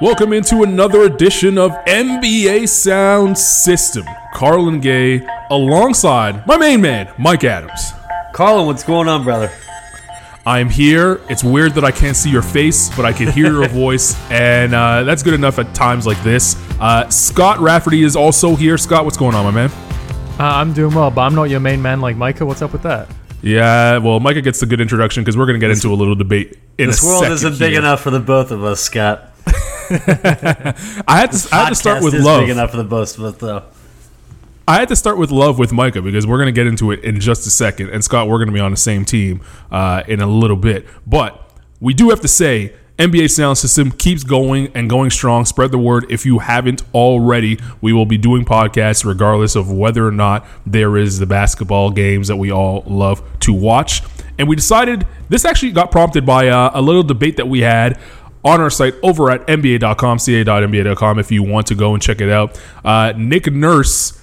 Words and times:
Welcome 0.00 0.32
into 0.32 0.62
another 0.62 1.02
edition 1.02 1.58
of 1.58 1.72
NBA 1.86 2.68
Sound 2.68 3.36
System. 3.36 4.06
Carlan 4.32 4.80
Gay 4.80 5.26
alongside 5.50 6.46
my 6.46 6.56
main 6.56 6.80
man, 6.80 7.12
Micah 7.18 7.50
Adams. 7.50 7.92
Carlan, 8.32 8.66
what's 8.66 8.82
going 8.84 9.08
on, 9.08 9.24
brother? 9.24 9.50
I'm 10.46 10.70
here. 10.70 11.20
It's 11.28 11.44
weird 11.44 11.74
that 11.74 11.84
I 11.84 11.90
can't 11.90 12.16
see 12.16 12.30
your 12.30 12.42
face, 12.42 12.88
but 12.96 13.04
I 13.04 13.12
can 13.12 13.30
hear 13.30 13.52
your 13.52 13.68
voice, 13.84 14.16
and 14.30 14.74
uh, 14.74 15.02
that's 15.02 15.22
good 15.22 15.34
enough 15.34 15.58
at 15.58 15.74
times 15.74 16.06
like 16.06 16.22
this. 16.22 16.56
Uh, 16.80 17.08
Scott 17.10 17.58
Rafferty 17.58 18.02
is 18.04 18.16
also 18.16 18.56
here. 18.56 18.78
Scott, 18.78 19.04
what's 19.04 19.18
going 19.18 19.34
on, 19.34 19.44
my 19.44 19.50
man? 19.50 19.70
Uh, 20.40 20.44
I'm 20.44 20.72
doing 20.72 20.94
well, 20.94 21.10
but 21.10 21.22
I'm 21.22 21.34
not 21.34 21.44
your 21.44 21.60
main 21.60 21.82
man 21.82 22.00
like 22.00 22.16
Micah. 22.16 22.46
What's 22.46 22.62
up 22.62 22.72
with 22.72 22.82
that? 22.84 23.08
Yeah, 23.42 23.98
well, 23.98 24.18
Micah 24.20 24.40
gets 24.40 24.60
the 24.60 24.66
good 24.66 24.80
introduction 24.80 25.22
because 25.22 25.36
we're 25.36 25.46
going 25.46 25.60
to 25.60 25.64
get 25.64 25.70
into 25.72 25.92
a 25.92 25.94
little 25.94 26.14
debate 26.14 26.56
in 26.78 26.86
This 26.88 27.02
a 27.02 27.06
world 27.06 27.20
second 27.20 27.32
isn't 27.34 27.58
big 27.58 27.72
here. 27.72 27.80
enough 27.80 28.00
for 28.00 28.10
the 28.10 28.20
both 28.20 28.50
of 28.50 28.64
us, 28.64 28.80
Scott. 28.80 29.27
I 31.06 31.18
had 31.20 31.32
to, 31.32 31.48
I 31.52 31.64
had 31.64 31.68
to 31.70 31.74
start 31.74 32.02
with 32.02 32.14
love. 32.14 32.42
big 32.42 32.50
enough 32.50 32.70
for 32.70 32.76
the 32.76 32.84
both 32.84 33.16
of 33.18 33.24
us, 33.24 33.36
though. 33.36 33.64
I 34.66 34.74
had 34.74 34.88
to 34.88 34.96
start 34.96 35.16
with 35.16 35.30
love 35.30 35.58
with 35.58 35.72
Micah 35.72 36.02
because 36.02 36.26
we're 36.26 36.36
going 36.36 36.48
to 36.48 36.52
get 36.52 36.66
into 36.66 36.92
it 36.92 37.02
in 37.02 37.20
just 37.20 37.46
a 37.46 37.50
second. 37.50 37.88
And 37.88 38.04
Scott, 38.04 38.28
we're 38.28 38.36
going 38.36 38.48
to 38.48 38.54
be 38.54 38.60
on 38.60 38.70
the 38.70 38.76
same 38.76 39.06
team 39.06 39.40
uh, 39.70 40.02
in 40.06 40.20
a 40.20 40.26
little 40.26 40.58
bit. 40.58 40.86
But 41.06 41.50
we 41.80 41.94
do 41.94 42.10
have 42.10 42.20
to 42.20 42.28
say, 42.28 42.74
NBA 42.98 43.30
Sound 43.30 43.56
System 43.56 43.92
keeps 43.92 44.24
going 44.24 44.72
and 44.74 44.90
going 44.90 45.08
strong. 45.10 45.44
Spread 45.44 45.70
the 45.70 45.78
word 45.78 46.04
if 46.10 46.26
you 46.26 46.40
haven't 46.40 46.82
already. 46.92 47.58
We 47.80 47.92
will 47.92 48.06
be 48.06 48.18
doing 48.18 48.44
podcasts 48.44 49.04
regardless 49.04 49.54
of 49.56 49.70
whether 49.70 50.06
or 50.06 50.10
not 50.10 50.44
there 50.66 50.98
is 50.98 51.18
the 51.18 51.26
basketball 51.26 51.90
games 51.90 52.28
that 52.28 52.36
we 52.36 52.50
all 52.50 52.82
love 52.86 53.22
to 53.40 53.54
watch. 53.54 54.02
And 54.36 54.48
we 54.48 54.56
decided 54.56 55.06
this 55.28 55.44
actually 55.44 55.72
got 55.72 55.90
prompted 55.90 56.26
by 56.26 56.48
uh, 56.48 56.72
a 56.74 56.82
little 56.82 57.02
debate 57.02 57.36
that 57.38 57.48
we 57.48 57.60
had 57.60 58.00
on 58.44 58.60
our 58.60 58.70
site 58.70 58.94
over 59.02 59.30
at 59.30 59.46
nba.com, 59.46 60.18
ca.nba.com, 60.18 61.18
if 61.18 61.30
you 61.30 61.42
want 61.42 61.66
to 61.68 61.74
go 61.74 61.94
and 61.94 62.02
check 62.02 62.20
it 62.20 62.30
out. 62.30 62.60
Uh, 62.84 63.12
Nick 63.16 63.52
Nurse 63.52 64.18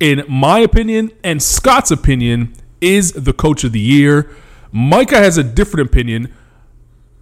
in 0.00 0.24
my 0.26 0.58
opinion 0.58 1.12
and 1.22 1.42
Scott's 1.42 1.90
opinion, 1.90 2.54
is 2.80 3.12
the 3.12 3.34
coach 3.34 3.62
of 3.62 3.72
the 3.72 3.80
year. 3.80 4.34
Micah 4.72 5.18
has 5.18 5.36
a 5.36 5.44
different 5.44 5.88
opinion. 5.88 6.32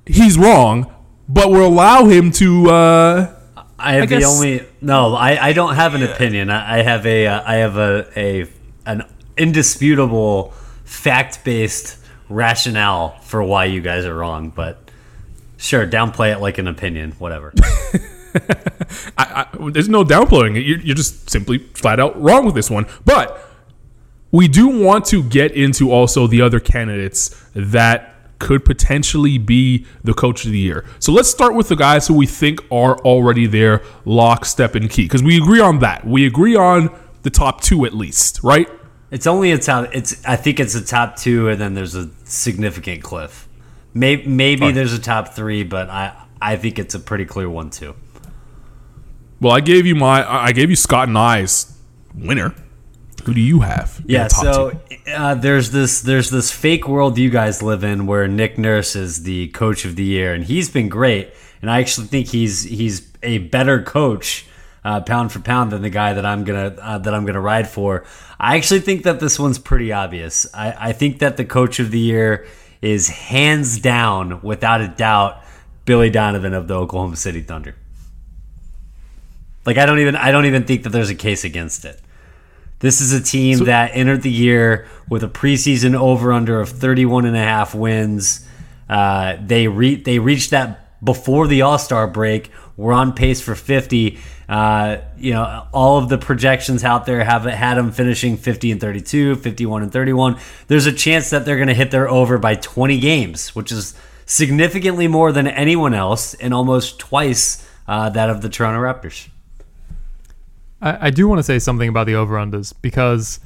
He's 0.07 0.39
wrong, 0.39 0.93
but 1.29 1.51
we'll 1.51 1.67
allow 1.67 2.05
him 2.05 2.31
to. 2.33 2.71
Uh, 2.71 3.35
I 3.79 3.95
have 3.95 4.05
I 4.05 4.07
the 4.07 4.25
only 4.25 4.65
no. 4.81 5.15
I, 5.15 5.49
I 5.49 5.53
don't 5.53 5.75
have 5.75 5.95
an 5.95 6.03
opinion. 6.03 6.51
I, 6.51 6.79
I 6.79 6.83
have 6.83 7.05
a 7.05 7.27
uh, 7.27 7.43
I 7.45 7.55
have 7.57 7.77
a, 7.77 8.07
a 8.17 8.49
an 8.87 9.03
indisputable 9.37 10.53
fact 10.85 11.45
based 11.45 11.99
rationale 12.29 13.19
for 13.23 13.43
why 13.43 13.65
you 13.65 13.81
guys 13.81 14.05
are 14.05 14.15
wrong. 14.15 14.51
But 14.51 14.88
sure, 15.59 15.87
downplay 15.87 16.35
it 16.35 16.39
like 16.39 16.57
an 16.57 16.67
opinion, 16.67 17.13
whatever. 17.19 17.53
I, 19.19 19.47
I, 19.53 19.71
there's 19.71 19.89
no 19.89 20.05
downplaying 20.05 20.57
it. 20.57 20.61
You're, 20.61 20.81
you're 20.81 20.97
just 20.97 21.29
simply 21.29 21.59
flat 21.59 22.01
out 22.01 22.21
wrong 22.21 22.47
with 22.47 22.55
this 22.55 22.71
one. 22.71 22.87
But 23.05 23.45
we 24.31 24.49
do 24.49 24.69
want 24.69 25.05
to 25.07 25.23
get 25.23 25.53
into 25.53 25.91
also 25.91 26.27
the 26.27 26.41
other 26.41 26.61
candidates 26.61 27.35
that 27.55 28.15
could 28.39 28.65
potentially 28.65 29.37
be 29.37 29.85
the 30.05 30.15
coach 30.15 30.45
of 30.45 30.53
the 30.53 30.59
year. 30.59 30.85
So 31.01 31.13
let's 31.13 31.29
start 31.29 31.55
with 31.55 31.69
the 31.69 31.77
guys 31.77 32.07
who 32.07 32.15
we 32.15 32.27
think 32.27 32.61
are 32.71 32.97
already 32.99 33.47
there, 33.47 33.83
lock, 34.05 34.45
step, 34.45 34.75
and 34.75 34.89
key, 34.89 35.03
because 35.03 35.23
we 35.23 35.37
agree 35.39 35.61
on 35.61 35.81
that. 35.81 36.07
We 36.07 36.25
agree 36.27 36.55
on 36.55 36.97
the 37.23 37.31
top 37.31 37.63
two 37.63 37.85
at 37.85 37.95
least, 37.95 38.41
right? 38.45 38.69
It's 39.11 39.27
only 39.27 39.53
a 39.53 39.59
top. 39.59 39.89
It's 39.93 40.25
I 40.25 40.37
think 40.37 40.61
it's 40.61 40.75
a 40.75 40.85
top 40.85 41.17
two, 41.17 41.49
and 41.49 41.61
then 41.61 41.75
there's 41.75 41.95
a 41.95 42.11
significant 42.25 43.03
cliff. 43.03 43.48
Maybe 43.95 44.27
maybe 44.27 44.63
Alright. 44.63 44.75
there's 44.75 44.93
a 44.93 45.01
top 45.01 45.35
three, 45.35 45.65
but 45.65 45.89
I 45.89 46.15
I 46.41 46.57
think 46.57 46.79
it's 46.79 46.95
a 46.95 47.01
pretty 47.01 47.25
clear 47.25 47.49
one 47.49 47.71
too. 47.71 47.95
Well, 49.41 49.53
I 49.53 49.61
gave 49.61 49.87
you 49.87 49.95
my, 49.95 50.23
I 50.23 50.47
I 50.47 50.53
gave 50.53 50.71
you 50.71 50.77
Scott 50.77 51.09
and 51.09 51.19
I's 51.19 51.79
winner. 52.15 52.55
Who 53.25 53.35
do 53.35 53.41
you 53.41 53.61
have? 53.61 54.03
Yeah, 54.07 54.29
so 54.29 54.81
uh, 55.07 55.35
there's 55.35 55.71
this 55.71 56.01
there's 56.01 56.31
this 56.31 56.51
fake 56.51 56.89
world 56.89 57.19
you 57.19 57.31
guys 57.31 57.63
live 57.63 57.85
in 57.85 58.07
where 58.07 58.27
Nick 58.27 58.57
Nurse 58.59 58.97
is 58.97 59.25
the 59.25 59.49
coach 59.49 59.85
of 59.85 59.97
the 59.97 60.05
year, 60.05 60.33
and 60.33 60.45
he's 60.45 60.71
been 60.71 60.89
great. 60.89 61.33
And 61.61 61.71
I 61.71 61.81
actually 61.81 62.07
think 62.07 62.29
he's 62.29 62.63
he's 62.63 63.11
a 63.23 63.39
better 63.39 63.83
coach, 63.83 64.47
uh, 64.85 65.01
pound 65.01 65.33
for 65.33 65.41
pound, 65.41 65.73
than 65.73 65.83
the 65.83 65.91
guy 65.91 66.15
that 66.15 66.25
I'm 66.25 66.45
gonna 66.45 66.77
uh, 66.81 66.99
that 66.99 67.13
I'm 67.13 67.27
gonna 67.27 67.41
ride 67.41 67.69
for. 67.69 68.05
I 68.39 68.57
actually 68.57 68.81
think 68.81 69.03
that 69.03 69.21
this 69.21 69.39
one's 69.39 69.59
pretty 69.59 69.93
obvious. 69.93 70.47
I, 70.55 70.91
I 70.91 70.93
think 70.93 71.19
that 71.19 71.37
the 71.37 71.45
coach 71.45 71.81
of 71.81 71.91
the 71.91 71.99
year 71.99 72.47
is 72.81 73.09
hands 73.09 73.79
down, 73.79 74.41
without 74.43 74.81
a 74.81 74.89
doubt, 74.89 75.43
Billy 75.85 76.11
Donovan 76.11 76.55
of 76.55 76.69
the 76.69 76.75
Oklahoma 76.75 77.17
City 77.17 77.41
Thunder. 77.41 77.75
Like 79.65 79.79
I 79.79 79.87
don't 79.87 79.99
even 79.99 80.17
I 80.17 80.31
don't 80.31 80.47
even 80.47 80.65
think 80.65 80.85
that 80.85 80.91
there's 80.91 81.11
a 81.11 81.15
case 81.15 81.45
against 81.45 81.85
it. 81.85 82.01
This 82.81 83.01
is 83.01 83.13
a 83.13 83.21
team 83.21 83.65
that 83.65 83.91
entered 83.93 84.23
the 84.23 84.31
year 84.31 84.87
with 85.09 85.25
a 85.25 85.29
preseason 85.29 85.99
over 85.99 86.33
under 86.33 86.61
of 86.61 86.69
31 86.69 87.27
and 87.27 87.37
a 87.37 87.41
half 87.41 87.75
wins. 87.75 88.47
Uh, 88.89 89.37
they 89.41 89.67
re- 89.67 89.97
they 89.97 90.19
reached 90.19 90.51
that 90.51 91.05
before 91.05 91.47
the 91.47 91.63
All 91.63 91.79
Star 91.79 92.07
break. 92.07 92.51
We're 92.77 92.93
on 92.93 93.13
pace 93.13 93.41
for 93.41 93.55
50. 93.55 94.19
Uh, 94.49 94.99
you 95.19 95.33
know, 95.33 95.67
all 95.73 95.99
of 95.99 96.09
the 96.09 96.17
projections 96.17 96.83
out 96.83 97.05
there 97.05 97.23
have 97.23 97.45
had 97.45 97.75
them 97.75 97.93
finishing 97.93 98.37
50 98.37 98.73
and 98.73 98.81
32, 98.81 99.37
51 99.37 99.83
and 99.83 99.93
31. 99.93 100.39
There's 100.69 100.87
a 100.87 100.93
chance 100.93 101.31
that 101.31 101.45
they're 101.45 101.57
going 101.57 101.69
to 101.69 101.75
hit 101.75 101.91
their 101.91 102.09
over 102.09 102.39
by 102.39 102.55
20 102.55 102.99
games, 102.99 103.55
which 103.55 103.71
is 103.71 103.95
significantly 104.25 105.07
more 105.07 105.33
than 105.33 105.47
anyone 105.47 105.93
else 105.93 106.33
and 106.35 106.55
almost 106.55 106.99
twice 106.99 107.69
uh, 107.87 108.09
that 108.11 108.31
of 108.31 108.41
the 108.41 108.49
Toronto 108.49 108.81
Raptors. 108.81 109.29
I, 110.81 111.09
I 111.09 111.11
do 111.11 111.29
want 111.29 111.41
to 111.41 111.43
say 111.43 111.59
something 111.59 111.89
about 111.89 112.07
the 112.07 112.15
over 112.15 112.37
unders 112.37 112.73
because 112.81 113.41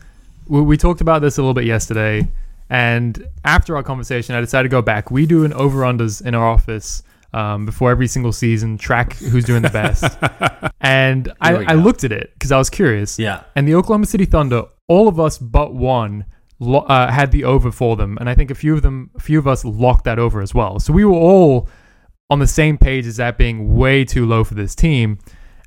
we, 0.46 0.60
we 0.60 0.76
talked 0.76 1.00
about 1.00 1.20
this 1.20 1.36
a 1.36 1.40
little 1.40 1.54
bit 1.54 1.64
yesterday. 1.64 2.28
And 2.70 3.28
after 3.44 3.76
our 3.76 3.82
conversation, 3.82 4.34
I 4.34 4.40
decided 4.40 4.68
to 4.68 4.72
go 4.72 4.82
back. 4.82 5.10
We 5.10 5.26
do 5.26 5.44
an 5.44 5.52
over 5.52 5.80
unders 5.80 6.24
in 6.24 6.34
our 6.34 6.46
office 6.46 7.02
um, 7.32 7.66
before 7.66 7.90
every 7.90 8.06
single 8.06 8.32
season, 8.32 8.78
track 8.78 9.14
who's 9.14 9.44
doing 9.44 9.62
the 9.62 9.70
best. 9.70 10.18
and 10.80 11.32
I, 11.40 11.64
I 11.64 11.74
looked 11.74 12.04
at 12.04 12.12
it 12.12 12.32
because 12.34 12.52
I 12.52 12.58
was 12.58 12.70
curious. 12.70 13.18
Yeah. 13.18 13.44
And 13.56 13.66
the 13.66 13.74
Oklahoma 13.74 14.06
City 14.06 14.24
Thunder, 14.24 14.64
all 14.88 15.08
of 15.08 15.18
us 15.18 15.38
but 15.38 15.74
one, 15.74 16.26
lo- 16.58 16.80
uh, 16.80 17.10
had 17.10 17.32
the 17.32 17.44
over 17.44 17.70
for 17.70 17.96
them, 17.96 18.16
and 18.18 18.28
I 18.28 18.34
think 18.34 18.50
a 18.50 18.54
few 18.54 18.74
of 18.74 18.82
them, 18.82 19.10
a 19.16 19.20
few 19.20 19.38
of 19.38 19.46
us 19.46 19.64
locked 19.64 20.04
that 20.04 20.18
over 20.18 20.40
as 20.40 20.54
well. 20.54 20.78
So 20.78 20.92
we 20.92 21.04
were 21.04 21.12
all 21.12 21.68
on 22.30 22.38
the 22.38 22.46
same 22.46 22.78
page 22.78 23.06
as 23.06 23.16
that 23.16 23.36
being 23.36 23.74
way 23.74 24.04
too 24.04 24.24
low 24.24 24.44
for 24.44 24.54
this 24.54 24.74
team. 24.74 25.18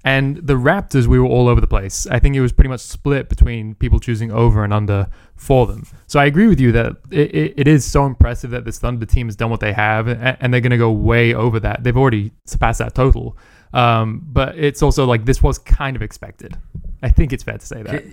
And 0.06 0.38
the 0.38 0.54
Raptors, 0.54 1.08
we 1.08 1.18
were 1.20 1.26
all 1.26 1.48
over 1.48 1.60
the 1.60 1.66
place. 1.68 2.06
I 2.06 2.20
think 2.20 2.36
it 2.36 2.42
was 2.42 2.52
pretty 2.54 2.70
much 2.70 2.82
split 2.82 3.28
between 3.28 3.74
people 3.74 4.00
choosing 4.00 4.32
over 4.32 4.64
and 4.64 4.72
under 4.72 5.08
for 5.36 5.66
them. 5.66 5.84
So 6.06 6.20
I 6.20 6.26
agree 6.26 6.48
with 6.48 6.60
you 6.62 6.72
that 6.74 6.98
it, 7.10 7.34
it, 7.36 7.54
it 7.58 7.68
is 7.68 7.84
so 7.84 8.06
impressive 8.06 8.52
that 8.52 8.66
this 8.66 8.78
Thunder 8.78 9.08
team 9.08 9.26
has 9.28 9.36
done 9.36 9.50
what 9.50 9.62
they 9.62 9.74
have, 9.74 10.08
a- 10.08 10.38
and 10.40 10.54
they're 10.54 10.62
going 10.62 10.70
to 10.72 10.78
go 10.78 10.92
way 10.92 11.34
over 11.34 11.60
that. 11.60 11.84
They've 11.84 11.98
already 11.98 12.32
surpassed 12.46 12.78
that 12.80 12.94
total. 12.94 13.36
Um, 13.74 14.22
but 14.28 14.56
it's 14.60 14.84
also 14.84 15.06
like 15.06 15.26
this 15.26 15.42
was 15.42 15.58
kind 15.58 15.96
of 15.96 16.04
expected. 16.04 16.56
I 17.02 17.10
think 17.10 17.34
it's 17.34 17.44
fair 17.44 17.58
to 17.58 17.66
say 17.66 17.82
that. 17.82 18.04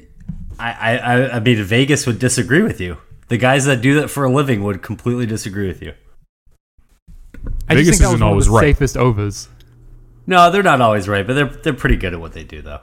I, 0.59 0.73
I, 0.73 0.97
I- 0.99 1.37
I 1.37 1.41
mean, 1.41 1.63
Vegas 1.63 2.07
would 2.07 2.19
disagree 2.19 2.63
with 2.63 2.81
you. 2.81 2.97
The 3.29 3.37
guys 3.37 3.67
that 3.67 3.83
do 3.83 4.01
that 4.01 4.09
for 4.09 4.25
a 4.25 4.33
living 4.33 4.65
would 4.65 4.81
completely 4.83 5.27
disagree 5.27 5.69
with 5.69 5.83
you. 5.83 5.93
I 7.69 7.75
Vegas 7.75 7.99
just 7.99 8.01
think 8.01 8.01
that 8.01 8.07
was 8.09 8.15
isn't 8.15 8.21
one 8.21 8.23
of 8.23 8.29
always 8.33 8.47
the 8.47 8.53
right. 8.53 8.63
safest 8.63 8.97
overs. 8.97 9.49
No, 10.27 10.51
they're 10.51 10.63
not 10.63 10.81
always 10.81 11.09
right, 11.09 11.27
but 11.27 11.35
they're 11.35 11.49
they're 11.49 11.73
pretty 11.73 11.97
good 11.97 12.15
at 12.15 12.21
what 12.21 12.33
they 12.33 12.45
do, 12.45 12.63
though. 12.63 12.81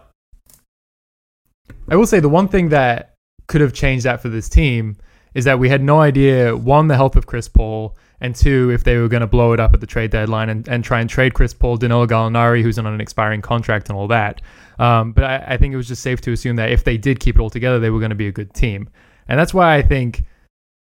I 1.89 1.95
will 1.95 2.07
say 2.07 2.19
the 2.19 2.29
one 2.29 2.47
thing 2.47 2.69
that 2.69 3.15
could 3.47 3.61
have 3.61 3.73
changed 3.73 4.05
that 4.05 4.21
for 4.21 4.29
this 4.29 4.49
team 4.49 4.97
is 5.33 5.45
that 5.45 5.59
we 5.59 5.69
had 5.69 5.81
no 5.81 6.01
idea 6.01 6.55
one 6.55 6.87
the 6.87 6.95
health 6.95 7.15
of 7.15 7.25
Chris 7.25 7.47
Paul 7.47 7.97
and 8.21 8.35
two 8.35 8.69
if 8.71 8.83
they 8.83 8.97
were 8.97 9.07
going 9.07 9.21
to 9.21 9.27
blow 9.27 9.53
it 9.53 9.59
up 9.59 9.73
at 9.73 9.81
the 9.81 9.87
trade 9.87 10.11
deadline 10.11 10.49
and, 10.49 10.67
and 10.67 10.83
try 10.83 10.99
and 10.99 11.09
trade 11.09 11.33
Chris 11.33 11.53
Paul, 11.53 11.77
Danilo 11.77 12.05
Gallinari, 12.05 12.61
who's 12.61 12.77
on 12.77 12.85
an 12.85 12.99
expiring 12.99 13.41
contract 13.41 13.89
and 13.89 13.97
all 13.97 14.07
that. 14.07 14.41
Um, 14.77 15.13
but 15.13 15.23
I, 15.23 15.45
I 15.49 15.57
think 15.57 15.73
it 15.73 15.77
was 15.77 15.87
just 15.87 16.01
safe 16.01 16.21
to 16.21 16.31
assume 16.31 16.55
that 16.57 16.71
if 16.71 16.83
they 16.83 16.97
did 16.97 17.19
keep 17.19 17.35
it 17.35 17.41
all 17.41 17.49
together, 17.49 17.79
they 17.79 17.89
were 17.89 17.99
going 17.99 18.09
to 18.09 18.15
be 18.15 18.27
a 18.27 18.31
good 18.31 18.53
team, 18.53 18.89
and 19.27 19.39
that's 19.39 19.53
why 19.53 19.75
I 19.75 19.81
think 19.81 20.23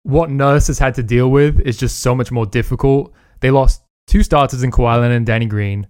what 0.03 0.29
Nurse 0.29 0.67
has 0.67 0.79
had 0.79 0.95
to 0.95 1.03
deal 1.03 1.29
with 1.29 1.59
is 1.59 1.77
just 1.77 1.99
so 1.99 2.15
much 2.15 2.31
more 2.31 2.45
difficult. 2.45 3.13
They 3.41 3.51
lost 3.51 3.83
two 4.07 4.23
starters 4.23 4.63
in 4.63 4.71
Kawhi 4.71 4.99
Leonard 5.01 5.17
and 5.17 5.25
Danny 5.25 5.45
Green. 5.45 5.87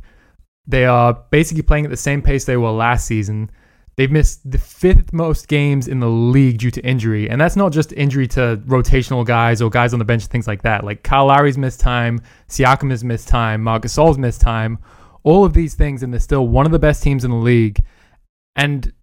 They 0.68 0.86
are 0.86 1.14
basically 1.32 1.64
playing 1.64 1.86
at 1.86 1.92
the 1.92 1.98
same 1.98 2.22
pace 2.22 2.46
they 2.46 2.58
were 2.58 2.72
last 2.72 3.08
season. 3.08 3.50
They've 3.96 4.12
missed 4.12 4.50
the 4.50 4.60
fifth 4.60 5.12
most 5.12 5.48
games 5.48 5.88
in 5.88 6.00
the 6.00 6.10
league 6.10 6.60
due 6.60 6.70
to 6.70 6.82
injury, 6.86 7.30
and 7.30 7.42
that's 7.42 7.56
not 7.56 7.72
just 7.72 7.94
injury 7.94 8.28
to 8.28 8.62
rotational 8.68 9.26
guys 9.26 9.60
or 9.60 9.72
guys 9.72 9.92
on 9.94 10.00
the 10.00 10.06
bench, 10.06 10.24
and 10.24 10.32
things 10.32 10.48
like 10.48 10.62
that. 10.62 10.84
Like 10.84 11.02
Kyle 11.02 11.26
Lowry's 11.26 11.58
missed 11.58 11.80
time, 11.80 12.22
Siakam 12.48 12.92
has 12.92 13.04
missed 13.04 13.28
time, 13.28 13.64
Marcus 13.64 13.96
Gasol's 13.96 14.20
missed 14.20 14.42
time. 14.42 14.78
All 15.24 15.44
of 15.44 15.54
these 15.54 15.74
things, 15.74 16.04
and 16.04 16.14
they're 16.14 16.20
still 16.20 16.48
one 16.48 16.68
of 16.68 16.72
the 16.72 16.80
best 16.80 17.02
teams 17.02 17.26
in 17.26 17.32
the 17.32 17.38
league. 17.38 17.80
And 18.56 18.94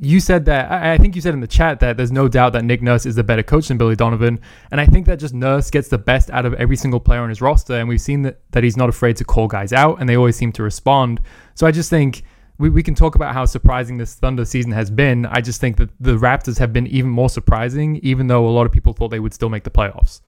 you 0.00 0.20
said 0.20 0.46
that 0.46 0.72
I 0.72 0.96
think 0.96 1.14
you 1.14 1.20
said 1.20 1.34
in 1.34 1.40
the 1.40 1.46
chat 1.46 1.80
that 1.80 1.96
there's 1.96 2.12
no 2.12 2.28
doubt 2.28 2.54
that 2.54 2.64
Nick 2.64 2.80
Nurse 2.80 3.04
is 3.04 3.14
the 3.14 3.24
better 3.24 3.42
coach 3.42 3.68
than 3.68 3.76
Billy 3.76 3.96
Donovan, 3.96 4.40
and 4.70 4.80
I 4.80 4.86
think 4.86 5.06
that 5.06 5.18
just 5.18 5.34
Nurse 5.34 5.70
gets 5.70 5.88
the 5.88 5.98
best 5.98 6.30
out 6.30 6.46
of 6.46 6.54
every 6.54 6.76
single 6.76 7.00
player 7.00 7.20
on 7.20 7.28
his 7.28 7.42
roster, 7.42 7.74
and 7.74 7.88
we've 7.88 8.00
seen 8.00 8.22
that, 8.22 8.40
that 8.52 8.64
he's 8.64 8.76
not 8.76 8.88
afraid 8.88 9.16
to 9.16 9.24
call 9.24 9.48
guys 9.48 9.72
out, 9.72 10.00
and 10.00 10.08
they 10.08 10.16
always 10.16 10.36
seem 10.36 10.50
to 10.52 10.62
respond. 10.62 11.20
So 11.54 11.66
I 11.66 11.72
just 11.72 11.90
think 11.90 12.22
we, 12.58 12.70
we 12.70 12.82
can 12.82 12.94
talk 12.94 13.16
about 13.16 13.34
how 13.34 13.44
surprising 13.44 13.98
this 13.98 14.14
Thunder 14.14 14.46
season 14.46 14.72
has 14.72 14.90
been. 14.90 15.26
I 15.26 15.42
just 15.42 15.60
think 15.60 15.76
that 15.76 15.90
the 16.00 16.16
Raptors 16.16 16.58
have 16.58 16.72
been 16.72 16.86
even 16.86 17.10
more 17.10 17.28
surprising, 17.28 17.96
even 17.96 18.28
though 18.28 18.48
a 18.48 18.50
lot 18.50 18.64
of 18.64 18.72
people 18.72 18.94
thought 18.94 19.08
they 19.08 19.20
would 19.20 19.34
still 19.34 19.50
make 19.50 19.64
the 19.64 19.70
playoffs. 19.70 20.22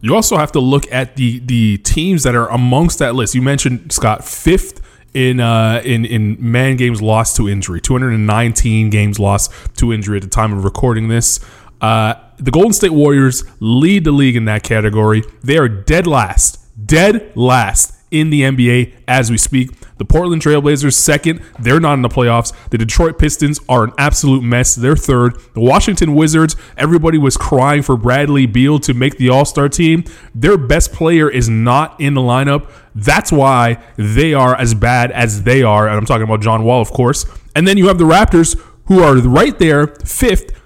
You 0.00 0.14
also 0.14 0.36
have 0.36 0.52
to 0.52 0.60
look 0.60 0.84
at 0.92 1.16
the 1.16 1.40
the 1.40 1.78
teams 1.78 2.22
that 2.22 2.36
are 2.36 2.48
amongst 2.50 3.00
that 3.00 3.16
list. 3.16 3.34
You 3.34 3.42
mentioned 3.42 3.90
Scott 3.92 4.24
fifth 4.24 4.80
in 5.14 5.40
uh, 5.40 5.82
in 5.84 6.04
in 6.04 6.36
man 6.38 6.76
games 6.76 7.02
lost 7.02 7.36
to 7.36 7.48
injury, 7.48 7.80
219 7.80 8.90
games 8.90 9.18
lost 9.18 9.52
to 9.76 9.92
injury 9.92 10.18
at 10.18 10.22
the 10.22 10.28
time 10.28 10.52
of 10.52 10.64
recording 10.64 11.08
this. 11.08 11.40
Uh, 11.80 12.14
the 12.38 12.50
Golden 12.50 12.72
State 12.72 12.92
Warriors 12.92 13.44
lead 13.60 14.04
the 14.04 14.12
league 14.12 14.36
in 14.36 14.44
that 14.46 14.62
category. 14.62 15.22
They 15.42 15.58
are 15.58 15.68
dead 15.68 16.06
last, 16.06 16.58
dead 16.86 17.32
last 17.34 17.97
in 18.10 18.30
the 18.30 18.42
NBA 18.42 18.94
as 19.06 19.30
we 19.30 19.38
speak. 19.38 19.70
The 19.98 20.04
Portland 20.04 20.42
Trailblazers 20.42 20.94
second, 20.94 21.42
they're 21.58 21.80
not 21.80 21.94
in 21.94 22.02
the 22.02 22.08
playoffs. 22.08 22.52
The 22.70 22.78
Detroit 22.78 23.18
Pistons 23.18 23.58
are 23.68 23.84
an 23.84 23.92
absolute 23.98 24.42
mess. 24.42 24.74
They're 24.74 24.96
third. 24.96 25.40
The 25.54 25.60
Washington 25.60 26.14
Wizards, 26.14 26.54
everybody 26.76 27.18
was 27.18 27.36
crying 27.36 27.82
for 27.82 27.96
Bradley 27.96 28.46
Beal 28.46 28.78
to 28.80 28.94
make 28.94 29.18
the 29.18 29.28
All-Star 29.28 29.68
team. 29.68 30.04
Their 30.34 30.56
best 30.56 30.92
player 30.92 31.28
is 31.28 31.48
not 31.48 32.00
in 32.00 32.14
the 32.14 32.20
lineup. 32.20 32.70
That's 32.94 33.32
why 33.32 33.82
they 33.96 34.34
are 34.34 34.54
as 34.54 34.74
bad 34.74 35.10
as 35.12 35.42
they 35.42 35.62
are. 35.62 35.88
And 35.88 35.96
I'm 35.96 36.06
talking 36.06 36.24
about 36.24 36.40
John 36.40 36.62
Wall, 36.62 36.80
of 36.80 36.90
course. 36.90 37.26
And 37.56 37.66
then 37.66 37.76
you 37.76 37.88
have 37.88 37.98
the 37.98 38.04
Raptors 38.04 38.60
who 38.84 39.02
are 39.02 39.16
right 39.16 39.58
there, 39.58 39.88
fifth 40.04 40.58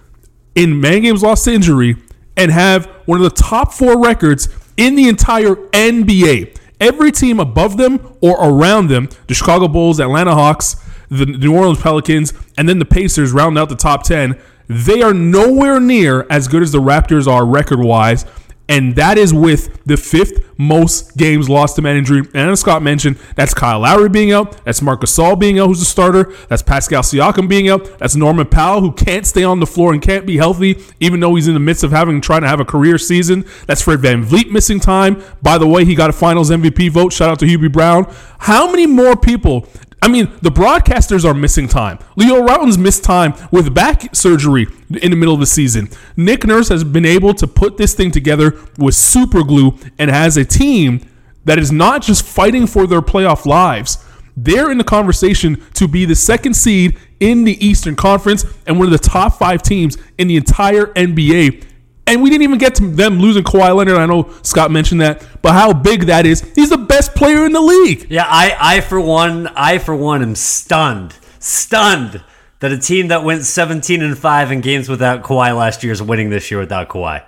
in 0.55 0.81
man 0.81 1.03
games 1.03 1.23
lost 1.23 1.45
to 1.45 1.53
injury 1.53 1.97
and 2.37 2.51
have 2.51 2.87
one 3.07 3.21
of 3.21 3.25
the 3.25 3.43
top 3.43 3.73
four 3.73 3.99
records 3.99 4.49
in 4.77 4.95
the 4.95 5.09
entire 5.09 5.55
NBA. 5.55 6.57
Every 6.83 7.13
team 7.13 7.39
above 7.39 7.77
them 7.77 8.17
or 8.21 8.35
around 8.45 8.89
them, 8.89 9.09
the 9.29 9.35
Chicago 9.35 9.69
Bulls, 9.69 10.01
Atlanta 10.01 10.35
Hawks, 10.35 10.75
the 11.09 11.27
New 11.27 11.55
Orleans 11.55 11.81
Pelicans, 11.81 12.33
and 12.59 12.69
then 12.69 12.81
the 12.81 12.85
Pacers 12.85 13.31
round 13.31 13.57
out 13.57 13.69
the 13.69 13.77
top 13.77 14.03
10, 14.03 14.37
they 14.67 15.01
are 15.01 15.15
nowhere 15.15 15.79
near 15.79 16.27
as 16.29 16.49
good 16.49 16.61
as 16.61 16.73
the 16.73 16.81
Raptors 16.81 17.29
are 17.29 17.47
record 17.47 17.79
wise. 17.79 18.27
And 18.73 18.97
that 18.97 19.19
is 19.19 19.35
with 19.35 19.85
the 19.85 19.99
fifth 19.99 20.43
most 20.57 21.15
games 21.19 21.51
lost 21.51 21.77
to 21.77 21.83
man 21.83 21.95
injury. 21.95 22.21
And 22.33 22.51
as 22.51 22.61
Scott 22.61 22.83
mentioned, 22.83 23.19
that's 23.37 23.53
Kyle 23.53 23.81
Lowry 23.81 24.09
being 24.09 24.33
out. 24.33 24.65
That's 24.65 24.81
Marcus 24.81 25.15
Gasol 25.15 25.39
being 25.39 25.59
out, 25.59 25.67
who's 25.67 25.83
a 25.83 25.85
starter. 25.85 26.35
That's 26.49 26.63
Pascal 26.63 27.03
Siakam 27.03 27.51
being 27.51 27.69
out. 27.69 27.99
That's 27.99 28.17
Norman 28.17 28.47
Powell, 28.47 28.81
who 28.81 28.91
can't 28.91 29.27
stay 29.27 29.45
on 29.45 29.61
the 29.61 29.67
floor 29.67 29.93
and 29.93 30.01
can't 30.01 30.25
be 30.25 30.39
healthy, 30.39 30.83
even 31.01 31.21
though 31.21 31.35
he's 31.35 31.49
in 31.49 31.55
the 31.55 31.61
midst 31.61 31.85
of 31.85 31.91
having 31.91 32.23
trying 32.23 32.41
to 32.41 32.49
have 32.49 32.61
a 32.61 32.65
career 32.65 32.97
season. 32.97 33.45
That's 33.67 33.83
Fred 33.83 33.99
VanVleet 33.99 34.51
missing 34.51 34.81
time. 34.81 35.23
By 35.43 35.59
the 35.59 35.69
way, 35.69 35.85
he 35.85 35.95
got 35.95 36.09
a 36.09 36.15
finals 36.15 36.51
MVP 36.51 36.93
vote. 36.93 37.13
Shout 37.13 37.29
out 37.29 37.41
to 37.41 37.45
Hubie 37.45 37.71
Brown. 37.71 38.11
How 38.39 38.71
many 38.71 38.87
more 38.87 39.17
people 39.17 39.69
I 40.03 40.09
mean, 40.09 40.33
the 40.43 40.51
broadcasters 40.51 41.25
are 41.25 41.33
missing 41.33 41.69
time. 41.69 42.01
Leo 42.17 42.45
Rautins' 42.45 42.77
missed 42.77 43.05
time 43.05 43.35
with 43.53 43.73
back 43.73 44.15
surgery 44.15 44.67
in 45.01 45.13
the 45.13 45.17
middle 45.17 45.33
of 45.33 45.39
the 45.39 45.47
season. 45.47 45.89
Nick 46.17 46.45
Nurse 46.45 46.69
has 46.71 46.83
been 46.83 47.05
able 47.07 47.33
to 47.35 47.47
put 47.47 47.77
this 47.77 47.95
thing 47.95 48.11
together 48.11 48.59
with 48.77 48.97
super 48.97 49.45
glue 49.45 49.79
and 50.01 50.11
has 50.11 50.37
a 50.37 50.45
team 50.45 51.09
that 51.45 51.59
is 51.59 51.71
not 51.71 52.03
just 52.03 52.25
fighting 52.25 52.67
for 52.67 52.89
their 52.89 53.01
playoff 53.01 53.47
lives. 53.47 54.05
They're 54.37 54.73
in 54.73 54.79
the 54.79 54.85
conversation 54.85 55.63
to 55.75 55.87
be 55.87 56.05
the 56.05 56.17
second 56.17 56.55
seed 56.55 56.99
in 57.21 57.45
the 57.45 57.65
Eastern 57.65 57.95
Conference 57.95 58.45
and 58.67 58.79
one 58.79 58.87
of 58.87 58.93
the 58.93 59.09
top 59.09 59.35
five 59.39 59.63
teams 59.63 59.99
in 60.19 60.27
the 60.27 60.37
entire 60.37 60.87
NBA. 60.87 61.65
And 62.13 62.23
we 62.23 62.29
didn't 62.29 62.43
even 62.43 62.59
get 62.59 62.75
to 62.75 62.87
them 62.87 63.21
losing 63.21 63.43
Kawhi 63.43 63.75
Leonard. 63.75 63.97
I 63.97 64.05
know 64.05 64.31
Scott 64.43 64.71
mentioned 64.71 65.01
that, 65.01 65.27
but 65.41 65.55
how 65.55 65.73
big 65.73 66.03
that 66.03 66.27
is. 66.27 66.43
He's 66.55 66.69
the 66.69 66.77
best 66.77 67.15
player 67.15 67.47
in 67.47 67.53
the 67.53 67.61
league. 67.61 68.07
Yeah, 68.11 68.27
I, 68.29 68.55
I 68.61 68.81
for 68.83 69.01
one, 69.01 69.47
I 69.57 69.79
for 69.79 69.97
one 69.97 70.23
am 70.23 70.35
stunned, 70.35 71.15
stunned 71.39 72.23
that 72.61 72.71
a 72.71 72.77
team 72.77 73.09
that 73.09 73.25
went 73.25 73.45
17 73.45 74.03
and 74.03 74.19
five 74.19 74.53
in 74.53 74.61
games 74.61 74.91
without 74.91 75.23
Kawhi 75.23 75.57
last 75.57 75.83
year 75.83 75.91
is 75.91 76.03
winning 76.03 76.29
this 76.29 76.51
year 76.51 76.61
without 76.61 76.91
Kawhi. 76.91 77.25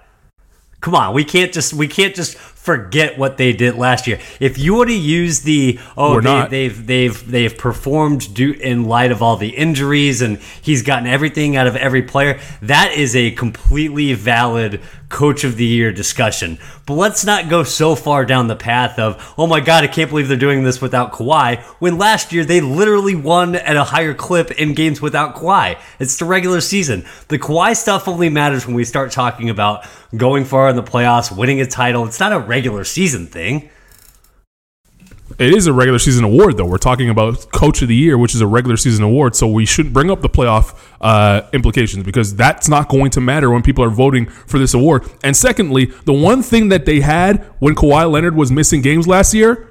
Come 0.82 0.94
on, 0.94 1.14
we 1.14 1.24
can't 1.24 1.50
just 1.50 1.72
we 1.72 1.88
can't 1.88 2.14
just 2.14 2.36
forget 2.64 3.18
what 3.18 3.36
they 3.36 3.52
did 3.52 3.74
last 3.74 4.06
year. 4.06 4.18
If 4.40 4.56
you 4.56 4.76
were 4.76 4.86
to 4.86 4.96
use 4.96 5.42
the 5.42 5.78
oh 5.98 6.18
they, 6.18 6.24
not. 6.24 6.48
they've 6.48 6.86
they've 6.86 7.30
they've 7.30 7.56
performed 7.56 8.32
due 8.32 8.52
in 8.52 8.84
light 8.84 9.12
of 9.12 9.20
all 9.20 9.36
the 9.36 9.50
injuries 9.50 10.22
and 10.22 10.38
he's 10.62 10.80
gotten 10.80 11.06
everything 11.06 11.56
out 11.56 11.66
of 11.66 11.76
every 11.76 12.00
player, 12.00 12.40
that 12.62 12.92
is 12.92 13.14
a 13.14 13.32
completely 13.32 14.14
valid 14.14 14.80
coach 15.10 15.44
of 15.44 15.58
the 15.58 15.66
year 15.66 15.92
discussion. 15.92 16.58
But 16.86 16.94
let's 16.94 17.24
not 17.24 17.50
go 17.50 17.64
so 17.64 17.94
far 17.94 18.24
down 18.24 18.48
the 18.48 18.56
path 18.56 18.98
of 18.98 19.34
oh 19.36 19.46
my 19.46 19.60
god, 19.60 19.84
I 19.84 19.88
can't 19.88 20.08
believe 20.08 20.28
they're 20.28 20.38
doing 20.38 20.64
this 20.64 20.80
without 20.80 21.12
Kawhi 21.12 21.60
when 21.80 21.98
last 21.98 22.32
year 22.32 22.46
they 22.46 22.62
literally 22.62 23.14
won 23.14 23.56
at 23.56 23.76
a 23.76 23.84
higher 23.84 24.14
clip 24.14 24.50
in 24.52 24.72
games 24.72 25.02
without 25.02 25.36
Kawhi. 25.36 25.78
It's 26.00 26.16
the 26.16 26.24
regular 26.24 26.62
season. 26.62 27.04
The 27.28 27.38
Kawhi 27.38 27.76
stuff 27.76 28.08
only 28.08 28.30
matters 28.30 28.66
when 28.66 28.74
we 28.74 28.84
start 28.84 29.12
talking 29.12 29.50
about 29.50 29.86
going 30.16 30.44
far 30.44 30.68
in 30.68 30.76
the 30.76 30.82
playoffs, 30.82 31.36
winning 31.36 31.60
a 31.60 31.66
title. 31.66 32.06
It's 32.06 32.20
not 32.20 32.32
a 32.32 32.38
regular 32.54 32.84
season 32.84 33.26
thing. 33.26 33.70
It 35.38 35.52
is 35.52 35.66
a 35.66 35.72
regular 35.72 35.98
season 35.98 36.22
award, 36.22 36.56
though. 36.56 36.66
We're 36.66 36.78
talking 36.78 37.10
about 37.10 37.50
Coach 37.50 37.82
of 37.82 37.88
the 37.88 37.96
Year, 37.96 38.16
which 38.16 38.34
is 38.34 38.40
a 38.40 38.46
regular 38.46 38.76
season 38.76 39.04
award. 39.04 39.34
So 39.34 39.48
we 39.48 39.66
shouldn't 39.66 39.92
bring 39.92 40.10
up 40.10 40.20
the 40.20 40.28
playoff 40.28 40.78
uh, 41.00 41.48
implications 41.52 42.04
because 42.04 42.36
that's 42.36 42.68
not 42.68 42.88
going 42.88 43.10
to 43.12 43.20
matter 43.20 43.50
when 43.50 43.62
people 43.62 43.82
are 43.82 43.90
voting 43.90 44.26
for 44.26 44.58
this 44.58 44.74
award. 44.74 45.10
And 45.24 45.36
secondly, 45.36 45.86
the 46.04 46.12
one 46.12 46.42
thing 46.42 46.68
that 46.68 46.84
they 46.84 47.00
had 47.00 47.42
when 47.58 47.74
Kawhi 47.74 48.10
Leonard 48.10 48.36
was 48.36 48.52
missing 48.52 48.82
games 48.82 49.08
last 49.08 49.34
year 49.34 49.70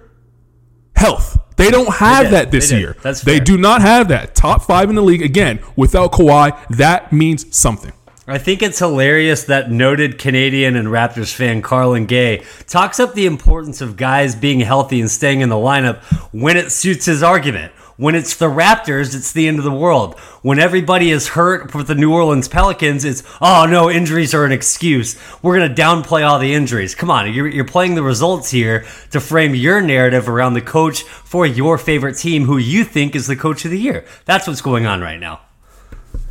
health. 0.96 1.38
They 1.56 1.70
don't 1.70 1.94
have 1.94 2.26
did. 2.26 2.34
that 2.34 2.52
this 2.52 2.70
They 2.70 2.80
year. 2.80 2.98
That's 3.02 3.22
they 3.22 3.40
do 3.40 3.58
not 3.58 3.82
have 3.82 4.08
that. 4.08 4.36
Top 4.36 4.64
five 4.64 4.90
in 4.90 4.96
the 4.96 5.02
league. 5.02 5.22
Again, 5.22 5.60
without 5.76 6.12
Kawhi, 6.12 6.58
that 6.78 7.14
means 7.14 7.56
something. 7.56 7.94
I 8.26 8.38
think 8.38 8.62
it's 8.62 8.80
hilarious 8.80 9.44
that 9.46 9.70
noted 9.70 10.18
Canadian 10.18 10.78
and 10.78 10.88
Raptors 10.88 11.34
fan 11.34 11.62
Carlan 11.62 12.06
Gay 12.06 12.46
talks 12.68 12.98
up 12.98 13.14
the 13.14 13.26
importance 13.26 13.82
of 13.82 13.98
guys 13.98 14.34
being 14.34 14.62
healthy 14.62 15.02
and 15.02 15.12
staying 15.12 15.42
in 15.42 15.50
the 15.50 15.56
lineup 15.56 16.02
when 16.32 16.56
it 16.56 16.72
suits 16.72 17.06
his 17.06 17.22
argument. 17.22 17.74
When 17.98 18.16
it's 18.16 18.38
the 18.38 18.46
Raptors, 18.46 19.14
it's 19.14 19.34
the 19.34 19.46
end 19.50 19.58
of 19.58 19.66
the 19.66 19.74
world. 19.74 20.18
When 20.42 20.58
everybody 20.58 21.12
is 21.12 21.28
hurt 21.28 21.76
with 21.76 21.88
the 21.88 21.96
New 21.96 22.14
Orleans 22.14 22.48
Pelicans, 22.48 23.04
it's, 23.04 23.24
oh 23.42 23.66
no, 23.70 23.92
injuries 23.92 24.34
are 24.34 24.46
an 24.46 24.54
excuse. 24.54 25.18
We're 25.42 25.58
going 25.58 25.76
to 25.76 25.82
downplay 25.82 26.26
all 26.26 26.40
the 26.40 26.54
injuries. 26.54 26.96
Come 26.96 27.12
on, 27.12 27.32
you're, 27.34 27.50
you're 27.50 27.66
playing 27.66 27.96
the 27.96 28.04
results 28.04 28.50
here 28.50 28.86
to 29.12 29.20
frame 29.20 29.54
your 29.54 29.82
narrative 29.82 30.30
around 30.30 30.54
the 30.54 30.62
coach 30.62 31.04
for 31.04 31.46
your 31.46 31.78
favorite 31.78 32.16
team 32.16 32.46
who 32.46 32.58
you 32.58 32.86
think 32.86 33.18
is 33.18 33.28
the 33.28 33.36
coach 33.36 33.66
of 33.66 33.72
the 33.72 33.80
year. 33.80 34.06
That's 34.24 34.48
what's 34.48 34.62
going 34.62 34.86
on 34.86 35.02
right 35.02 35.20
now. 35.20 35.42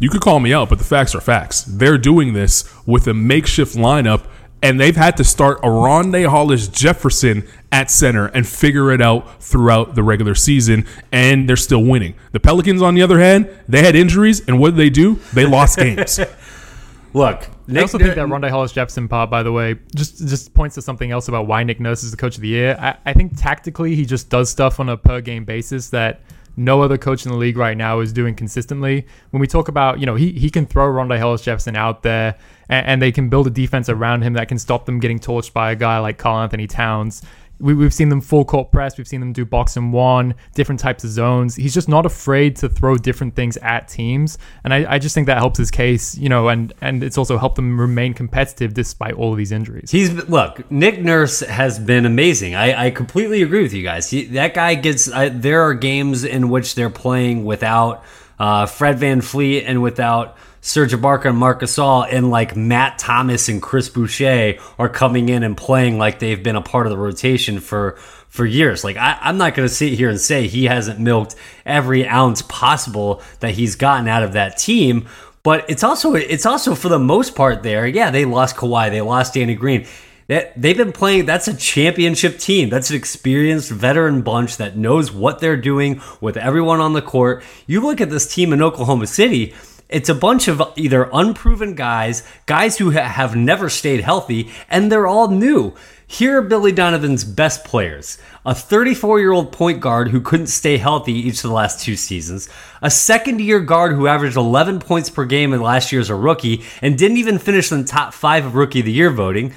You 0.03 0.09
could 0.09 0.21
call 0.21 0.41
me 0.41 0.53
out, 0.53 0.69
but 0.69 0.79
the 0.79 0.85
facts 0.85 1.15
are 1.15 1.21
facts. 1.21 1.63
They're 1.63 1.97
doing 1.97 2.33
this 2.33 2.69
with 2.87 3.07
a 3.07 3.15
makeshift 3.15 3.77
lineup, 3.77 4.27
and 4.61 4.81
they've 4.81 4.97
had 4.97 5.17
to 5.19 5.23
start 5.23 5.63
Rondae 5.63 6.29
Hollis 6.29 6.67
Jefferson 6.67 7.47
at 7.71 7.89
center 7.89 8.27
and 8.27 8.45
figure 8.45 8.91
it 8.91 9.01
out 9.01 9.41
throughout 9.41 9.95
the 9.95 10.03
regular 10.03 10.35
season, 10.35 10.87
and 11.13 11.49
they're 11.49 11.55
still 11.55 11.85
winning. 11.85 12.15
The 12.33 12.41
Pelicans, 12.41 12.83
on 12.83 12.97
the 12.97 13.03
other 13.03 13.21
hand, 13.21 13.49
they 13.69 13.85
had 13.85 13.95
injuries, 13.95 14.41
and 14.49 14.59
what 14.59 14.71
did 14.71 14.79
they 14.79 14.91
do? 14.91 15.21
They 15.35 15.47
lost 15.47 15.79
games. 15.79 16.19
Look, 17.15 17.49
I 17.73 17.81
also 17.81 17.97
think 17.97 18.17
that 18.17 18.27
Rondae 18.27 18.51
Hollis 18.51 18.73
Jefferson 18.73 19.07
part, 19.07 19.31
by 19.31 19.45
the 19.45 19.53
way, 19.53 19.79
just 19.95 20.19
just 20.27 20.53
points 20.53 20.75
to 20.75 20.83
something 20.83 21.13
else 21.13 21.29
about 21.29 21.47
why 21.47 21.63
Nick 21.63 21.79
Nurse 21.79 22.03
is 22.03 22.11
the 22.11 22.17
coach 22.17 22.35
of 22.35 22.43
the 22.43 22.49
year. 22.49 22.77
I, 22.81 22.97
I 23.07 23.13
think 23.13 23.37
tactically 23.37 23.95
he 23.95 24.05
just 24.05 24.31
does 24.31 24.51
stuff 24.51 24.81
on 24.81 24.89
a 24.89 24.97
per 24.97 25.21
game 25.21 25.45
basis 25.45 25.91
that 25.91 26.23
no 26.57 26.83
other 26.83 26.99
coach 26.99 27.25
in 27.25 27.33
the 27.33 27.39
league 27.39 27.57
right 27.57 27.77
now 27.77 28.01
is 28.01 28.13
doing 28.13 28.35
consistently. 28.35 29.07
When 29.31 29.41
we 29.41 29.47
talk 29.47 29.69
about, 29.69 30.01
you 30.01 30.07
know, 30.07 30.15
he, 30.15 30.33
he 30.33 30.51
can 30.51 30.67
throw 30.67 30.87
Rondae 30.87 31.19
Hollis 31.19 31.43
Jefferson 31.43 31.77
out 31.77 32.03
there 32.03 32.37
and, 32.69 32.87
and 32.87 33.03
they 33.03 33.13
can 33.13 33.29
build 33.29 33.47
a 33.47 33.51
defense 33.51 33.89
around 33.89 34.23
him 34.23 34.35
that 34.35 34.49
can 34.49 34.59
stop 34.59 34.87
them 34.87 35.01
getting 35.01 35.19
torched 35.19 35.53
by 35.53 35.73
a 35.73 35.77
guy 35.77 35.99
like 35.99 36.19
Karl-Anthony 36.19 36.67
Towns. 36.67 37.23
We, 37.63 37.75
we've 37.75 37.95
seen 37.95 38.09
them 38.09 38.21
full 38.21 38.45
court 38.45 38.73
press. 38.73 38.99
We've 38.99 39.09
seen 39.09 39.21
them 39.21 39.33
do 39.33 39.45
box 39.45 39.77
and 39.77 39.93
one, 39.93 40.35
different 40.55 40.81
types 40.81 41.05
of 41.05 41.11
zones. 41.11 41.55
He's 41.55 41.73
just 41.73 41.89
not 41.89 42.05
afraid 42.05 42.57
to 42.57 42.69
throw 42.69 42.97
different 42.97 43.35
things 43.35 43.57
at 43.59 43.89
teams, 43.89 44.37
and 44.65 44.75
I, 44.75 44.95
I 44.95 44.99
just 44.99 45.15
think 45.15 45.27
that 45.29 45.39
helps 45.39 45.59
his 45.59 45.71
case, 45.71 46.17
you 46.19 46.29
know, 46.29 46.49
and 46.49 46.73
and 46.81 47.03
it's 47.03 47.17
also 47.17 47.39
helped 47.39 47.57
them 47.57 47.81
remain 47.81 48.15
competitive 48.15 48.75
despite 48.75 49.15
all 49.15 49.33
of 49.33 49.39
these 49.39 49.53
injuries. 49.53 49.91
He's 49.91 50.13
look. 50.29 50.71
Nick 50.71 51.01
Nurse 51.01 51.41
has 51.41 51.79
been 51.79 52.05
amazing. 52.05 52.55
I, 52.55 52.87
I 52.87 52.91
completely 52.91 53.43
agree 53.43 53.63
with 53.63 53.73
you 53.73 53.83
guys. 53.83 54.11
He, 54.11 54.25
that 54.27 54.55
guy 54.55 54.75
gets. 54.75 55.11
I, 55.11 55.29
there 55.29 55.63
are 55.63 55.75
games 55.75 56.25
in 56.25 56.51
which 56.51 56.75
they're 56.75 56.91
playing 56.91 57.45
without 57.45 58.05
uh, 58.39 58.67
Fred 58.67 58.99
VanVleet 58.99 59.65
and 59.67 59.83
without 59.83 60.37
Serge 60.65 60.93
Ibaka 60.93 61.27
and 61.27 61.37
Marc 61.37 61.61
Gasol, 61.61 62.07
and 62.09 62.31
like 62.31 62.55
Matt 62.55 62.97
Thomas 62.97 63.49
and 63.49 63.61
Chris 63.61 63.89
Boucher 63.89 64.55
are 64.79 64.89
coming 64.89 65.29
in 65.29 65.43
and 65.43 65.57
playing 65.57 65.99
like 65.99 66.21
they've 66.21 66.43
been 66.43 66.55
a 66.55 66.63
part 66.63 66.87
of 66.87 66.91
the 66.91 66.97
rotation 66.97 67.59
for 67.59 67.97
for 68.29 68.47
years. 68.47 68.85
Like 68.85 68.97
I, 68.97 69.19
I'm 69.21 69.39
not 69.39 69.57
going 69.57 69.69
to 69.69 69.75
sit 69.75 69.93
here 69.93 70.09
and 70.09 70.21
say 70.21 70.47
he 70.47 70.67
hasn't 70.67 71.01
milked 71.01 71.35
every 71.67 72.07
ounce 72.07 72.43
possible 72.43 73.23
that 73.41 73.55
he's 73.55 73.75
gotten 73.75 74.07
out 74.07 74.23
of 74.23 74.35
that 74.35 74.57
team. 74.57 75.09
But 75.43 75.69
it's 75.69 75.83
also 75.83 76.15
it's 76.15 76.47
also 76.47 76.77
for 76.77 76.89
the 76.89 76.99
most 76.99 77.35
part 77.35 77.65
there. 77.65 77.85
Yeah, 77.85 78.13
they 78.13 78.25
lost 78.25 78.55
Kawhi, 78.55 78.91
they 78.91 79.01
lost 79.01 79.35
Danny 79.35 79.57
Green. 79.57 79.87
That 80.29 80.53
they've 80.57 80.77
been 80.77 80.93
playing. 80.93 81.27
That's 81.27 81.49
a 81.49 81.57
championship 81.57 82.39
team. 82.39 82.69
That's 82.69 82.91
an 82.91 82.97
experienced 82.97 83.73
veteran 83.73 84.23
bunch 84.23 84.59
that 84.59 84.77
knows 84.77 85.11
what 85.11 85.41
they're 85.41 85.57
doing 85.57 86.01
with 86.21 86.37
everyone 86.37 86.81
on 86.81 86.93
the 86.93 87.03
court. 87.03 87.43
You 87.67 87.81
look 87.81 88.01
at 88.01 88.11
this 88.11 88.33
team 88.33 88.53
in 88.53 88.63
Oklahoma 88.63 89.09
City. 89.09 89.55
It's 89.93 90.09
a 90.09 90.15
bunch 90.15 90.49
of 90.49 90.63
either 90.77 91.11
unproven 91.13 91.75
guys, 91.75 92.23
guys 92.47 92.79
who 92.79 92.93
ha- 92.93 93.03
have 93.03 93.37
never 93.37 93.69
stayed 93.69 94.01
healthy, 94.01 94.51
and 94.71 94.91
they're 94.91 95.07
all 95.07 95.29
new. 95.29 95.75
Here 96.07 96.39
are 96.39 96.43
Billy 96.43 96.73
Donovan's 96.73 97.25
best 97.25 97.65
players 97.65 98.19
a 98.45 98.55
34 98.55 99.21
year 99.21 99.33
old 99.33 99.53
point 99.53 99.81
guard 99.81 100.09
who 100.09 100.21
couldn't 100.21 100.49
stay 100.49 100.77
healthy 100.77 101.13
each 101.13 101.37
of 101.37 101.43
the 101.43 101.53
last 101.53 101.85
two 101.85 101.97
seasons, 101.97 102.49
a 102.83 102.91
second 102.91 103.41
year 103.41 103.61
guard 103.61 103.95
who 103.95 104.07
averaged 104.07 104.37
11 104.37 104.81
points 104.81 105.09
per 105.09 105.25
game 105.25 105.53
in 105.53 105.61
last 105.61 105.93
year 105.93 106.01
as 106.01 106.11
a 106.11 106.15
rookie 106.15 106.65
and 106.81 106.99
didn't 106.99 107.19
even 107.19 107.39
finish 107.39 107.71
in 107.71 107.83
the 107.83 107.89
top 107.89 108.13
five 108.13 108.45
of 108.45 108.55
rookie 108.55 108.81
of 108.81 108.87
the 108.87 108.93
year 108.93 109.11
voting. 109.11 109.55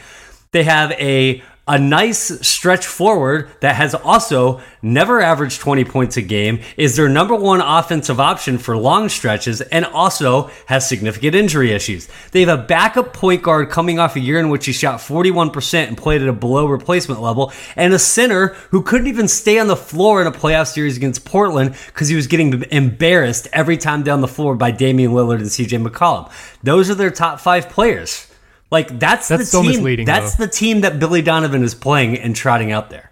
They 0.52 0.64
have 0.64 0.92
a 0.94 1.44
a 1.68 1.80
nice 1.80 2.48
stretch 2.48 2.86
forward 2.86 3.50
that 3.62 3.76
has 3.76 3.96
also 3.96 4.62
never 4.84 5.20
averaged 5.20 5.60
20 5.62 5.84
points 5.86 6.16
a 6.16 6.22
game, 6.22 6.60
is 6.78 6.96
their 6.96 7.10
number 7.10 7.36
one 7.36 7.60
offensive 7.60 8.20
option 8.20 8.58
for 8.58 8.78
long 8.78 9.10
stretches, 9.10 9.62
and 9.62 9.84
also 9.86 10.50
has 10.68 10.88
significant 10.88 11.34
injury 11.34 11.72
issues. 11.72 12.08
They 12.32 12.42
have 12.42 12.60
a 12.60 12.64
backup 12.64 13.14
point 13.14 13.42
guard 13.42 13.70
coming 13.72 13.98
off 13.98 14.16
a 14.16 14.20
year 14.20 14.40
in 14.40 14.50
which 14.50 14.68
he 14.68 14.74
shot 14.74 15.00
41% 15.00 15.88
and 15.88 15.98
played 15.98 16.22
at 16.22 16.28
a 16.28 16.34
below 16.34 16.68
replacement 16.68 17.22
level, 17.22 17.52
and 17.76 17.94
a 17.94 18.00
center 18.00 18.50
who 18.70 18.84
couldn't 18.84 19.08
even 19.08 19.28
stay 19.28 19.58
on 19.58 19.68
the 19.68 19.76
floor 19.76 20.22
in 20.22 20.28
a 20.28 20.32
playoff 20.32 20.68
series 20.68 20.98
against 20.98 21.26
Portland 21.26 21.76
because 21.88 22.10
he 22.10 22.16
was 22.16 22.28
getting 22.28 22.64
embarrassed 22.72 23.48
every 23.54 23.78
time 23.78 24.04
down 24.04 24.22
the 24.22 24.28
floor 24.28 24.56
by 24.56 24.70
Damian 24.70 25.12
Lillard 25.12 25.38
and 25.38 25.46
CJ 25.46 25.84
McCollum. 25.84 26.32
Those 26.62 26.92
are 26.92 26.96
their 26.96 27.12
top 27.12 27.40
five 27.40 27.70
players. 27.70 28.25
Like 28.72 29.00
that's, 29.00 29.28
That's 29.28 29.44
the 29.44 29.46
so 29.46 29.62
team. 29.62 29.72
misleading, 29.72 30.06
That's 30.06 30.36
though. 30.36 30.46
the 30.46 30.52
team 30.52 30.82
that 30.82 31.00
Billy 31.00 31.22
Donovan 31.22 31.64
is 31.64 31.76
playing 31.76 32.18
and 32.18 32.36
trotting 32.36 32.72
out 32.72 32.90
there. 32.90 33.12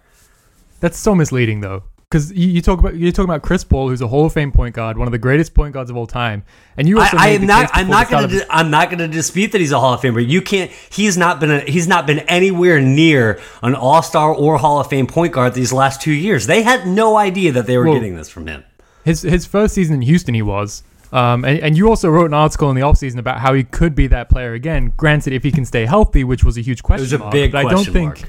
That's 0.80 0.98
so 0.98 1.14
misleading 1.14 1.60
though, 1.60 1.84
because 2.10 2.30
you, 2.32 2.48
you 2.48 2.60
talk 2.60 2.78
about 2.80 2.96
you're 2.96 3.12
talking 3.12 3.30
about 3.30 3.42
Chris 3.42 3.64
Paul, 3.64 3.88
who's 3.88 4.02
a 4.02 4.08
Hall 4.08 4.26
of 4.26 4.32
Fame 4.34 4.52
point 4.52 4.74
guard, 4.74 4.98
one 4.98 5.08
of 5.08 5.12
the 5.12 5.18
greatest 5.18 5.54
point 5.54 5.72
guards 5.72 5.88
of 5.90 5.96
all 5.96 6.06
time, 6.06 6.42
and 6.76 6.86
you 6.88 6.98
I, 6.98 7.04
also 7.04 7.16
I 7.16 7.26
made 7.30 7.40
am 7.42 7.46
not. 7.46 7.70
I'm 7.72 7.88
not 7.88 8.10
going 8.10 8.28
to. 8.28 8.46
I'm 8.54 8.70
not 8.70 8.90
going 8.90 8.98
to 8.98 9.08
dispute 9.08 9.52
that 9.52 9.60
he's 9.60 9.72
a 9.72 9.80
Hall 9.80 9.94
of 9.94 10.00
Famer. 10.00 10.26
You 10.26 10.42
can't. 10.42 10.70
He's 10.90 11.16
not 11.16 11.40
been. 11.40 11.50
A, 11.52 11.60
he's 11.60 11.86
not 11.88 12.06
been 12.06 12.18
anywhere 12.20 12.80
near 12.82 13.40
an 13.62 13.74
All 13.74 14.02
Star 14.02 14.34
or 14.34 14.58
Hall 14.58 14.80
of 14.80 14.88
Fame 14.90 15.06
point 15.06 15.32
guard 15.32 15.54
these 15.54 15.72
last 15.72 16.02
two 16.02 16.12
years. 16.12 16.46
They 16.46 16.62
had 16.62 16.86
no 16.86 17.16
idea 17.16 17.52
that 17.52 17.66
they 17.66 17.78
were 17.78 17.84
Well, 17.84 17.94
getting 17.94 18.16
this 18.16 18.28
from 18.28 18.46
him. 18.48 18.64
his 19.04 19.22
his 19.22 19.46
first 19.46 19.74
season 19.74 19.94
in 19.94 20.02
Houston, 20.02 20.34
he 20.34 20.42
was. 20.42 20.82
Um, 21.14 21.44
and, 21.44 21.60
and 21.60 21.76
you 21.76 21.88
also 21.88 22.08
wrote 22.10 22.26
an 22.26 22.34
article 22.34 22.68
in 22.70 22.76
the 22.76 22.82
offseason 22.82 23.18
about 23.18 23.38
how 23.40 23.54
he 23.54 23.62
could 23.62 23.94
be 23.94 24.08
that 24.08 24.28
player 24.28 24.52
again. 24.54 24.92
Granted, 24.96 25.32
if 25.32 25.44
he 25.44 25.52
can 25.52 25.64
stay 25.64 25.86
healthy, 25.86 26.24
which 26.24 26.42
was 26.42 26.58
a 26.58 26.60
huge 26.60 26.82
question 26.82 27.02
It 27.02 27.06
was 27.06 27.12
a 27.12 27.18
mark. 27.18 27.32
big 27.32 27.52
but 27.52 27.58
I 27.58 27.62
don't 27.70 27.94
mark. 27.94 28.18
think 28.18 28.28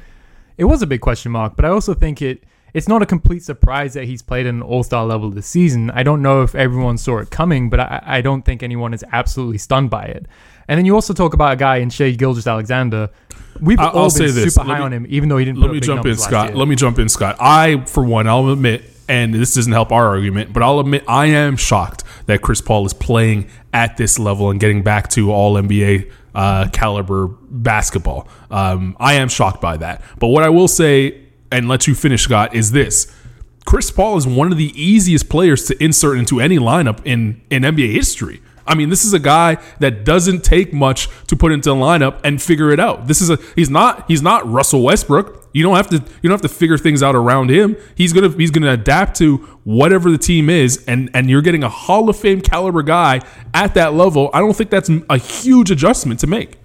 it 0.58 0.66
was 0.66 0.82
a 0.84 0.88
big 0.88 1.02
question 1.02 1.32
mark. 1.32 1.56
But 1.56 1.66
I 1.66 1.70
also 1.70 1.94
think 1.94 2.22
it 2.22 2.44
it's 2.76 2.88
not 2.90 3.02
a 3.02 3.06
complete 3.06 3.42
surprise 3.42 3.94
that 3.94 4.04
he's 4.04 4.22
played 4.22 4.46
at 4.46 4.54
an 4.54 4.62
All 4.62 4.84
Star 4.84 5.06
level 5.06 5.30
this 5.32 5.48
season. 5.48 5.90
I 5.92 6.04
don't 6.04 6.22
know 6.22 6.44
if 6.44 6.54
everyone 6.56 6.98
saw 6.98 7.18
it 7.20 7.32
coming, 7.32 7.70
but 7.70 7.80
I, 7.80 8.04
I 8.06 8.22
don't 8.22 8.44
think 8.44 8.62
anyone 8.64 8.94
is 8.94 9.04
absolutely 9.14 9.58
stunned 9.58 9.90
by 9.90 10.04
it. 10.04 10.28
And 10.68 10.78
then 10.78 10.86
you 10.86 10.94
also 10.94 11.14
talk 11.14 11.34
about 11.34 11.54
a 11.54 11.56
guy 11.56 11.78
in 11.78 11.90
Shai 11.90 12.12
Gilgeous-Alexander. 12.12 13.10
We've 13.62 13.80
I- 13.80 13.86
all 13.88 13.98
I'll 13.98 14.04
been 14.06 14.10
say 14.12 14.30
this. 14.32 14.54
super 14.56 14.68
Let 14.68 14.74
high 14.74 14.80
me- 14.80 14.86
on 14.86 14.94
him, 14.94 15.06
even 15.10 15.30
though 15.30 15.38
he 15.38 15.46
didn't. 15.46 15.60
Let 15.60 15.68
put 15.68 15.72
me 15.74 15.78
up 15.78 15.82
big 15.82 15.88
jump 15.88 16.06
in, 16.06 16.18
Scott. 16.18 16.54
Let 16.56 16.68
me 16.68 16.76
jump 16.76 17.00
in, 17.00 17.08
Scott. 17.10 17.38
I, 17.40 17.84
for 17.86 18.04
one, 18.04 18.28
I'll 18.28 18.50
admit, 18.50 18.84
and 19.08 19.34
this 19.34 19.56
doesn't 19.56 19.72
help 19.72 19.92
our 19.94 20.08
argument, 20.08 20.52
but 20.52 20.62
I'll 20.62 20.80
admit 20.82 21.04
I 21.08 21.28
am 21.28 21.56
shocked 21.56 22.04
that 22.26 22.42
Chris 22.42 22.62
Paul 22.62 22.86
is 22.86 22.94
playing 22.94 23.50
at 23.74 23.98
this 23.98 24.18
level 24.20 24.50
and 24.50 24.60
getting 24.60 24.84
back 24.84 25.10
to 25.10 25.32
all 25.32 25.56
NBA 25.56 26.12
uh, 26.34 26.68
caliber 26.72 27.28
basketball. 27.28 28.28
Um, 28.52 28.96
I 29.00 29.14
am 29.14 29.30
shocked 29.30 29.62
by 29.62 29.78
that. 29.78 30.02
But 30.20 30.28
what 30.28 30.44
I 30.44 30.50
will 30.50 30.68
say, 30.68 31.22
and 31.52 31.68
let 31.68 31.88
you 31.88 31.96
finish, 31.96 32.24
Scott, 32.24 32.56
is 32.56 32.72
this. 32.72 33.12
Chris 33.66 33.90
Paul 33.90 34.18
is 34.18 34.28
one 34.28 34.52
of 34.52 34.58
the 34.58 34.72
easiest 34.80 35.30
players 35.30 35.66
to 35.66 35.84
insert 35.84 36.18
into 36.18 36.40
any 36.40 36.58
lineup 36.58 37.02
in, 37.06 37.42
in 37.50 37.64
NBA 37.64 37.94
history. 37.94 38.42
I 38.68 38.76
mean, 38.76 38.90
this 38.90 39.06
is 39.06 39.14
a 39.14 39.20
guy 39.20 39.58
that 39.80 40.04
doesn't 40.04 40.44
take 40.44 40.74
much 40.74 41.08
to 41.28 41.36
put 41.36 41.52
into 41.52 41.72
a 41.72 41.76
lineup 41.76 42.20
and 42.24 42.42
figure 42.42 42.72
it 42.72 42.80
out. 42.80 43.08
This 43.08 43.22
is 43.22 43.30
a 43.30 43.38
he's 43.56 43.70
not 43.70 44.06
he's 44.08 44.22
not 44.22 44.50
Russell 44.50 44.82
Westbrook. 44.82 45.45
You 45.56 45.64
don't 45.64 45.78
have 45.78 45.88
to 45.92 45.96
you 45.96 46.30
don't 46.30 46.34
have 46.34 46.42
to 46.42 46.50
figure 46.50 46.78
things 46.78 47.02
out 47.02 47.16
around 47.16 47.50
him. 47.50 47.78
He's 47.96 48.12
gonna 48.12 48.28
he's 48.28 48.52
gonna 48.52 48.74
adapt 48.74 49.16
to 49.20 49.38
whatever 49.64 50.12
the 50.12 50.18
team 50.18 50.50
is, 50.50 50.84
and 50.86 51.10
and 51.14 51.30
you're 51.30 51.42
getting 51.42 51.64
a 51.64 51.70
Hall 51.70 52.10
of 52.10 52.18
Fame 52.18 52.42
caliber 52.42 52.84
guy 52.84 53.22
at 53.54 53.74
that 53.76 53.94
level. 53.94 54.30
I 54.34 54.40
don't 54.40 54.54
think 54.54 54.70
that's 54.70 54.90
a 55.10 55.18
huge 55.18 55.72
adjustment 55.72 56.20
to 56.20 56.28
make. 56.28 56.58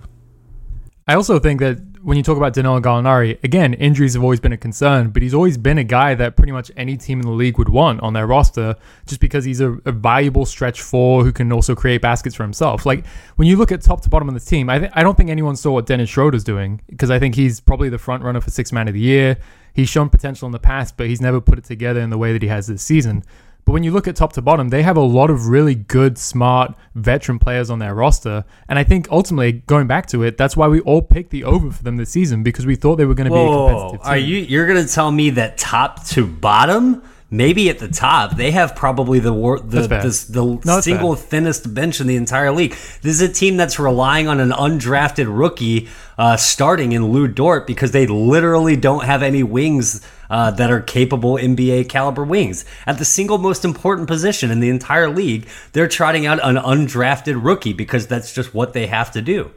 I 1.06 1.14
also 1.14 1.38
think 1.38 1.60
that 1.60 1.78
when 2.02 2.16
you 2.16 2.22
talk 2.22 2.36
about 2.36 2.54
Danilo 2.54 2.80
Gallinari, 2.80 3.42
again, 3.44 3.74
injuries 3.74 4.14
have 4.14 4.22
always 4.22 4.40
been 4.40 4.52
a 4.52 4.56
concern, 4.56 5.10
but 5.10 5.22
he's 5.22 5.34
always 5.34 5.58
been 5.58 5.76
a 5.76 5.84
guy 5.84 6.14
that 6.14 6.36
pretty 6.36 6.52
much 6.52 6.70
any 6.76 6.96
team 6.96 7.20
in 7.20 7.26
the 7.26 7.32
league 7.32 7.58
would 7.58 7.68
want 7.68 8.00
on 8.00 8.14
their 8.14 8.26
roster 8.26 8.76
just 9.06 9.20
because 9.20 9.44
he's 9.44 9.60
a, 9.60 9.72
a 9.84 9.92
valuable 9.92 10.46
stretch 10.46 10.80
four 10.80 11.24
who 11.24 11.32
can 11.32 11.52
also 11.52 11.74
create 11.74 12.00
baskets 12.00 12.34
for 12.34 12.42
himself. 12.42 12.86
Like 12.86 13.06
when 13.36 13.48
you 13.48 13.56
look 13.56 13.70
at 13.70 13.82
top 13.82 14.00
to 14.02 14.08
bottom 14.08 14.28
of 14.28 14.34
this 14.34 14.46
team, 14.46 14.70
I, 14.70 14.78
th- 14.78 14.92
I 14.94 15.02
don't 15.02 15.16
think 15.16 15.28
anyone 15.30 15.56
saw 15.56 15.72
what 15.72 15.86
Dennis 15.86 16.08
Schroeder's 16.08 16.44
doing 16.44 16.80
because 16.88 17.10
I 17.10 17.18
think 17.18 17.34
he's 17.34 17.60
probably 17.60 17.90
the 17.90 17.98
front 17.98 18.22
runner 18.22 18.40
for 18.40 18.50
six 18.50 18.72
man 18.72 18.88
of 18.88 18.94
the 18.94 19.00
year. 19.00 19.36
He's 19.74 19.88
shown 19.88 20.08
potential 20.08 20.46
in 20.46 20.52
the 20.52 20.58
past, 20.58 20.96
but 20.96 21.06
he's 21.06 21.20
never 21.20 21.40
put 21.40 21.58
it 21.58 21.64
together 21.64 22.00
in 22.00 22.10
the 22.10 22.18
way 22.18 22.32
that 22.32 22.42
he 22.42 22.48
has 22.48 22.66
this 22.66 22.82
season. 22.82 23.24
But 23.70 23.74
when 23.74 23.84
you 23.84 23.92
look 23.92 24.08
at 24.08 24.16
top 24.16 24.32
to 24.32 24.42
bottom, 24.42 24.70
they 24.70 24.82
have 24.82 24.96
a 24.96 25.00
lot 25.00 25.30
of 25.30 25.46
really 25.46 25.76
good, 25.76 26.18
smart, 26.18 26.74
veteran 26.96 27.38
players 27.38 27.70
on 27.70 27.78
their 27.78 27.94
roster. 27.94 28.44
And 28.68 28.80
I 28.80 28.82
think 28.82 29.06
ultimately, 29.12 29.52
going 29.52 29.86
back 29.86 30.06
to 30.06 30.24
it, 30.24 30.36
that's 30.36 30.56
why 30.56 30.66
we 30.66 30.80
all 30.80 31.02
picked 31.02 31.30
the 31.30 31.44
over 31.44 31.70
for 31.70 31.84
them 31.84 31.96
this 31.96 32.10
season 32.10 32.42
because 32.42 32.66
we 32.66 32.74
thought 32.74 32.96
they 32.96 33.04
were 33.04 33.14
going 33.14 33.28
to 33.28 33.32
be 33.32 33.38
a 33.40 33.46
competitive 33.46 34.02
team. 34.02 34.10
are 34.10 34.18
you? 34.18 34.38
You're 34.38 34.66
going 34.66 34.84
to 34.84 34.92
tell 34.92 35.12
me 35.12 35.30
that 35.30 35.56
top 35.56 36.04
to 36.06 36.26
bottom? 36.26 37.04
Maybe 37.30 37.70
at 37.70 37.78
the 37.78 37.86
top, 37.86 38.36
they 38.36 38.50
have 38.50 38.74
probably 38.74 39.20
the 39.20 39.32
wor- 39.32 39.60
the 39.60 39.86
this, 39.86 40.24
the 40.24 40.60
No, 40.64 40.80
single 40.80 41.14
thinnest 41.14 41.72
bench 41.72 42.00
in 42.00 42.08
the 42.08 42.16
entire 42.16 42.50
league. 42.50 42.72
This 43.02 43.20
is 43.20 43.20
a 43.20 43.32
team 43.32 43.56
that's 43.56 43.78
relying 43.78 44.26
on 44.26 44.40
an 44.40 44.50
undrafted 44.50 45.26
rookie 45.28 45.86
uh, 46.18 46.36
starting 46.36 46.90
in 46.90 47.12
Lu 47.12 47.28
Dort 47.28 47.68
because 47.68 47.92
they 47.92 48.08
literally 48.08 48.74
don't 48.74 49.04
have 49.04 49.22
any 49.22 49.44
wings 49.44 50.04
uh, 50.30 50.50
that 50.52 50.70
are 50.70 50.80
capable 50.80 51.34
NBA 51.34 51.88
caliber 51.88 52.24
wings 52.24 52.64
at 52.86 52.98
the 52.98 53.04
single 53.04 53.36
most 53.38 53.64
important 53.64 54.08
position 54.08 54.50
in 54.50 54.60
the 54.60 54.68
entire 54.70 55.10
league. 55.10 55.46
They're 55.72 55.88
trotting 55.88 56.24
out 56.24 56.38
an 56.42 56.56
undrafted 56.56 57.44
rookie 57.44 57.72
because 57.74 58.06
that's 58.06 58.32
just 58.32 58.54
what 58.54 58.72
they 58.72 58.86
have 58.86 59.10
to 59.12 59.20
do. 59.20 59.50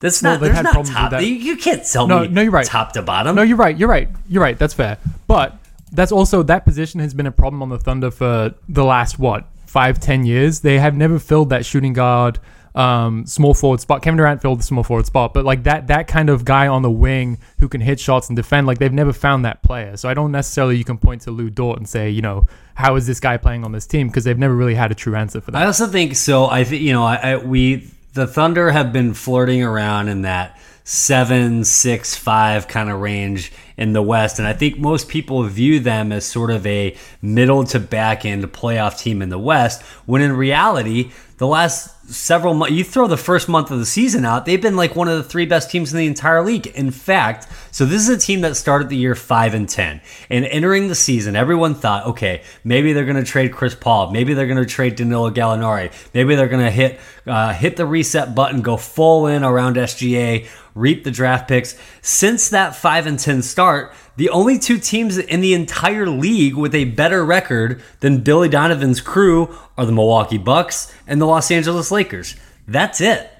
That's 0.00 0.22
Well, 0.22 0.32
not. 0.34 0.40
they've 0.40 0.48
There's 0.48 0.56
had 0.56 0.62
not 0.64 0.72
problems 0.72 0.88
with 0.90 0.96
top. 0.98 1.10
that. 1.12 1.24
You, 1.24 1.34
you 1.34 1.56
can't 1.56 1.86
sell 1.86 2.06
No, 2.06 2.20
me. 2.20 2.28
no, 2.28 2.42
you're 2.42 2.50
right. 2.52 2.66
Top 2.66 2.92
to 2.92 3.02
bottom. 3.02 3.34
No, 3.36 3.42
you're 3.42 3.56
right. 3.56 3.76
You're 3.78 3.88
right. 3.88 4.08
You're 4.28 4.42
right. 4.42 4.58
That's 4.58 4.74
fair. 4.74 4.98
But 5.26 5.56
that's 5.92 6.12
also 6.12 6.42
that 6.42 6.64
position 6.66 7.00
has 7.00 7.14
been 7.14 7.26
a 7.26 7.32
problem 7.32 7.62
on 7.62 7.70
the 7.70 7.78
Thunder 7.78 8.10
for 8.10 8.52
the 8.68 8.84
last 8.84 9.18
what 9.18 9.46
five, 9.66 9.98
ten 9.98 10.26
years. 10.26 10.60
They 10.60 10.78
have 10.78 10.94
never 10.94 11.18
filled 11.18 11.48
that 11.50 11.64
shooting 11.64 11.92
guard, 11.94 12.38
um, 12.76 13.24
small 13.24 13.54
forward 13.54 13.80
spot. 13.80 14.02
Kevin 14.02 14.18
Durant 14.18 14.42
filled 14.42 14.58
the 14.58 14.62
small 14.62 14.84
forward 14.84 15.06
spot, 15.06 15.32
but 15.32 15.44
like 15.44 15.62
that 15.64 15.86
that 15.86 16.06
kind 16.06 16.28
of 16.28 16.44
guy 16.44 16.68
on 16.68 16.82
the 16.82 16.90
wing 16.90 17.38
who 17.58 17.68
can 17.68 17.80
hit 17.80 17.98
shots 17.98 18.28
and 18.28 18.36
defend, 18.36 18.66
like 18.66 18.78
they've 18.78 18.92
never 18.92 19.14
found 19.14 19.44
that 19.46 19.62
player. 19.62 19.96
So 19.96 20.08
I 20.08 20.14
don't 20.14 20.30
necessarily 20.30 20.76
you 20.76 20.84
can 20.84 20.98
point 20.98 21.22
to 21.22 21.30
Lu 21.30 21.48
Dort 21.48 21.78
and 21.78 21.88
say, 21.88 22.10
you 22.10 22.20
know, 22.20 22.46
how 22.74 22.94
is 22.96 23.06
this 23.06 23.18
guy 23.18 23.38
playing 23.38 23.64
on 23.64 23.72
this 23.72 23.86
team? 23.86 24.08
Because 24.08 24.24
they've 24.24 24.38
never 24.38 24.54
really 24.54 24.74
had 24.74 24.92
a 24.92 24.94
true 24.94 25.16
answer 25.16 25.40
for 25.40 25.50
that. 25.52 25.62
I 25.62 25.66
also 25.66 25.86
think 25.86 26.16
so. 26.16 26.46
I 26.46 26.64
think 26.64 26.82
you 26.82 26.92
know, 26.92 27.04
I, 27.04 27.16
I 27.16 27.36
we 27.38 27.90
the 28.12 28.26
Thunder 28.26 28.70
have 28.70 28.92
been 28.92 29.14
flirting 29.14 29.62
around 29.62 30.08
in 30.08 30.22
that 30.22 30.58
seven, 30.84 31.64
six, 31.64 32.14
five 32.14 32.68
kind 32.68 32.90
of 32.90 33.00
range 33.00 33.52
in 33.78 33.94
the 33.94 34.02
West, 34.02 34.38
and 34.38 34.46
I 34.46 34.52
think 34.52 34.78
most 34.78 35.08
people 35.08 35.42
view 35.44 35.80
them 35.80 36.12
as 36.12 36.26
sort 36.26 36.50
of 36.50 36.66
a 36.66 36.94
middle 37.22 37.64
to 37.64 37.80
back 37.80 38.26
end 38.26 38.44
playoff 38.52 38.98
team 38.98 39.22
in 39.22 39.30
the 39.30 39.38
West. 39.38 39.82
When 40.04 40.20
in 40.20 40.34
reality, 40.34 41.10
the 41.38 41.46
last 41.46 41.95
several 42.08 42.54
months, 42.54 42.74
you 42.74 42.84
throw 42.84 43.06
the 43.06 43.16
first 43.16 43.48
month 43.48 43.70
of 43.70 43.78
the 43.78 43.86
season 43.86 44.24
out, 44.24 44.44
they've 44.44 44.60
been 44.60 44.76
like 44.76 44.94
one 44.94 45.08
of 45.08 45.16
the 45.16 45.22
three 45.22 45.46
best 45.46 45.70
teams 45.70 45.92
in 45.92 45.98
the 45.98 46.06
entire 46.06 46.42
league. 46.42 46.66
In 46.68 46.90
fact, 46.90 47.48
so 47.70 47.84
this 47.84 48.02
is 48.02 48.08
a 48.08 48.18
team 48.18 48.42
that 48.42 48.56
started 48.56 48.88
the 48.88 48.96
year 48.96 49.14
five 49.14 49.54
and 49.54 49.68
ten, 49.68 50.00
and 50.30 50.44
entering 50.46 50.88
the 50.88 50.94
season, 50.94 51.36
everyone 51.36 51.74
thought, 51.74 52.06
okay, 52.06 52.42
maybe 52.64 52.92
they're 52.92 53.04
going 53.04 53.16
to 53.16 53.24
trade 53.24 53.52
Chris 53.52 53.74
Paul, 53.74 54.10
maybe 54.10 54.34
they're 54.34 54.46
going 54.46 54.56
to 54.58 54.66
trade 54.66 54.96
Danilo 54.96 55.30
Gallinari, 55.30 55.92
maybe 56.14 56.34
they're 56.34 56.48
going 56.48 56.64
to 56.64 56.70
hit 56.70 57.00
uh, 57.26 57.52
hit 57.52 57.76
the 57.76 57.86
reset 57.86 58.34
button, 58.34 58.62
go 58.62 58.76
full 58.76 59.26
in 59.26 59.42
around 59.42 59.76
SGA, 59.76 60.46
reap 60.76 61.02
the 61.02 61.10
draft 61.10 61.48
picks. 61.48 61.76
Since 62.02 62.50
that 62.50 62.76
five 62.76 63.06
and 63.06 63.18
ten 63.18 63.42
start, 63.42 63.92
the 64.16 64.30
only 64.30 64.58
two 64.58 64.78
teams 64.78 65.18
in 65.18 65.40
the 65.40 65.54
entire 65.54 66.08
league 66.08 66.54
with 66.54 66.74
a 66.74 66.84
better 66.84 67.24
record 67.24 67.82
than 68.00 68.20
Billy 68.20 68.48
Donovan's 68.48 69.00
crew 69.00 69.56
are 69.76 69.86
the 69.86 69.92
Milwaukee 69.92 70.38
Bucks 70.38 70.94
and 71.06 71.20
the 71.20 71.26
Los 71.26 71.50
Angeles 71.50 71.90
Lakers. 71.90 72.36
That's 72.68 73.00
it. 73.00 73.30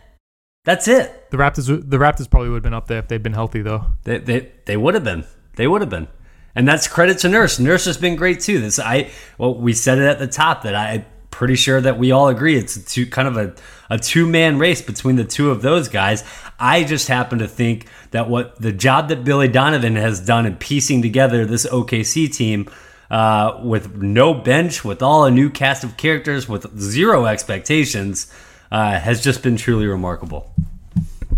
That's 0.64 0.88
it. 0.88 1.31
the 1.31 1.37
Raptors, 1.37 1.66
the 1.69 1.99
Raptors 1.99 2.28
probably 2.28 2.49
would 2.49 2.57
have 2.57 2.62
been 2.64 2.75
up 2.75 2.88
there 2.88 2.99
if 2.99 3.07
they'd 3.07 3.23
been 3.23 3.35
healthy, 3.35 3.62
though. 3.62 3.85
They 4.02 4.19
they, 4.19 4.52
they 4.64 4.76
would 4.76 4.95
have 4.95 5.05
been. 5.05 5.25
They 5.55 5.66
would 5.66 5.81
have 5.81 5.90
been. 5.90 6.09
And 6.55 6.66
that's 6.66 6.88
credit 6.88 7.19
to 7.19 7.28
Nurse. 7.28 7.59
Nurse 7.59 7.85
has 7.85 7.99
been 7.99 8.16
great 8.16 8.40
too. 8.40 8.61
This 8.61 8.78
I 8.78 9.11
well, 9.38 9.55
we 9.55 9.75
said 9.75 9.99
it 9.99 10.07
at 10.07 10.19
the 10.19 10.26
top 10.26 10.62
that 10.62 10.75
I 10.75 11.05
pretty 11.31 11.55
sure 11.55 11.83
that 11.83 11.99
we 11.99 12.11
all 12.11 12.28
agree 12.28 12.57
it's 12.57 12.76
a 12.76 12.85
two, 12.85 13.07
kind 13.07 13.28
of 13.28 13.37
a, 13.37 13.55
a 13.90 13.99
two 13.99 14.26
man 14.26 14.59
race 14.59 14.83
between 14.83 15.16
the 15.16 15.25
two 15.25 15.50
of 15.50 15.62
those 15.62 15.88
guys. 15.88 16.25
I 16.59 16.85
just 16.85 17.09
happen 17.09 17.38
to 17.38 17.49
think 17.49 17.87
that 18.11 18.28
what 18.28 18.61
the 18.61 18.73
job 18.73 19.09
that 19.09 19.25
Billy 19.25 19.49
Donovan 19.49 19.97
has 19.97 20.21
done 20.21 20.47
in 20.47 20.57
piecing 20.57 21.02
together 21.02 21.45
this 21.45 21.66
OKC 21.66 22.33
team 22.33 22.71
uh, 23.11 23.61
with 23.62 23.97
no 23.97 24.35
bench, 24.35 24.85
with 24.85 25.02
all 25.02 25.25
a 25.25 25.31
new 25.31 25.50
cast 25.50 25.85
of 25.85 25.97
characters, 25.97 26.49
with 26.49 26.78
zero 26.78 27.26
expectations, 27.26 28.33
uh, 28.71 28.99
has 28.99 29.23
just 29.23 29.43
been 29.43 29.57
truly 29.57 29.87
remarkable. 29.87 30.52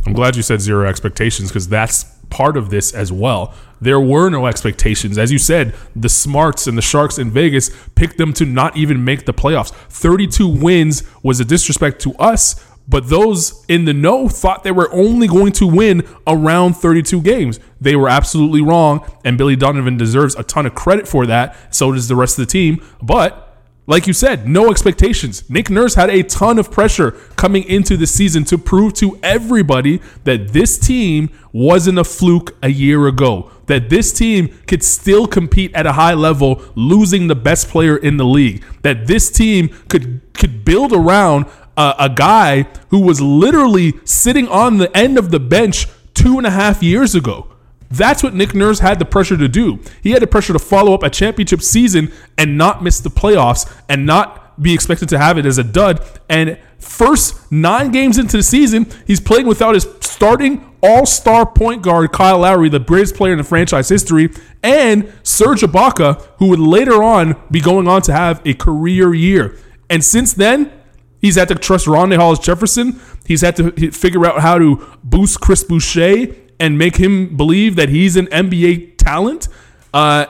I'm 0.06 0.14
glad 0.14 0.36
you 0.36 0.42
said 0.42 0.60
zero 0.60 0.88
expectations 0.88 1.50
because 1.50 1.68
that's 1.68 2.04
part 2.30 2.56
of 2.56 2.70
this 2.70 2.92
as 2.92 3.12
well. 3.12 3.54
There 3.80 4.00
were 4.00 4.28
no 4.28 4.46
expectations. 4.46 5.18
As 5.18 5.30
you 5.30 5.38
said, 5.38 5.74
the 5.94 6.08
Smarts 6.08 6.66
and 6.66 6.76
the 6.76 6.82
Sharks 6.82 7.18
in 7.18 7.30
Vegas 7.30 7.70
picked 7.94 8.18
them 8.18 8.32
to 8.34 8.44
not 8.44 8.76
even 8.76 9.04
make 9.04 9.24
the 9.24 9.34
playoffs. 9.34 9.70
32 9.70 10.48
wins 10.48 11.04
was 11.22 11.38
a 11.40 11.44
disrespect 11.44 12.00
to 12.02 12.14
us, 12.14 12.64
but 12.88 13.08
those 13.08 13.64
in 13.68 13.84
the 13.84 13.92
know 13.92 14.28
thought 14.28 14.64
they 14.64 14.72
were 14.72 14.92
only 14.92 15.28
going 15.28 15.52
to 15.52 15.66
win 15.66 16.06
around 16.26 16.74
32 16.74 17.20
games. 17.20 17.60
They 17.80 17.94
were 17.94 18.08
absolutely 18.08 18.62
wrong, 18.62 19.08
and 19.24 19.38
Billy 19.38 19.56
Donovan 19.56 19.96
deserves 19.96 20.34
a 20.34 20.42
ton 20.42 20.66
of 20.66 20.74
credit 20.74 21.06
for 21.06 21.26
that. 21.26 21.74
So 21.74 21.92
does 21.92 22.08
the 22.08 22.16
rest 22.16 22.38
of 22.38 22.46
the 22.46 22.50
team. 22.50 22.82
But 23.02 23.47
like 23.88 24.06
you 24.06 24.12
said, 24.12 24.46
no 24.46 24.70
expectations. 24.70 25.48
Nick 25.48 25.70
Nurse 25.70 25.94
had 25.94 26.10
a 26.10 26.22
ton 26.22 26.58
of 26.58 26.70
pressure 26.70 27.12
coming 27.36 27.64
into 27.64 27.96
the 27.96 28.06
season 28.06 28.44
to 28.44 28.58
prove 28.58 28.92
to 28.94 29.18
everybody 29.22 30.02
that 30.24 30.48
this 30.52 30.78
team 30.78 31.30
wasn't 31.52 31.98
a 31.98 32.04
fluke 32.04 32.54
a 32.62 32.68
year 32.68 33.06
ago, 33.06 33.50
that 33.64 33.88
this 33.88 34.12
team 34.12 34.54
could 34.66 34.84
still 34.84 35.26
compete 35.26 35.74
at 35.74 35.86
a 35.86 35.92
high 35.92 36.12
level, 36.12 36.62
losing 36.74 37.28
the 37.28 37.34
best 37.34 37.68
player 37.68 37.96
in 37.96 38.18
the 38.18 38.26
league, 38.26 38.62
that 38.82 39.06
this 39.06 39.30
team 39.30 39.70
could 39.88 40.20
could 40.34 40.66
build 40.66 40.92
around 40.92 41.46
a, 41.78 41.94
a 41.98 42.08
guy 42.10 42.64
who 42.90 43.00
was 43.00 43.22
literally 43.22 43.94
sitting 44.04 44.46
on 44.48 44.76
the 44.76 44.94
end 44.94 45.16
of 45.16 45.30
the 45.30 45.40
bench 45.40 45.86
two 46.12 46.36
and 46.36 46.46
a 46.46 46.50
half 46.50 46.82
years 46.82 47.14
ago. 47.14 47.48
That's 47.90 48.22
what 48.22 48.34
Nick 48.34 48.54
Nurse 48.54 48.80
had 48.80 48.98
the 48.98 49.04
pressure 49.04 49.36
to 49.36 49.48
do. 49.48 49.80
He 50.02 50.10
had 50.10 50.22
the 50.22 50.26
pressure 50.26 50.52
to 50.52 50.58
follow 50.58 50.94
up 50.94 51.02
a 51.02 51.10
championship 51.10 51.62
season 51.62 52.12
and 52.36 52.58
not 52.58 52.82
miss 52.82 53.00
the 53.00 53.10
playoffs 53.10 53.70
and 53.88 54.04
not 54.04 54.60
be 54.60 54.74
expected 54.74 55.08
to 55.10 55.18
have 55.18 55.38
it 55.38 55.46
as 55.46 55.58
a 55.58 55.64
dud. 55.64 56.06
And 56.28 56.58
first 56.78 57.50
nine 57.50 57.90
games 57.90 58.18
into 58.18 58.36
the 58.36 58.42
season, 58.42 58.86
he's 59.06 59.20
playing 59.20 59.46
without 59.46 59.74
his 59.74 59.86
starting 60.00 60.64
all 60.82 61.06
star 61.06 61.46
point 61.46 61.82
guard, 61.82 62.12
Kyle 62.12 62.38
Lowry, 62.38 62.68
the 62.68 62.78
greatest 62.78 63.14
player 63.14 63.32
in 63.32 63.38
the 63.38 63.44
franchise 63.44 63.88
history, 63.88 64.30
and 64.62 65.12
Serge 65.22 65.62
Ibaka, 65.62 66.22
who 66.38 66.48
would 66.48 66.60
later 66.60 67.02
on 67.02 67.36
be 67.50 67.60
going 67.60 67.88
on 67.88 68.02
to 68.02 68.12
have 68.12 68.42
a 68.44 68.54
career 68.54 69.14
year. 69.14 69.56
And 69.88 70.04
since 70.04 70.34
then, 70.34 70.72
He's 71.20 71.34
had 71.34 71.48
to 71.48 71.56
trust 71.56 71.86
Rondae 71.86 72.16
Hollis 72.16 72.38
Jefferson. 72.38 73.00
He's 73.26 73.40
had 73.40 73.56
to 73.56 73.90
figure 73.90 74.24
out 74.24 74.40
how 74.40 74.58
to 74.58 74.86
boost 75.02 75.40
Chris 75.40 75.64
Boucher 75.64 76.28
and 76.60 76.78
make 76.78 76.96
him 76.96 77.36
believe 77.36 77.76
that 77.76 77.88
he's 77.88 78.16
an 78.16 78.26
NBA 78.26 78.96
talent. 78.98 79.48
Uh, 79.92 80.26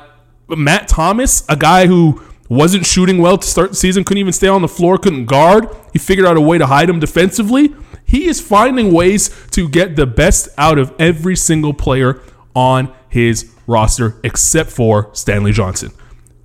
Matt 0.49 0.89
Thomas, 0.89 1.45
a 1.49 1.57
guy 1.57 1.87
who 1.87 2.23
wasn't 2.49 2.87
shooting 2.87 3.19
well 3.19 3.37
to 3.39 3.47
start 3.47 3.71
the 3.71 3.77
season, 3.77 4.05
couldn't 4.05 4.21
even 4.21 4.33
stay 4.33 4.49
on 4.49 4.63
the 4.63 4.69
floor, 4.69 4.99
couldn't 4.99 5.27
guard. 5.27 5.69
He 5.93 5.99
figured 5.99 6.27
out 6.27 6.37
a 6.37 6.41
way 6.41 6.59
to 6.59 6.67
hide 6.67 6.89
him 6.89 7.01
defensively. 7.01 7.75
He 8.05 8.27
is 8.27 8.41
finding 8.41 8.93
ways 8.93 9.31
to 9.51 9.69
get 9.69 9.97
the 9.97 10.07
best 10.07 10.49
out 10.57 10.79
of 10.79 10.95
every 10.99 11.37
single 11.37 11.75
player 11.75 12.23
on 12.55 12.95
his 13.11 13.53
roster, 13.67 14.19
except 14.25 14.71
for 14.71 15.11
Stanley 15.13 15.53
Johnson. 15.53 15.93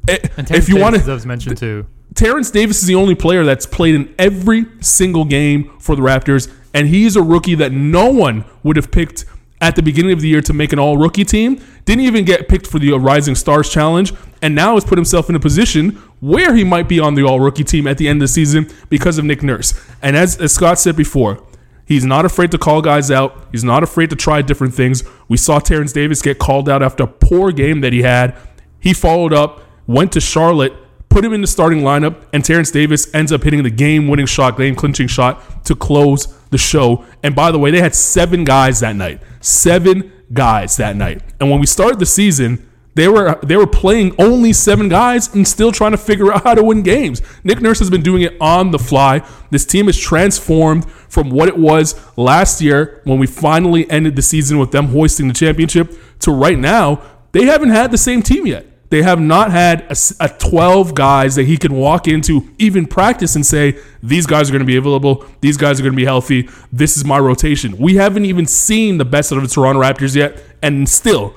Eh, 0.07 0.17
And 0.35 0.51
if 0.51 0.67
you 0.67 0.77
want 0.77 0.95
to, 0.95 1.01
to, 1.01 1.11
was 1.11 1.25
mentioned 1.25 1.57
too. 1.57 1.85
Terrence 2.15 2.51
Davis 2.51 2.81
is 2.81 2.87
the 2.87 2.95
only 2.95 3.15
player 3.15 3.45
that's 3.45 3.65
played 3.65 3.95
in 3.95 4.13
every 4.19 4.65
single 4.81 5.23
game 5.25 5.71
for 5.79 5.95
the 5.95 6.01
Raptors, 6.01 6.51
and 6.73 6.87
he's 6.87 7.15
a 7.15 7.23
rookie 7.23 7.55
that 7.55 7.71
no 7.71 8.11
one 8.11 8.43
would 8.61 8.75
have 8.75 8.91
picked 8.91 9.25
at 9.63 9.77
the 9.77 9.81
beginning 9.81 10.11
of 10.11 10.19
the 10.19 10.27
year 10.27 10.41
to 10.41 10.51
make 10.51 10.73
an 10.73 10.79
all 10.79 10.97
rookie 10.97 11.23
team. 11.23 11.61
Didn't 11.85 12.03
even 12.03 12.25
get 12.25 12.49
picked 12.49 12.67
for 12.67 12.79
the 12.79 12.91
Rising 12.91 13.33
Stars 13.33 13.69
Challenge, 13.69 14.13
and 14.41 14.53
now 14.53 14.73
has 14.73 14.83
put 14.83 14.97
himself 14.97 15.29
in 15.29 15.35
a 15.35 15.39
position 15.39 15.91
where 16.19 16.53
he 16.53 16.65
might 16.65 16.89
be 16.89 16.99
on 16.99 17.15
the 17.15 17.23
all 17.23 17.39
rookie 17.39 17.63
team 17.63 17.87
at 17.87 17.97
the 17.97 18.09
end 18.09 18.17
of 18.17 18.27
the 18.27 18.33
season 18.33 18.69
because 18.89 19.17
of 19.17 19.23
Nick 19.23 19.41
Nurse. 19.41 19.73
And 20.01 20.17
as, 20.17 20.37
as 20.37 20.53
Scott 20.53 20.79
said 20.79 20.97
before, 20.97 21.41
He's 21.85 22.05
not 22.05 22.23
afraid 22.23 22.49
to 22.51 22.57
call 22.57 22.81
guys 22.81 23.11
out. 23.11 23.49
He's 23.51 23.65
not 23.65 23.83
afraid 23.83 24.09
to 24.11 24.15
try 24.15 24.41
different 24.41 24.73
things. 24.73 25.03
We 25.27 25.35
saw 25.35 25.59
Terrence 25.59 25.91
Davis 25.91 26.21
get 26.21 26.39
called 26.39 26.69
out 26.69 26.81
after 26.81 27.03
a 27.03 27.07
poor 27.07 27.51
game 27.51 27.81
that 27.81 27.91
he 27.91 28.03
had. 28.03 28.37
He 28.79 28.93
followed 28.93 29.33
up, 29.33 29.61
went 29.85 30.13
to 30.13 30.21
Charlotte, 30.21 30.73
put 31.09 31.25
him 31.25 31.33
in 31.33 31.41
the 31.41 31.47
starting 31.47 31.81
lineup, 31.81 32.23
and 32.31 32.43
Terrence 32.43 32.71
Davis 32.71 33.13
ends 33.13 33.33
up 33.33 33.43
hitting 33.43 33.63
the 33.63 33.69
game 33.69 34.07
winning 34.07 34.25
shot, 34.25 34.57
game 34.57 34.75
clinching 34.75 35.07
shot 35.07 35.65
to 35.65 35.75
close 35.75 36.27
the 36.53 36.57
show. 36.57 37.03
And 37.21 37.35
by 37.35 37.51
the 37.51 37.59
way, 37.59 37.69
they 37.71 37.81
had 37.81 37.93
seven 37.93 38.45
guys 38.45 38.79
that 38.79 38.95
night. 38.95 39.21
Seven 39.41 40.13
guys 40.31 40.77
that 40.77 40.95
night. 40.95 41.21
And 41.41 41.51
when 41.51 41.59
we 41.59 41.65
started 41.65 41.99
the 41.99 42.05
season, 42.05 42.69
they 42.95 43.07
were 43.07 43.39
they 43.43 43.57
were 43.57 43.67
playing 43.67 44.15
only 44.19 44.53
seven 44.53 44.87
guys 44.87 45.33
and 45.33 45.47
still 45.47 45.71
trying 45.71 45.91
to 45.91 45.97
figure 45.97 46.31
out 46.31 46.43
how 46.43 46.53
to 46.53 46.63
win 46.63 46.83
games. 46.83 47.21
Nick 47.43 47.59
Nurse 47.59 47.79
has 47.79 47.89
been 47.89 48.03
doing 48.03 48.21
it 48.21 48.37
on 48.39 48.71
the 48.71 48.79
fly. 48.79 49.27
This 49.49 49.65
team 49.65 49.87
has 49.87 49.97
transformed 49.97 50.89
from 50.89 51.31
what 51.31 51.47
it 51.47 51.57
was 51.57 51.99
last 52.17 52.61
year 52.61 53.01
when 53.03 53.17
we 53.17 53.27
finally 53.27 53.89
ended 53.89 54.15
the 54.15 54.21
season 54.21 54.59
with 54.59 54.71
them 54.71 54.87
hoisting 54.87 55.27
the 55.27 55.33
championship 55.33 55.91
to 56.19 56.31
right 56.31 56.57
now. 56.57 57.01
They 57.31 57.45
haven't 57.45 57.69
had 57.69 57.89
the 57.91 57.97
same 57.97 58.21
team 58.21 58.45
yet. 58.45 58.67
They 58.93 59.01
have 59.01 59.19
not 59.19 59.49
had 59.49 59.87
a 60.19 60.29
12 60.29 60.93
guys 60.93 61.33
that 61.33 61.45
he 61.45 61.57
can 61.57 61.73
walk 61.73 62.07
into, 62.07 62.47
even 62.59 62.85
practice, 62.85 63.35
and 63.35 63.43
say, 63.43 63.79
These 64.03 64.27
guys 64.27 64.49
are 64.49 64.53
going 64.53 64.59
to 64.59 64.67
be 64.67 64.77
available. 64.77 65.25
These 65.41 65.57
guys 65.57 65.79
are 65.79 65.83
going 65.83 65.93
to 65.93 65.97
be 65.97 66.05
healthy. 66.05 66.47
This 66.71 66.95
is 66.95 67.03
my 67.03 67.17
rotation. 67.17 67.75
We 67.79 67.95
haven't 67.95 68.25
even 68.25 68.45
seen 68.45 68.99
the 68.99 69.05
best 69.05 69.31
out 69.31 69.37
of 69.37 69.43
the 69.45 69.49
Toronto 69.49 69.81
Raptors 69.81 70.15
yet. 70.15 70.43
And 70.61 70.87
still, 70.87 71.33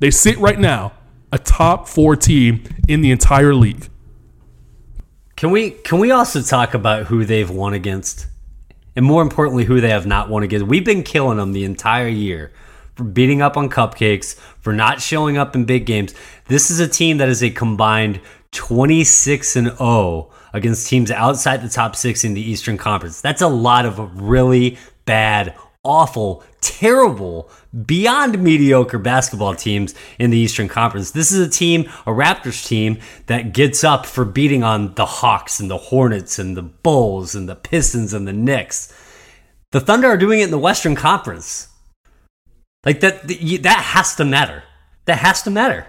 they 0.00 0.10
sit 0.10 0.36
right 0.38 0.58
now 0.58 0.94
a 1.30 1.38
top 1.38 1.86
four 1.86 2.16
team 2.16 2.64
in 2.88 3.02
the 3.02 3.12
entire 3.12 3.54
league. 3.54 3.88
Can 5.36 5.52
we 5.52 5.70
can 5.70 6.00
we 6.00 6.10
also 6.10 6.42
talk 6.42 6.74
about 6.74 7.06
who 7.06 7.24
they've 7.24 7.48
won 7.48 7.72
against, 7.72 8.26
and 8.96 9.06
more 9.06 9.22
importantly, 9.22 9.66
who 9.66 9.80
they 9.80 9.90
have 9.90 10.08
not 10.08 10.28
won 10.28 10.42
against? 10.42 10.66
We've 10.66 10.84
been 10.84 11.04
killing 11.04 11.36
them 11.36 11.52
the 11.52 11.62
entire 11.62 12.08
year 12.08 12.50
for 12.96 13.04
beating 13.04 13.42
up 13.42 13.56
on 13.56 13.68
cupcakes, 13.68 14.34
for 14.58 14.72
not 14.72 15.00
showing 15.00 15.36
up 15.36 15.54
in 15.54 15.66
big 15.66 15.86
games. 15.86 16.14
This 16.48 16.70
is 16.70 16.78
a 16.78 16.88
team 16.88 17.18
that 17.18 17.28
is 17.28 17.42
a 17.42 17.50
combined 17.50 18.20
twenty 18.52 19.02
six 19.02 19.56
and 19.56 19.76
zero 19.76 20.30
against 20.52 20.88
teams 20.88 21.10
outside 21.10 21.60
the 21.60 21.68
top 21.68 21.96
six 21.96 22.24
in 22.24 22.34
the 22.34 22.40
Eastern 22.40 22.76
Conference. 22.78 23.20
That's 23.20 23.42
a 23.42 23.48
lot 23.48 23.84
of 23.84 24.22
really 24.22 24.78
bad, 25.06 25.56
awful, 25.82 26.44
terrible, 26.60 27.50
beyond 27.84 28.42
mediocre 28.42 28.98
basketball 28.98 29.54
teams 29.54 29.94
in 30.18 30.30
the 30.30 30.38
Eastern 30.38 30.68
Conference. 30.68 31.10
This 31.10 31.32
is 31.32 31.46
a 31.46 31.50
team, 31.50 31.82
a 32.06 32.10
Raptors 32.10 32.66
team, 32.66 32.98
that 33.26 33.52
gets 33.52 33.82
up 33.82 34.06
for 34.06 34.24
beating 34.24 34.62
on 34.62 34.94
the 34.94 35.04
Hawks 35.04 35.58
and 35.60 35.70
the 35.70 35.76
Hornets 35.76 36.38
and 36.38 36.56
the 36.56 36.62
Bulls 36.62 37.34
and 37.34 37.48
the 37.48 37.56
Pistons 37.56 38.14
and 38.14 38.26
the 38.26 38.32
Knicks. 38.32 38.92
The 39.72 39.80
Thunder 39.80 40.06
are 40.06 40.16
doing 40.16 40.40
it 40.40 40.44
in 40.44 40.50
the 40.52 40.58
Western 40.58 40.94
Conference. 40.94 41.68
Like 42.84 43.00
that, 43.00 43.26
that 43.26 43.82
has 43.94 44.14
to 44.14 44.24
matter. 44.24 44.62
That 45.06 45.18
has 45.18 45.42
to 45.42 45.50
matter. 45.50 45.88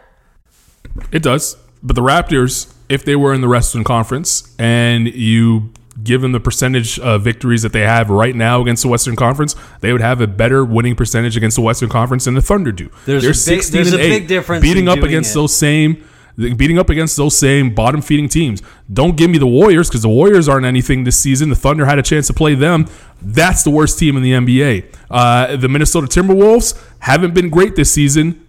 It 1.11 1.23
does. 1.23 1.57
But 1.83 1.95
the 1.95 2.01
Raptors, 2.01 2.73
if 2.89 3.05
they 3.05 3.15
were 3.15 3.33
in 3.33 3.41
the 3.41 3.47
Western 3.47 3.83
Conference 3.83 4.53
and 4.59 5.07
you 5.07 5.71
give 6.03 6.21
them 6.21 6.31
the 6.31 6.39
percentage 6.39 6.99
of 6.99 7.23
victories 7.23 7.63
that 7.63 7.73
they 7.73 7.81
have 7.81 8.09
right 8.09 8.35
now 8.35 8.61
against 8.61 8.83
the 8.83 8.89
Western 8.89 9.15
Conference, 9.15 9.55
they 9.81 9.91
would 9.91 10.01
have 10.01 10.21
a 10.21 10.27
better 10.27 10.63
winning 10.63 10.95
percentage 10.95 11.35
against 11.35 11.55
the 11.55 11.61
Western 11.61 11.89
Conference 11.89 12.25
than 12.25 12.33
the 12.35 12.41
Thunder 12.41 12.71
do. 12.71 12.89
There's 13.05 13.23
They're 13.23 13.55
a 13.55 13.57
big- 13.59 13.65
there's 13.71 13.93
a 13.93 13.97
big 13.97 14.27
difference 14.27 14.61
beating 14.61 14.83
in 14.85 14.89
up 14.89 15.03
against 15.03 15.31
it. 15.31 15.33
those 15.35 15.55
same 15.55 16.03
beating 16.37 16.77
up 16.77 16.91
against 16.91 17.17
those 17.17 17.35
same 17.35 17.73
bottom 17.73 17.99
feeding 17.99 18.29
teams. 18.29 18.61
Don't 18.93 19.17
give 19.17 19.29
me 19.31 19.39
the 19.39 19.47
Warriors 19.47 19.87
because 19.89 20.03
the 20.03 20.09
Warriors 20.09 20.47
aren't 20.47 20.67
anything 20.67 21.03
this 21.03 21.17
season. 21.17 21.49
The 21.49 21.55
Thunder 21.55 21.87
had 21.87 21.97
a 21.97 22.03
chance 22.03 22.27
to 22.27 22.33
play 22.33 22.53
them. 22.53 22.85
That's 23.21 23.63
the 23.63 23.71
worst 23.71 23.97
team 23.97 24.15
in 24.17 24.21
the 24.21 24.33
NBA. 24.33 24.85
Uh, 25.09 25.55
the 25.55 25.67
Minnesota 25.67 26.05
Timberwolves 26.05 26.79
haven't 26.99 27.33
been 27.33 27.49
great 27.49 27.75
this 27.75 27.91
season. 27.91 28.45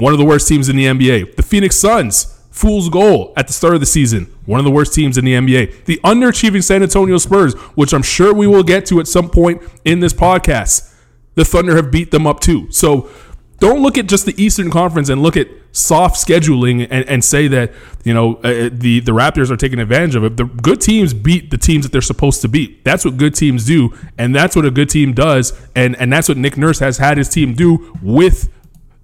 One 0.00 0.14
of 0.14 0.18
the 0.18 0.24
worst 0.24 0.48
teams 0.48 0.68
in 0.68 0.76
the 0.76 0.86
NBA. 0.86 1.36
The 1.36 1.42
Phoenix 1.42 1.76
Suns, 1.76 2.42
fool's 2.50 2.88
goal 2.88 3.34
at 3.36 3.46
the 3.46 3.52
start 3.52 3.74
of 3.74 3.80
the 3.80 3.86
season. 3.86 4.32
One 4.46 4.58
of 4.58 4.64
the 4.64 4.70
worst 4.70 4.94
teams 4.94 5.18
in 5.18 5.26
the 5.26 5.34
NBA. 5.34 5.84
The 5.84 5.98
underachieving 5.98 6.64
San 6.64 6.82
Antonio 6.82 7.18
Spurs, 7.18 7.52
which 7.74 7.92
I'm 7.92 8.02
sure 8.02 8.32
we 8.32 8.46
will 8.46 8.62
get 8.62 8.86
to 8.86 9.00
at 9.00 9.06
some 9.06 9.28
point 9.28 9.62
in 9.84 10.00
this 10.00 10.14
podcast. 10.14 10.94
The 11.34 11.44
Thunder 11.44 11.76
have 11.76 11.90
beat 11.90 12.10
them 12.10 12.26
up 12.26 12.40
too. 12.40 12.70
So 12.70 13.10
don't 13.58 13.82
look 13.82 13.98
at 13.98 14.06
just 14.06 14.24
the 14.24 14.42
Eastern 14.42 14.70
Conference 14.70 15.10
and 15.10 15.22
look 15.22 15.36
at 15.36 15.48
soft 15.72 16.16
scheduling 16.16 16.88
and, 16.90 17.06
and 17.06 17.24
say 17.24 17.46
that 17.46 17.72
you 18.02 18.14
know 18.14 18.36
uh, 18.36 18.70
the 18.72 19.00
the 19.00 19.12
Raptors 19.12 19.50
are 19.50 19.56
taking 19.56 19.78
advantage 19.78 20.14
of 20.14 20.24
it. 20.24 20.36
The 20.38 20.44
good 20.44 20.80
teams 20.80 21.12
beat 21.12 21.50
the 21.50 21.58
teams 21.58 21.84
that 21.84 21.92
they're 21.92 22.00
supposed 22.00 22.40
to 22.40 22.48
beat. 22.48 22.84
That's 22.84 23.04
what 23.04 23.18
good 23.18 23.34
teams 23.34 23.66
do, 23.66 23.94
and 24.16 24.34
that's 24.34 24.56
what 24.56 24.64
a 24.64 24.70
good 24.70 24.88
team 24.88 25.12
does, 25.12 25.52
and 25.76 25.94
and 25.96 26.10
that's 26.10 26.26
what 26.26 26.38
Nick 26.38 26.56
Nurse 26.56 26.78
has 26.78 26.96
had 26.96 27.18
his 27.18 27.28
team 27.28 27.52
do 27.54 27.96
with 28.02 28.48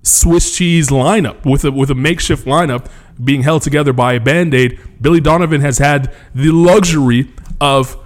Swiss 0.07 0.57
cheese 0.57 0.89
lineup 0.89 1.45
with 1.45 1.65
a 1.65 1.73
with 1.73 1.91
a 1.91 1.95
makeshift 1.95 2.47
lineup 2.47 2.87
being 3.23 3.43
held 3.43 3.63
together 3.63 3.93
by 3.93 4.15
a 4.15 4.21
band-aid. 4.21 4.79
Billy 5.01 5.21
Donovan 5.21 5.61
has 5.63 5.79
had 5.79 6.15
the 6.35 6.51
luxury 6.51 7.33
of 7.61 7.97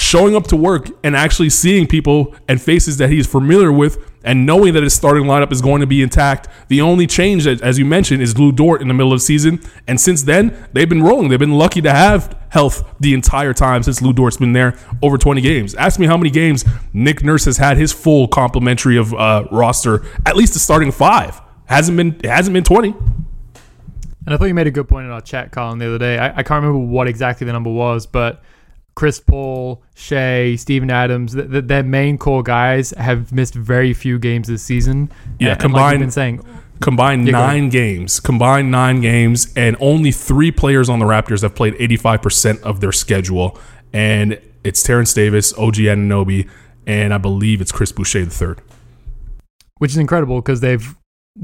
showing 0.00 0.34
up 0.34 0.46
to 0.48 0.56
work 0.56 0.88
and 1.04 1.14
actually 1.14 1.50
seeing 1.50 1.86
people 1.86 2.34
and 2.48 2.60
faces 2.60 2.96
that 2.96 3.10
he's 3.10 3.26
familiar 3.26 3.70
with 3.70 3.98
and 4.24 4.44
knowing 4.44 4.74
that 4.74 4.82
his 4.82 4.94
starting 4.94 5.24
lineup 5.24 5.52
is 5.52 5.60
going 5.62 5.80
to 5.80 5.86
be 5.86 6.02
intact. 6.02 6.48
The 6.68 6.80
only 6.80 7.06
change, 7.06 7.44
that 7.44 7.60
as 7.62 7.78
you 7.78 7.84
mentioned, 7.84 8.22
is 8.22 8.38
Lu 8.38 8.52
Dort 8.52 8.82
in 8.82 8.88
the 8.88 8.94
middle 8.94 9.12
of 9.12 9.18
the 9.18 9.24
season. 9.24 9.60
And 9.86 10.00
since 10.00 10.22
then, 10.22 10.68
they've 10.72 10.88
been 10.88 11.02
rolling. 11.02 11.28
They've 11.28 11.38
been 11.38 11.58
lucky 11.58 11.80
to 11.82 11.90
have 11.90 12.36
health 12.50 12.96
the 13.00 13.14
entire 13.14 13.54
time 13.54 13.82
since 13.82 14.02
Lu 14.02 14.12
Dort's 14.12 14.36
been 14.36 14.52
there 14.52 14.76
over 15.02 15.16
20 15.16 15.40
games. 15.40 15.74
Ask 15.74 15.98
me 15.98 16.06
how 16.06 16.16
many 16.16 16.30
games 16.30 16.64
Nick 16.92 17.22
Nurse 17.22 17.44
has 17.44 17.58
had 17.58 17.76
his 17.76 17.92
full 17.92 18.28
complementary 18.28 18.96
of 18.96 19.14
uh, 19.14 19.44
roster, 19.50 20.04
at 20.26 20.36
least 20.36 20.54
the 20.54 20.58
starting 20.58 20.92
five. 20.92 21.40
Hasn't 21.66 21.96
been 21.96 22.16
it 22.22 22.26
hasn't 22.26 22.52
been 22.52 22.64
20. 22.64 22.88
And 24.26 24.34
I 24.34 24.36
thought 24.36 24.46
you 24.46 24.54
made 24.54 24.66
a 24.66 24.70
good 24.70 24.88
point 24.88 25.06
in 25.06 25.12
our 25.12 25.20
chat, 25.20 25.50
Colin, 25.50 25.78
the 25.78 25.86
other 25.86 25.98
day. 25.98 26.18
I, 26.18 26.28
I 26.28 26.42
can't 26.42 26.62
remember 26.62 26.78
what 26.78 27.08
exactly 27.08 27.46
the 27.46 27.52
number 27.52 27.70
was, 27.70 28.06
but 28.06 28.42
Chris 28.94 29.20
Paul, 29.20 29.82
Shai, 29.94 30.56
Steven 30.56 30.90
Adams, 30.90 31.34
th- 31.34 31.50
th- 31.50 31.64
their 31.64 31.82
main 31.82 32.18
core 32.18 32.42
guys 32.42 32.90
have 32.92 33.32
missed 33.32 33.54
very 33.54 33.94
few 33.94 34.18
games 34.18 34.48
this 34.48 34.62
season. 34.62 35.10
Yeah, 35.38 35.52
and, 35.52 35.60
combined. 35.60 35.92
like 35.94 35.98
been 36.00 36.10
saying, 36.10 36.44
combined 36.80 37.26
Yeah, 37.26 37.32
nine 37.32 37.68
games, 37.70 38.20
combined 38.20 38.70
nine 38.70 39.00
games, 39.00 39.52
and 39.56 39.76
only 39.80 40.12
three 40.12 40.50
players 40.50 40.88
on 40.88 40.98
the 40.98 41.06
Raptors 41.06 41.42
have 41.42 41.54
played 41.54 41.74
85% 41.74 42.60
of 42.62 42.80
their 42.80 42.92
schedule. 42.92 43.58
And 43.92 44.38
it's 44.64 44.82
Terrence 44.82 45.14
Davis, 45.14 45.52
OG 45.54 45.76
Anunoby, 45.76 46.48
and 46.86 47.14
I 47.14 47.18
believe 47.18 47.60
it's 47.60 47.72
Chris 47.72 47.92
Boucher 47.92 48.24
the 48.24 48.30
third. 48.30 48.60
which 49.78 49.92
is 49.92 49.96
incredible 49.96 50.40
because 50.42 50.60
they've 50.60 50.94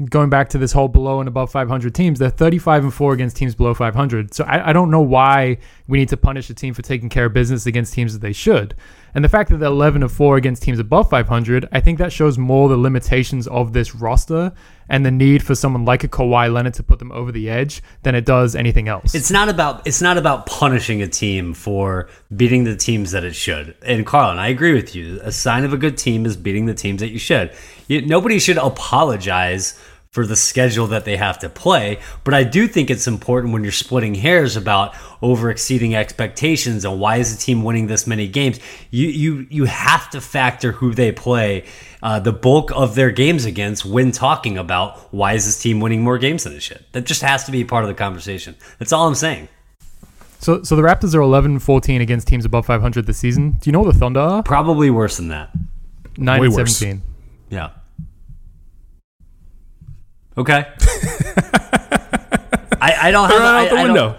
going 0.09 0.29
back 0.29 0.49
to 0.49 0.57
this 0.57 0.73
whole 0.73 0.89
below 0.89 1.19
and 1.19 1.29
above 1.29 1.49
500 1.49 1.95
teams. 1.95 2.19
They're 2.19 2.29
35 2.29 2.83
and 2.83 2.93
four 2.93 3.13
against 3.13 3.37
teams 3.37 3.55
below 3.55 3.73
500. 3.73 4.33
So 4.33 4.43
I, 4.43 4.69
I 4.69 4.73
don't 4.73 4.91
know 4.91 5.01
why 5.01 5.59
we 5.87 5.97
need 5.97 6.09
to 6.09 6.17
punish 6.17 6.49
a 6.49 6.53
team 6.53 6.73
for 6.73 6.81
taking 6.81 7.07
care 7.07 7.25
of 7.25 7.33
business 7.33 7.65
against 7.65 7.93
teams 7.93 8.11
that 8.11 8.19
they 8.19 8.33
should. 8.33 8.75
And 9.15 9.23
the 9.23 9.29
fact 9.29 9.49
that 9.49 9.57
they're 9.57 9.69
11 9.69 10.03
and 10.03 10.11
four 10.11 10.35
against 10.35 10.61
teams 10.61 10.77
above 10.77 11.09
500, 11.09 11.69
I 11.71 11.79
think 11.79 11.99
that 11.99 12.11
shows 12.11 12.37
more 12.37 12.67
the 12.67 12.75
limitations 12.75 13.47
of 13.47 13.71
this 13.71 13.95
roster 13.95 14.51
and 14.89 15.05
the 15.05 15.11
need 15.11 15.41
for 15.41 15.55
someone 15.55 15.85
like 15.85 16.03
a 16.03 16.07
Kawhi 16.07 16.53
Leonard 16.53 16.73
to 16.75 16.83
put 16.83 16.99
them 16.99 17.11
over 17.13 17.31
the 17.31 17.49
edge 17.49 17.81
than 18.03 18.13
it 18.13 18.25
does 18.25 18.55
anything 18.55 18.87
else. 18.87 19.15
It's 19.15 19.31
not 19.31 19.49
about 19.49 19.87
it's 19.87 20.01
not 20.01 20.17
about 20.17 20.45
punishing 20.45 21.01
a 21.01 21.07
team 21.07 21.53
for 21.53 22.09
beating 22.35 22.65
the 22.65 22.75
teams 22.75 23.11
that 23.11 23.23
it 23.23 23.35
should. 23.35 23.75
And 23.81 24.05
Carlan, 24.05 24.37
I 24.37 24.49
agree 24.49 24.73
with 24.73 24.95
you. 24.95 25.19
A 25.23 25.31
sign 25.31 25.63
of 25.63 25.73
a 25.73 25.77
good 25.77 25.97
team 25.97 26.25
is 26.25 26.37
beating 26.37 26.65
the 26.65 26.73
teams 26.73 26.99
that 27.01 27.09
you 27.09 27.19
should. 27.19 27.51
You, 27.87 28.05
nobody 28.05 28.39
should 28.39 28.57
apologize 28.57 29.79
for 30.11 30.25
the 30.25 30.35
schedule 30.35 30.87
that 30.87 31.05
they 31.05 31.15
have 31.15 31.37
to 31.39 31.49
play, 31.49 31.99
but 32.23 32.33
I 32.33 32.43
do 32.43 32.67
think 32.67 32.89
it's 32.89 33.07
important 33.07 33.53
when 33.53 33.61
you're 33.63 33.71
splitting 33.71 34.15
hairs 34.15 34.55
about 34.55 34.95
over 35.21 35.51
exceeding 35.51 35.95
expectations 35.95 36.85
and 36.85 36.99
why 36.99 37.17
is 37.17 37.35
the 37.35 37.39
team 37.39 37.63
winning 37.63 37.87
this 37.87 38.07
many 38.07 38.27
games. 38.27 38.59
You 38.89 39.09
you 39.09 39.47
you 39.49 39.65
have 39.65 40.09
to 40.11 40.21
factor 40.21 40.71
who 40.71 40.93
they 40.93 41.11
play 41.11 41.65
uh, 42.01 42.19
the 42.19 42.31
bulk 42.31 42.71
of 42.71 42.95
their 42.95 43.11
games 43.11 43.45
against 43.45 43.85
when 43.85 44.11
talking 44.11 44.57
about 44.57 45.13
why 45.13 45.33
is 45.33 45.45
this 45.45 45.61
team 45.61 45.79
winning 45.81 46.03
more 46.03 46.17
games 46.17 46.45
than 46.45 46.53
it 46.53 46.63
should. 46.63 46.83
That 46.93 47.05
just 47.05 47.21
has 47.21 47.43
to 47.43 47.51
be 47.51 47.63
part 47.63 47.83
of 47.83 47.87
the 47.87 47.93
conversation. 47.93 48.55
That's 48.79 48.93
all 48.93 49.07
I'm 49.07 49.15
saying. 49.15 49.49
so, 50.39 50.63
so 50.63 50.75
the 50.75 50.81
Raptors 50.81 51.13
are 51.13 51.21
11 51.21 51.59
14 51.59 52.01
against 52.01 52.27
teams 52.27 52.45
above 52.45 52.65
500 52.65 53.05
this 53.05 53.17
season. 53.17 53.51
Do 53.51 53.67
you 53.69 53.71
know 53.71 53.81
what 53.81 53.93
the 53.93 53.99
Thunder 53.99 54.19
are? 54.21 54.43
Probably 54.43 54.89
worse 54.89 55.17
than 55.17 55.27
that. 55.27 55.51
9 56.17 56.41
Way 56.41 56.47
and 56.47 56.55
worse. 56.55 56.83
17. 57.49 57.57
Yeah. 57.57 57.69
Okay. 60.37 60.65
I, 62.79 63.07
I 63.07 63.11
don't 63.11 63.29
have. 63.29 63.41
I, 63.41 63.63
out 63.63 63.69
the 63.69 63.77
I 63.77 63.83
window. 63.83 64.15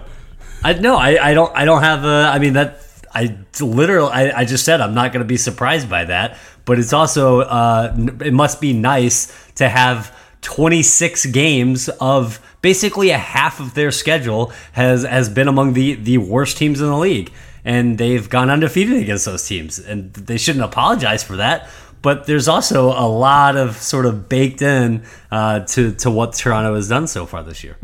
I 0.63 0.73
no, 0.73 0.97
I, 0.97 1.29
I 1.29 1.33
don't 1.33 1.55
I 1.55 1.65
don't 1.65 1.81
have 1.81 2.03
a 2.03 2.29
I 2.33 2.39
mean 2.39 2.53
that 2.53 2.81
I 3.13 3.37
literally 3.61 4.11
I, 4.11 4.39
I 4.41 4.45
just 4.45 4.65
said 4.65 4.81
I'm 4.81 4.93
not 4.93 5.13
going 5.13 5.21
to 5.21 5.27
be 5.27 5.37
surprised 5.37 5.89
by 5.89 6.05
that, 6.05 6.37
but 6.65 6.79
it's 6.79 6.91
also 6.93 7.41
uh 7.41 7.95
it 8.21 8.33
must 8.33 8.59
be 8.59 8.73
nice 8.73 9.31
to 9.55 9.69
have 9.69 10.15
26 10.41 11.27
games 11.27 11.89
of 12.01 12.39
basically 12.61 13.09
a 13.11 13.17
half 13.17 13.59
of 13.59 13.73
their 13.73 13.91
schedule 13.91 14.51
has 14.73 15.03
has 15.03 15.29
been 15.29 15.47
among 15.47 15.73
the 15.73 15.95
the 15.95 16.17
worst 16.17 16.57
teams 16.57 16.81
in 16.81 16.87
the 16.87 16.97
league 16.97 17.31
and 17.63 17.97
they've 17.97 18.29
gone 18.29 18.49
undefeated 18.49 19.01
against 19.01 19.25
those 19.25 19.47
teams 19.47 19.79
and 19.79 20.13
they 20.13 20.37
shouldn't 20.37 20.65
apologize 20.65 21.23
for 21.23 21.37
that. 21.37 21.69
But 22.01 22.25
there's 22.25 22.47
also 22.47 22.87
a 22.87 23.07
lot 23.07 23.57
of 23.57 23.77
sort 23.77 24.05
of 24.05 24.29
baked 24.29 24.61
in 24.61 25.03
uh, 25.31 25.61
to 25.61 25.93
to 25.95 26.09
what 26.09 26.33
Toronto 26.33 26.75
has 26.75 26.87
done 26.87 27.07
so 27.07 27.25
far 27.25 27.43
this 27.43 27.63
year. 27.63 27.77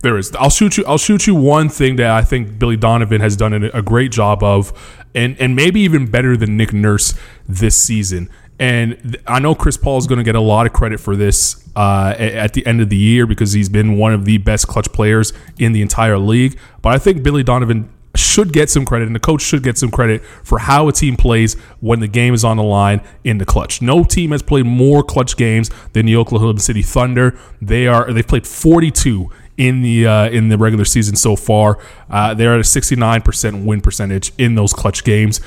There 0.00 0.16
is. 0.16 0.34
I'll 0.36 0.50
shoot 0.50 0.76
you. 0.76 0.84
I'll 0.86 0.98
shoot 0.98 1.26
you 1.26 1.34
one 1.34 1.68
thing 1.68 1.96
that 1.96 2.10
I 2.10 2.22
think 2.22 2.58
Billy 2.58 2.76
Donovan 2.76 3.20
has 3.20 3.36
done 3.36 3.52
a 3.52 3.82
great 3.82 4.12
job 4.12 4.42
of, 4.42 4.72
and 5.14 5.36
and 5.40 5.56
maybe 5.56 5.80
even 5.80 6.10
better 6.10 6.36
than 6.36 6.56
Nick 6.56 6.72
Nurse 6.72 7.14
this 7.48 7.76
season. 7.76 8.30
And 8.60 9.16
I 9.26 9.38
know 9.38 9.54
Chris 9.54 9.76
Paul 9.76 9.98
is 9.98 10.06
going 10.06 10.18
to 10.18 10.24
get 10.24 10.34
a 10.34 10.40
lot 10.40 10.66
of 10.66 10.72
credit 10.72 10.98
for 10.98 11.14
this 11.14 11.68
uh, 11.76 12.14
at 12.18 12.54
the 12.54 12.66
end 12.66 12.80
of 12.80 12.88
the 12.88 12.96
year 12.96 13.24
because 13.24 13.52
he's 13.52 13.68
been 13.68 13.96
one 13.96 14.12
of 14.12 14.24
the 14.24 14.38
best 14.38 14.66
clutch 14.66 14.90
players 14.92 15.32
in 15.58 15.72
the 15.72 15.80
entire 15.80 16.18
league. 16.18 16.58
But 16.82 16.92
I 16.94 16.98
think 16.98 17.22
Billy 17.22 17.44
Donovan 17.44 17.88
should 18.14 18.52
get 18.52 18.70
some 18.70 18.84
credit, 18.84 19.06
and 19.06 19.14
the 19.14 19.20
coach 19.20 19.42
should 19.42 19.62
get 19.62 19.78
some 19.78 19.90
credit 19.90 20.24
for 20.42 20.58
how 20.58 20.88
a 20.88 20.92
team 20.92 21.16
plays 21.16 21.54
when 21.80 22.00
the 22.00 22.08
game 22.08 22.34
is 22.34 22.44
on 22.44 22.56
the 22.56 22.62
line 22.62 23.00
in 23.24 23.38
the 23.38 23.44
clutch. 23.44 23.82
No 23.82 24.04
team 24.04 24.30
has 24.32 24.42
played 24.42 24.66
more 24.66 25.02
clutch 25.02 25.36
games 25.36 25.70
than 25.92 26.06
the 26.06 26.16
Oklahoma 26.16 26.60
City 26.60 26.82
Thunder. 26.82 27.38
They 27.60 27.86
are 27.86 28.12
they've 28.12 28.26
played 28.26 28.46
42 28.46 29.30
in 29.56 29.82
the 29.82 30.06
uh, 30.06 30.28
in 30.30 30.48
the 30.48 30.56
regular 30.56 30.84
season 30.84 31.16
so 31.16 31.36
far. 31.36 31.78
Uh, 32.08 32.32
they're 32.34 32.54
at 32.54 32.60
a 32.60 32.62
69% 32.62 33.64
win 33.64 33.80
percentage 33.80 34.32
in 34.38 34.54
those 34.54 34.72
clutch 34.72 35.04
games. 35.04 35.40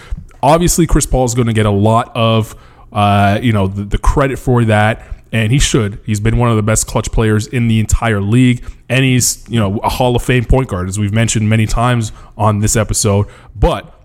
Obviously, 0.44 0.86
Chris 0.86 1.06
Paul 1.06 1.26
is 1.26 1.34
going 1.34 1.48
to 1.48 1.54
get 1.54 1.66
a 1.66 1.72
lot 1.72 2.16
of 2.16 2.56
uh, 2.92 3.40
you 3.42 3.54
know 3.54 3.68
the, 3.68 3.84
the 3.84 3.98
credit 3.98 4.38
for 4.38 4.66
that. 4.66 5.21
And 5.32 5.52
he 5.52 5.60
should. 5.60 6.00
He's 6.06 6.20
been 6.20 6.38
one 6.38 6.50
of 6.50 6.58
the 6.58 6.64
best 6.64 6.88
clutch 6.88 7.12
players 7.12 7.48
in 7.48 7.68
the 7.70 7.80
entire 7.80 8.20
league, 8.20 8.66
and 8.90 9.06
he's 9.06 9.48
you 9.50 9.60
know 9.60 9.78
a 9.80 9.90
Hall 9.90 10.16
of 10.16 10.24
Fame 10.24 10.44
point 10.44 10.68
guard, 10.68 10.90
as 10.90 11.00
we've 11.00 11.14
mentioned 11.14 11.48
many 11.48 11.66
times 11.66 12.12
on 12.38 12.60
this 12.60 12.76
episode. 12.76 13.28
But 13.56 14.01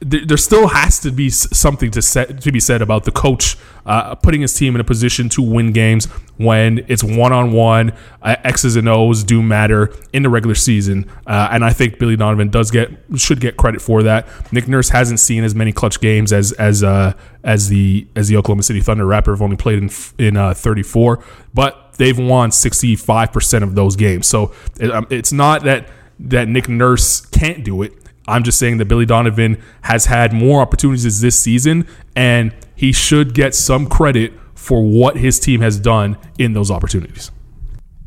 there, 0.00 0.24
there 0.24 0.36
still 0.36 0.68
has 0.68 1.00
to 1.00 1.10
be 1.10 1.30
something 1.30 1.90
to 1.90 2.02
set 2.02 2.40
to 2.42 2.52
be 2.52 2.60
said 2.60 2.80
about 2.80 3.04
the 3.04 3.10
coach 3.10 3.56
uh, 3.86 4.14
putting 4.14 4.40
his 4.40 4.54
team 4.54 4.74
in 4.74 4.80
a 4.80 4.84
position 4.84 5.28
to 5.30 5.42
win 5.42 5.72
games 5.72 6.06
when 6.36 6.84
it's 6.88 7.02
one 7.02 7.32
on 7.32 7.52
one. 7.52 7.92
X's 8.22 8.76
and 8.76 8.88
O's 8.88 9.24
do 9.24 9.42
matter 9.42 9.92
in 10.12 10.22
the 10.22 10.28
regular 10.28 10.54
season, 10.54 11.10
uh, 11.26 11.48
and 11.50 11.64
I 11.64 11.72
think 11.72 11.98
Billy 11.98 12.16
Donovan 12.16 12.50
does 12.50 12.70
get 12.70 12.90
should 13.16 13.40
get 13.40 13.56
credit 13.56 13.82
for 13.82 14.02
that. 14.04 14.28
Nick 14.52 14.68
Nurse 14.68 14.90
hasn't 14.90 15.20
seen 15.20 15.42
as 15.42 15.54
many 15.54 15.72
clutch 15.72 16.00
games 16.00 16.32
as 16.32 16.52
as 16.52 16.84
uh, 16.84 17.14
as 17.42 17.68
the 17.68 18.06
as 18.14 18.28
the 18.28 18.36
Oklahoma 18.36 18.62
City 18.62 18.80
Thunder 18.80 19.06
Rapper 19.06 19.32
have 19.32 19.42
only 19.42 19.56
played 19.56 19.78
in 19.78 19.90
in 20.18 20.36
uh, 20.36 20.54
34, 20.54 21.24
but 21.52 21.94
they've 21.98 22.18
won 22.18 22.52
65 22.52 23.32
percent 23.32 23.64
of 23.64 23.74
those 23.74 23.96
games. 23.96 24.26
So 24.26 24.54
it, 24.78 24.90
um, 24.90 25.06
it's 25.10 25.32
not 25.32 25.64
that 25.64 25.88
that 26.20 26.48
Nick 26.48 26.68
Nurse 26.68 27.26
can't 27.26 27.64
do 27.64 27.82
it. 27.82 27.92
I'm 28.26 28.42
just 28.42 28.58
saying 28.58 28.78
that 28.78 28.86
Billy 28.86 29.06
Donovan 29.06 29.62
has 29.82 30.06
had 30.06 30.32
more 30.32 30.60
opportunities 30.60 31.20
this 31.20 31.38
season, 31.38 31.86
and 32.16 32.54
he 32.74 32.92
should 32.92 33.34
get 33.34 33.54
some 33.54 33.86
credit 33.86 34.32
for 34.54 34.82
what 34.82 35.16
his 35.16 35.38
team 35.38 35.60
has 35.60 35.78
done 35.78 36.16
in 36.38 36.54
those 36.54 36.70
opportunities. 36.70 37.30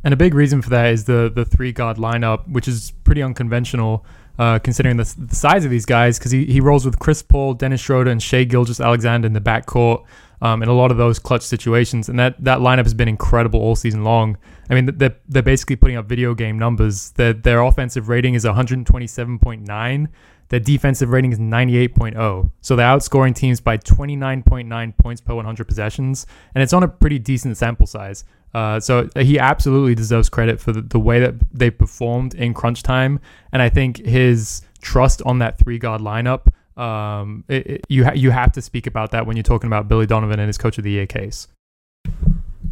And 0.03 0.13
a 0.13 0.17
big 0.17 0.33
reason 0.33 0.61
for 0.61 0.69
that 0.69 0.93
is 0.93 1.05
the 1.05 1.31
the 1.33 1.45
three 1.45 1.71
guard 1.71 1.97
lineup, 1.97 2.47
which 2.49 2.67
is 2.67 2.91
pretty 3.03 3.21
unconventional 3.21 4.05
uh, 4.39 4.59
considering 4.59 4.97
the, 4.97 5.15
the 5.17 5.35
size 5.35 5.65
of 5.65 5.71
these 5.71 5.85
guys. 5.85 6.17
Because 6.17 6.31
he, 6.31 6.45
he 6.45 6.61
rolls 6.61 6.85
with 6.85 6.97
Chris 6.97 7.21
Paul, 7.21 7.53
Dennis 7.53 7.81
Schroeder, 7.81 8.09
and 8.09 8.21
Shai 8.21 8.43
Gilgeous-Alexander 8.43 9.25
in 9.25 9.33
the 9.33 9.41
backcourt 9.41 10.05
um, 10.41 10.63
in 10.63 10.69
a 10.69 10.73
lot 10.73 10.91
of 10.91 10.97
those 10.97 11.19
clutch 11.19 11.41
situations. 11.41 12.09
And 12.09 12.17
that, 12.19 12.41
that 12.43 12.59
lineup 12.59 12.83
has 12.83 12.93
been 12.93 13.07
incredible 13.07 13.59
all 13.59 13.75
season 13.75 14.03
long. 14.03 14.37
I 14.69 14.75
mean, 14.75 14.97
they're, 14.97 15.15
they're 15.27 15.41
basically 15.43 15.75
putting 15.77 15.95
up 15.97 16.05
video 16.07 16.33
game 16.33 16.59
numbers. 16.59 17.11
Their, 17.11 17.33
their 17.33 17.61
offensive 17.61 18.09
rating 18.09 18.33
is 18.33 18.43
127.9. 18.45 20.07
Their 20.49 20.59
defensive 20.59 21.09
rating 21.09 21.31
is 21.33 21.39
98.0. 21.39 22.51
So 22.61 22.75
they're 22.75 22.87
outscoring 22.87 23.35
teams 23.35 23.59
by 23.59 23.77
29.9 23.77 24.97
points 24.97 25.21
per 25.21 25.35
100 25.35 25.67
possessions. 25.67 26.25
And 26.55 26.61
it's 26.63 26.73
on 26.73 26.83
a 26.83 26.87
pretty 26.87 27.19
decent 27.19 27.57
sample 27.57 27.85
size. 27.87 28.23
Uh, 28.53 28.79
so 28.79 29.09
he 29.17 29.37
absolutely 29.39 29.93
deserves 29.93 30.29
credit 30.29 30.59
for 30.61 30.71
the, 30.71 30.81
the 30.81 30.99
way 30.99 31.19
that 31.19 31.35
they 31.53 31.69
performed 31.69 32.33
in 32.33 32.53
crunch 32.53 32.81
time. 32.81 33.19
And 33.51 33.61
I 33.61 33.69
think 33.69 33.97
his 34.05 34.61
trust 34.81 35.21
on 35.23 35.39
that 35.39 35.57
three 35.59 35.77
guard 35.79 36.01
lineup, 36.01 36.47
um, 36.81 37.43
it, 37.49 37.67
it- 37.67 37.85
you, 37.89 38.05
ha- 38.05 38.13
you 38.15 38.31
have 38.31 38.51
to 38.53 38.61
speak 38.61 38.87
about 38.87 39.11
that 39.11 39.25
when 39.27 39.35
you're 39.35 39.43
talking 39.43 39.67
about 39.67 39.87
Billy 39.89 40.05
Donovan 40.05 40.39
and 40.39 40.47
his 40.47 40.57
coach 40.57 40.77
of 40.77 40.83
the 40.85 40.91
year 40.91 41.05
case. 41.07 41.47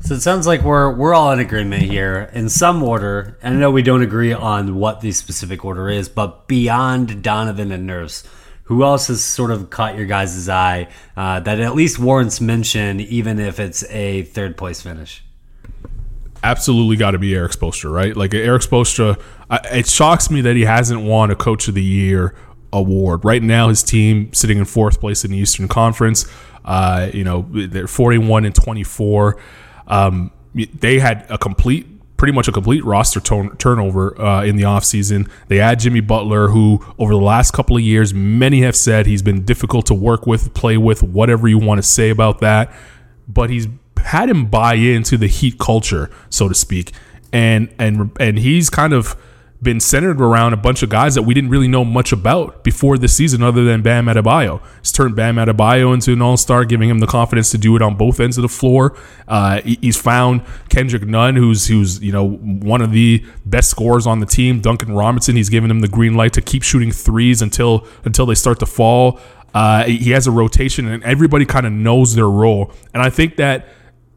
So 0.05 0.13
it 0.13 0.21
sounds 0.21 0.45
like 0.45 0.61
we're 0.61 0.91
we're 0.93 1.15
all 1.15 1.31
in 1.31 1.39
agreement 1.39 1.81
here 1.81 2.29
in 2.31 2.47
some 2.47 2.83
order. 2.83 3.39
And 3.41 3.55
I 3.55 3.57
know 3.57 3.71
we 3.71 3.81
don't 3.81 4.03
agree 4.03 4.33
on 4.33 4.75
what 4.75 5.01
the 5.01 5.11
specific 5.11 5.65
order 5.65 5.89
is, 5.89 6.09
but 6.09 6.47
beyond 6.47 7.23
Donovan 7.23 7.71
and 7.71 7.87
Nurse, 7.87 8.23
Who 8.65 8.83
else 8.83 9.07
has 9.07 9.23
sort 9.23 9.49
of 9.49 9.71
caught 9.71 9.95
your 9.95 10.05
guys' 10.05 10.47
eye 10.47 10.89
uh, 11.17 11.39
that 11.39 11.59
at 11.59 11.73
least 11.73 11.97
warrants 11.97 12.39
mention, 12.39 12.99
even 12.99 13.39
if 13.39 13.59
it's 13.59 13.83
a 13.89 14.21
third 14.23 14.57
place 14.57 14.79
finish? 14.79 15.23
absolutely 16.43 16.95
got 16.95 17.11
to 17.11 17.17
be 17.17 17.33
Erik 17.33 17.53
Spoelstra, 17.53 17.91
right? 17.91 18.15
Like 18.15 18.35
Erik 18.35 18.61
Spoelstra, 18.61 19.19
it 19.71 19.87
shocks 19.87 20.29
me 20.29 20.41
that 20.41 20.55
he 20.55 20.61
hasn't 20.61 21.01
won 21.01 21.31
a 21.31 21.35
Coach 21.35 21.67
of 21.67 21.73
the 21.73 21.83
Year 21.83 22.35
award. 22.71 23.25
Right 23.25 23.41
now, 23.41 23.69
his 23.69 23.81
team 23.81 24.31
sitting 24.33 24.59
in 24.59 24.65
fourth 24.65 24.99
place 24.99 25.25
in 25.25 25.31
the 25.31 25.37
Eastern 25.39 25.67
Conference. 25.67 26.31
Uh, 26.63 27.09
you 27.11 27.23
know, 27.23 27.47
they're 27.49 27.87
41 27.87 28.45
and 28.45 28.53
24. 28.53 29.37
Um, 29.87 30.31
they 30.53 30.99
had 30.99 31.25
a 31.29 31.37
complete 31.37 31.87
pretty 32.17 32.31
much 32.31 32.47
a 32.47 32.51
complete 32.51 32.83
roster 32.85 33.19
turn- 33.19 33.55
turnover 33.57 34.19
uh, 34.19 34.43
in 34.43 34.55
the 34.55 34.63
offseason. 34.63 35.29
They 35.47 35.59
add 35.59 35.79
Jimmy 35.79 35.99
Butler, 35.99 36.47
who 36.47 36.83
over 36.97 37.13
the 37.13 37.19
last 37.19 37.51
couple 37.51 37.75
of 37.75 37.83
years, 37.83 38.13
many 38.13 38.61
have 38.61 38.75
said 38.75 39.05
he's 39.05 39.21
been 39.21 39.43
difficult 39.43 39.85
to 39.87 39.93
work 39.93 40.25
with, 40.25 40.53
play 40.53 40.77
with, 40.77 41.03
whatever 41.03 41.47
you 41.47 41.57
want 41.57 41.79
to 41.79 41.83
say 41.83 42.09
about 42.09 42.39
that. 42.39 42.73
But 43.27 43.49
he's 43.49 43.67
had 43.97 44.29
him 44.29 44.45
buy 44.45 44.75
into 44.75 45.17
the 45.17 45.27
Heat 45.27 45.57
culture, 45.59 46.09
so 46.29 46.47
to 46.47 46.55
speak, 46.55 46.93
and 47.33 47.73
and 47.79 48.11
and 48.19 48.37
he's 48.39 48.69
kind 48.69 48.93
of 48.93 49.15
been 49.65 49.81
centered 49.81 50.21
around 50.21 50.53
a 50.53 50.57
bunch 50.57 50.81
of 50.81 50.89
guys 50.89 51.15
that 51.15 51.23
we 51.23 51.33
didn't 51.33 51.49
really 51.49 51.67
know 51.67 51.83
much 51.83 52.13
about 52.13 52.63
before 52.63 52.97
this 52.97 53.13
season, 53.13 53.43
other 53.43 53.65
than 53.65 53.81
Bam 53.81 54.05
Adebayo. 54.05 54.61
He's 54.79 54.93
turned 54.93 55.17
Bam 55.17 55.35
Adebayo 55.35 55.93
into 55.93 56.13
an 56.13 56.21
All 56.21 56.37
Star, 56.37 56.63
giving 56.63 56.89
him 56.89 56.99
the 56.99 57.07
confidence 57.07 57.51
to 57.51 57.57
do 57.57 57.75
it 57.75 57.81
on 57.81 57.95
both 57.97 58.21
ends 58.21 58.37
of 58.37 58.43
the 58.43 58.47
floor. 58.47 58.97
Uh, 59.27 59.59
he's 59.61 59.97
found 59.97 60.41
Kendrick 60.69 61.03
Nunn, 61.03 61.35
who's 61.35 61.67
who's 61.67 62.01
you 62.01 62.13
know 62.13 62.29
one 62.29 62.81
of 62.81 62.91
the 62.91 63.25
best 63.45 63.69
scorers 63.69 64.07
on 64.07 64.21
the 64.21 64.25
team. 64.25 64.61
Duncan 64.61 64.93
Robinson, 64.93 65.35
he's 65.35 65.49
given 65.49 65.69
him 65.69 65.81
the 65.81 65.89
green 65.89 66.13
light 66.13 66.31
to 66.33 66.41
keep 66.41 66.63
shooting 66.63 66.91
threes 66.91 67.41
until 67.41 67.85
until 68.05 68.25
they 68.25 68.35
start 68.35 68.59
to 68.59 68.65
fall. 68.65 69.19
Uh, 69.53 69.85
he 69.85 70.11
has 70.11 70.27
a 70.27 70.31
rotation, 70.31 70.87
and 70.87 71.03
everybody 71.03 71.45
kind 71.45 71.65
of 71.65 71.71
knows 71.71 72.13
their 72.13 72.29
role. 72.29 72.71
And 72.93 73.01
I 73.01 73.09
think 73.09 73.37
that 73.37 73.67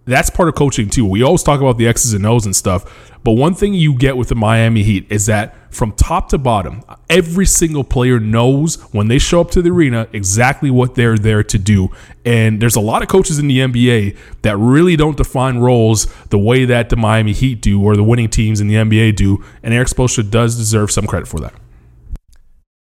that's 0.09 0.31
part 0.31 0.49
of 0.49 0.55
coaching 0.55 0.89
too. 0.91 1.05
We 1.05 1.23
always 1.23 1.43
talk 1.43 1.61
about 1.61 1.79
the 1.79 1.87
X's 1.87 2.13
and 2.13 2.27
O's 2.27 2.47
and 2.47 2.57
stuff, 2.57 3.11
but 3.25 3.33
one 3.33 3.55
thing 3.55 3.75
you 3.75 3.95
get 3.95 4.17
with 4.17 4.29
the 4.29 4.35
Miami 4.35 4.83
Heat 4.83 5.07
is 5.11 5.27
that 5.27 5.55
from 5.71 5.93
top 5.93 6.31
to 6.31 6.39
bottom, 6.39 6.83
every 7.11 7.45
single 7.45 7.85
player 7.85 8.19
knows 8.19 8.77
when 8.93 9.09
they 9.09 9.19
show 9.19 9.41
up 9.41 9.51
to 9.51 9.63
the 9.63 9.71
arena 9.71 10.09
exactly 10.13 10.71
what 10.71 10.95
they're 10.95 11.19
there 11.19 11.43
to 11.43 11.59
do. 11.59 11.91
And 12.25 12.61
there's 12.61 12.77
a 12.77 12.81
lot 12.81 13.03
of 13.03 13.09
coaches 13.09 13.39
in 13.39 13.49
the 13.49 13.59
NBA 13.59 14.17
that 14.43 14.57
really 14.57 14.97
don't 14.97 15.17
define 15.17 15.59
roles 15.59 16.07
the 16.27 16.39
way 16.39 16.65
that 16.65 16.89
the 16.89 16.97
Miami 16.97 17.33
Heat 17.33 17.61
do 17.61 17.83
or 17.83 17.97
the 17.97 18.05
winning 18.05 18.31
teams 18.31 18.61
in 18.61 18.69
the 18.69 18.77
NBA 18.77 19.17
do. 19.17 19.45
And 19.63 19.75
Erik 19.75 19.89
Spoelstra 19.89 20.31
does 20.31 20.57
deserve 20.57 20.91
some 20.91 21.07
credit 21.07 21.29
for 21.29 21.41
that. 21.41 21.53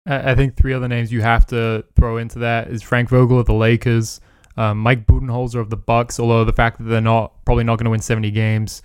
I 0.05 0.33
think 0.33 0.55
three 0.55 0.73
other 0.73 0.87
names 0.87 1.11
you 1.11 1.21
have 1.21 1.45
to 1.47 1.83
throw 1.95 2.17
into 2.17 2.39
that 2.39 2.69
is 2.69 2.81
Frank 2.81 3.09
Vogel 3.09 3.39
of 3.39 3.45
the 3.45 3.53
Lakers, 3.53 4.21
um, 4.59 4.79
Mike 4.79 5.07
Budenholzer 5.07 5.61
of 5.61 5.69
the 5.69 5.77
Bucks, 5.77 6.19
although 6.19 6.43
the 6.43 6.53
fact 6.53 6.79
that 6.79 6.83
they're 6.83 6.99
not 6.99 7.45
probably 7.45 7.63
not 7.63 7.77
going 7.77 7.85
to 7.85 7.91
win 7.91 8.01
70 8.01 8.29
games 8.31 8.81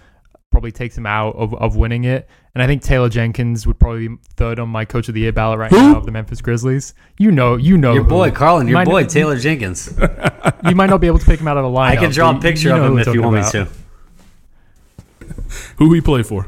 probably 0.53 0.71
takes 0.71 0.97
him 0.97 1.05
out 1.05 1.35
of, 1.35 1.53
of 1.55 1.75
winning 1.75 2.05
it. 2.05 2.29
And 2.55 2.63
I 2.63 2.69
think 2.69 2.81
Taylor 2.81 3.09
Jenkins 3.09 3.67
would 3.67 3.81
probably 3.81 4.07
be 4.07 4.17
third 4.37 4.61
on 4.61 4.69
my 4.69 4.85
coach 4.85 5.09
of 5.09 5.15
the 5.15 5.23
year 5.23 5.33
ballot 5.33 5.59
right 5.59 5.73
now 5.73 5.97
of 5.97 6.07
the 6.07 6.13
Memphis 6.13 6.41
Grizzlies. 6.41 6.95
You 7.19 7.33
know, 7.33 7.57
you 7.57 7.77
know 7.77 7.93
your 7.93 8.05
boy 8.05 8.31
Carlan, 8.31 8.69
your 8.69 8.85
boy 8.85 9.05
Taylor 9.07 9.37
Jenkins. 9.37 9.93
you 10.69 10.77
might 10.77 10.91
not 10.91 11.01
be 11.01 11.09
able 11.09 11.19
to 11.19 11.27
pick 11.27 11.41
him 11.41 11.49
out 11.49 11.57
of 11.57 11.65
the 11.65 11.77
lineup. 11.77 11.89
I 11.89 11.97
can 11.97 12.13
draw 12.13 12.31
a 12.31 12.41
picture 12.41 12.69
you, 12.69 12.77
you 12.77 12.83
of 12.83 12.93
him 12.93 12.99
if 13.01 13.07
you 13.09 13.23
want 13.23 13.39
about. 13.39 13.55
me 13.55 13.65
to. 13.65 15.35
Who 15.79 15.93
he 15.93 16.01
play 16.01 16.23
for? 16.23 16.47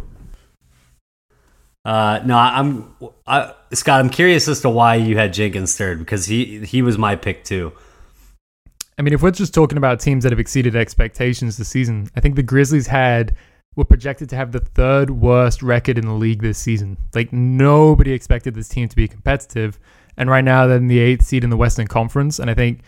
Uh, 1.84 2.20
no, 2.24 2.36
I'm 2.36 2.94
I, 3.26 3.54
Scott. 3.72 3.98
I'm 3.98 4.10
curious 4.10 4.46
as 4.46 4.60
to 4.60 4.70
why 4.70 4.94
you 4.94 5.16
had 5.16 5.32
Jenkins 5.32 5.76
third 5.76 5.98
because 5.98 6.26
he 6.26 6.64
he 6.64 6.80
was 6.80 6.96
my 6.96 7.16
pick 7.16 7.42
too. 7.42 7.72
I 8.98 9.02
mean, 9.02 9.12
if 9.12 9.22
we're 9.22 9.30
just 9.30 9.52
talking 9.52 9.76
about 9.76 10.00
teams 10.00 10.22
that 10.22 10.32
have 10.32 10.40
exceeded 10.40 10.74
expectations 10.74 11.58
this 11.58 11.68
season, 11.68 12.08
I 12.16 12.20
think 12.20 12.34
the 12.34 12.42
Grizzlies 12.42 12.86
had 12.86 13.34
were 13.74 13.84
projected 13.84 14.30
to 14.30 14.36
have 14.36 14.52
the 14.52 14.60
third 14.60 15.10
worst 15.10 15.62
record 15.62 15.98
in 15.98 16.06
the 16.06 16.14
league 16.14 16.40
this 16.40 16.58
season. 16.58 16.96
Like 17.14 17.30
nobody 17.30 18.12
expected 18.12 18.54
this 18.54 18.68
team 18.68 18.88
to 18.88 18.96
be 18.96 19.06
competitive, 19.06 19.78
and 20.16 20.30
right 20.30 20.44
now 20.44 20.66
they're 20.66 20.78
in 20.78 20.86
the 20.86 20.98
eighth 20.98 21.26
seed 21.26 21.44
in 21.44 21.50
the 21.50 21.58
Western 21.58 21.86
Conference, 21.86 22.38
and 22.38 22.48
I 22.48 22.54
think 22.54 22.80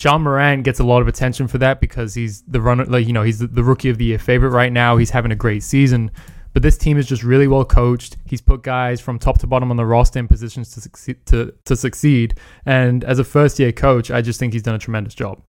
Ja 0.00 0.16
Morant 0.18 0.62
gets 0.62 0.78
a 0.78 0.84
lot 0.84 1.02
of 1.02 1.08
attention 1.08 1.48
for 1.48 1.58
that 1.58 1.80
because 1.80 2.14
he's 2.14 2.42
the 2.42 2.60
runner, 2.60 2.84
like 2.84 3.08
you 3.08 3.12
know, 3.12 3.22
he's 3.22 3.40
the, 3.40 3.64
rookie 3.64 3.88
of 3.88 3.98
the 3.98 4.04
year 4.04 4.18
favorite 4.18 4.50
right 4.50 4.72
now. 4.72 4.96
He's 4.96 5.10
having 5.10 5.32
a 5.32 5.36
great 5.36 5.64
season. 5.64 6.12
But 6.52 6.62
this 6.62 6.78
team 6.78 6.96
is 6.96 7.06
just 7.06 7.22
really 7.22 7.48
well 7.48 7.66
coached. 7.66 8.16
He's 8.24 8.40
put 8.40 8.62
guys 8.62 8.98
from 8.98 9.18
top 9.18 9.38
to 9.40 9.46
bottom 9.46 9.70
on 9.70 9.76
the 9.76 9.84
roster 9.84 10.18
in 10.18 10.26
positions 10.26 10.70
to 10.70 10.80
succeed. 10.80 11.26
To, 11.26 11.52
to 11.66 11.76
succeed. 11.76 12.38
And 12.64 13.04
as 13.04 13.18
a 13.18 13.24
first 13.24 13.58
year 13.58 13.72
coach, 13.72 14.10
I 14.10 14.22
just 14.22 14.40
think 14.40 14.54
he's 14.54 14.62
done 14.62 14.74
a 14.74 14.78
tremendous 14.78 15.14
job. 15.14 15.42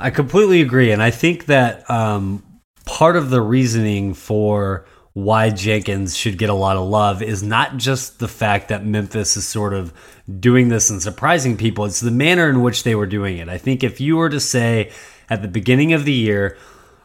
I 0.00 0.08
completely 0.08 0.62
agree, 0.62 0.92
and 0.92 1.02
I 1.02 1.10
think 1.10 1.44
that 1.46 1.88
um, 1.90 2.42
part 2.86 3.16
of 3.16 3.28
the 3.28 3.42
reasoning 3.42 4.14
for 4.14 4.86
why 5.12 5.50
Jenkins 5.50 6.16
should 6.16 6.38
get 6.38 6.48
a 6.48 6.54
lot 6.54 6.78
of 6.78 6.88
love 6.88 7.22
is 7.22 7.42
not 7.42 7.76
just 7.76 8.18
the 8.18 8.28
fact 8.28 8.68
that 8.68 8.84
Memphis 8.84 9.36
is 9.36 9.46
sort 9.46 9.74
of 9.74 9.92
doing 10.38 10.68
this 10.68 10.88
and 10.88 11.02
surprising 11.02 11.58
people, 11.58 11.84
it's 11.84 12.00
the 12.00 12.10
manner 12.10 12.48
in 12.48 12.62
which 12.62 12.82
they 12.82 12.94
were 12.94 13.06
doing 13.06 13.36
it. 13.36 13.50
I 13.50 13.58
think 13.58 13.84
if 13.84 14.00
you 14.00 14.16
were 14.16 14.30
to 14.30 14.40
say 14.40 14.90
at 15.28 15.42
the 15.42 15.48
beginning 15.48 15.92
of 15.92 16.06
the 16.06 16.12
year, 16.12 16.56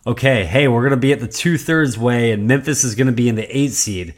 okay, 0.08 0.46
hey, 0.46 0.70
we're 0.70 0.82
going 0.82 0.92
to 0.92 0.98
be 0.98 1.12
at 1.12 1.20
the 1.20 1.28
two 1.28 1.58
thirds 1.58 1.98
way 1.98 2.32
and 2.32 2.48
Memphis 2.48 2.86
is 2.86 2.96
going 2.96 3.08
to 3.08 3.14
be 3.14 3.28
in 3.28 3.36
the 3.36 3.58
eight 3.58 3.74
seed, 3.74 4.14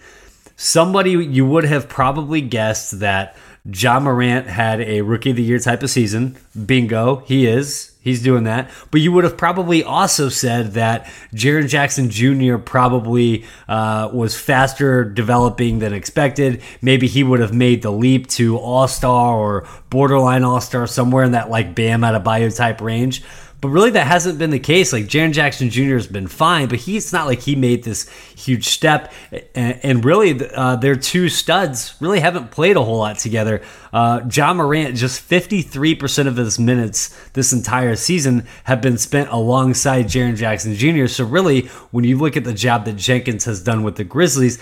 somebody 0.56 1.12
you 1.12 1.48
would 1.48 1.63
have 1.63 1.90
probably 1.90 2.42
guessed 2.42 3.00
that 3.00 3.36
Ja 3.66 4.00
Morant 4.00 4.48
had 4.48 4.82
a 4.82 5.02
rookie 5.02 5.32
of 5.32 5.36
the 5.36 5.44
year 5.44 5.60
type 5.60 5.82
of 5.82 5.90
season. 5.90 6.38
Bingo, 6.66 7.18
he 7.26 7.48
is. 7.48 7.96
He's 8.08 8.22
doing 8.22 8.46
that. 8.46 8.72
But 8.89 9.02
you 9.02 9.12
would 9.12 9.26
have 9.26 9.36
probably 9.36 9.84
also 9.84 10.30
said 10.30 10.72
that 10.74 11.08
Jaren 11.34 11.67
Jackson 11.67 12.10
Jr. 12.10 12.58
probably 12.58 13.43
uh, 13.67 14.10
was 14.13 14.39
faster 14.39 15.04
developing 15.04 15.80
than 15.80 15.91
expected. 15.91 16.62
Maybe 16.82 17.08
he 17.08 17.22
would 17.22 17.41
have 17.41 17.54
made 17.54 17.82
the 17.82 17.91
leap 17.91 18.28
to 18.28 18.58
All 18.58 18.88
Star 18.88 19.36
or 19.36 19.67
borderline 19.89 20.46
All 20.46 20.62
Star, 20.62 20.88
somewhere 20.88 21.26
in 21.26 21.34
that 21.34 21.50
like 21.50 21.76
Bam 21.76 22.02
Adebayo 22.02 22.56
type 22.56 22.80
range. 22.80 23.24
But 23.60 23.70
really, 23.70 23.89
that 23.91 24.06
hasn't 24.06 24.38
been 24.38 24.52
the 24.52 24.60
case. 24.60 24.93
Like 24.93 25.06
Jaren 25.06 25.34
Jackson 25.34 25.72
Jr. 25.72 25.96
has 25.96 26.06
been 26.06 26.28
fine, 26.28 26.67
but 26.67 26.78
he's 26.78 27.12
not 27.12 27.26
like 27.26 27.41
he 27.41 27.56
made 27.56 27.84
this 27.84 28.08
huge 28.36 28.67
step. 28.67 29.12
And, 29.56 29.80
and 29.82 30.06
really, 30.06 30.48
uh, 30.52 30.76
their 30.76 30.96
two 30.96 31.28
studs 31.28 31.96
really 32.00 32.20
haven't 32.20 32.52
played 32.52 32.76
a 32.76 32.84
whole 32.84 33.00
lot 33.00 33.17
together. 33.17 33.63
Uh, 33.91 34.22
Ja 34.32 34.54
Morant, 34.54 34.96
just 34.96 35.28
53% 35.28 36.28
of 36.28 36.36
his 36.38 36.60
minutes 36.60 37.30
this 37.34 37.52
entire 37.52 37.96
season 37.96 38.46
have 38.65 38.80
been 38.80 39.00
spent 39.00 39.30
alongside 39.32 40.06
Jaren 40.06 40.36
Jackson 40.36 40.76
Jr. 40.76 41.08
So 41.08 41.26
really, 41.26 41.67
when 41.89 42.04
you 42.04 42.20
look 42.20 42.38
at 42.38 42.43
the 42.43 42.54
job 42.54 42.86
that 42.86 42.96
Jenkins 42.98 43.46
has 43.46 43.63
done 43.63 43.82
with 43.82 43.96
the 43.96 44.04
Grizzlies, 44.04 44.60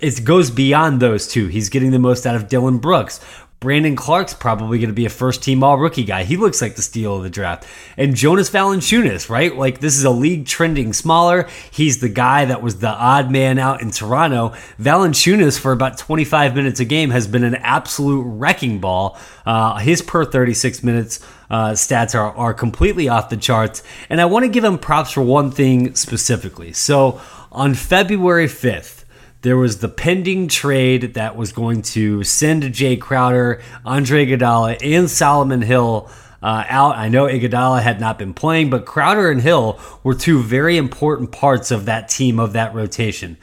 it 0.00 0.24
goes 0.24 0.50
beyond 0.50 1.00
those 1.00 1.28
two. 1.28 1.48
He's 1.48 1.68
getting 1.68 1.90
the 1.90 1.98
most 1.98 2.26
out 2.26 2.36
of 2.36 2.48
Dillon 2.48 2.78
Brooks. 2.78 3.20
Brandon 3.62 3.94
Clarke's 3.94 4.34
probably 4.34 4.78
going 4.78 4.90
to 4.90 4.94
be 4.94 5.06
a 5.06 5.08
first 5.08 5.40
team 5.40 5.62
all 5.62 5.78
rookie 5.78 6.02
guy. 6.02 6.24
He 6.24 6.36
looks 6.36 6.60
like 6.60 6.74
the 6.74 6.82
steal 6.82 7.18
of 7.18 7.22
the 7.22 7.30
draft. 7.30 7.64
And 7.96 8.16
Jonas 8.16 8.50
Valanciunas, 8.50 9.30
right? 9.30 9.56
Like 9.56 9.78
this 9.78 9.96
is 9.96 10.02
a 10.02 10.10
league 10.10 10.46
trending 10.46 10.92
smaller. 10.92 11.48
He's 11.70 12.00
the 12.00 12.08
guy 12.08 12.44
that 12.46 12.60
was 12.60 12.80
the 12.80 12.88
odd 12.88 13.30
man 13.30 13.60
out 13.60 13.80
in 13.80 13.92
Toronto. 13.92 14.52
Valanciunas 14.80 15.60
for 15.60 15.70
about 15.70 15.96
25 15.96 16.56
minutes 16.56 16.80
a 16.80 16.84
game 16.84 17.10
has 17.10 17.28
been 17.28 17.44
an 17.44 17.54
absolute 17.54 18.24
wrecking 18.24 18.80
ball. 18.80 19.16
Uh, 19.46 19.78
his 19.78 20.02
per 20.02 20.24
36 20.24 20.82
minutes 20.82 21.24
uh, 21.48 21.70
stats 21.70 22.18
are, 22.18 22.34
are 22.34 22.52
completely 22.52 23.08
off 23.08 23.28
the 23.28 23.36
charts. 23.36 23.84
And 24.10 24.20
I 24.20 24.24
want 24.24 24.44
to 24.44 24.48
give 24.48 24.64
him 24.64 24.76
props 24.76 25.12
for 25.12 25.22
one 25.22 25.52
thing 25.52 25.94
specifically. 25.94 26.72
So 26.72 27.20
on 27.52 27.74
February 27.74 28.48
5th, 28.48 29.01
there 29.42 29.56
was 29.56 29.78
the 29.78 29.88
pending 29.88 30.48
trade 30.48 31.14
that 31.14 31.36
was 31.36 31.52
going 31.52 31.82
to 31.82 32.22
send 32.22 32.62
Jae 32.62 33.00
Crowder, 33.00 33.60
Andre 33.84 34.26
Iguodala, 34.26 34.78
and 34.82 35.10
Solomon 35.10 35.62
Hill 35.62 36.08
uh, 36.42 36.64
out. 36.68 36.96
I 36.96 37.08
know 37.08 37.26
Iguodala 37.26 37.82
had 37.82 38.00
not 38.00 38.18
been 38.18 38.34
playing, 38.34 38.70
but 38.70 38.86
Crowder 38.86 39.30
and 39.30 39.42
Hill 39.42 39.80
were 40.04 40.14
two 40.14 40.40
very 40.42 40.76
important 40.76 41.32
parts 41.32 41.70
of 41.72 41.86
that 41.86 42.08
team 42.08 42.38
of 42.38 42.52
that 42.52 42.74
rotation. 42.74 43.36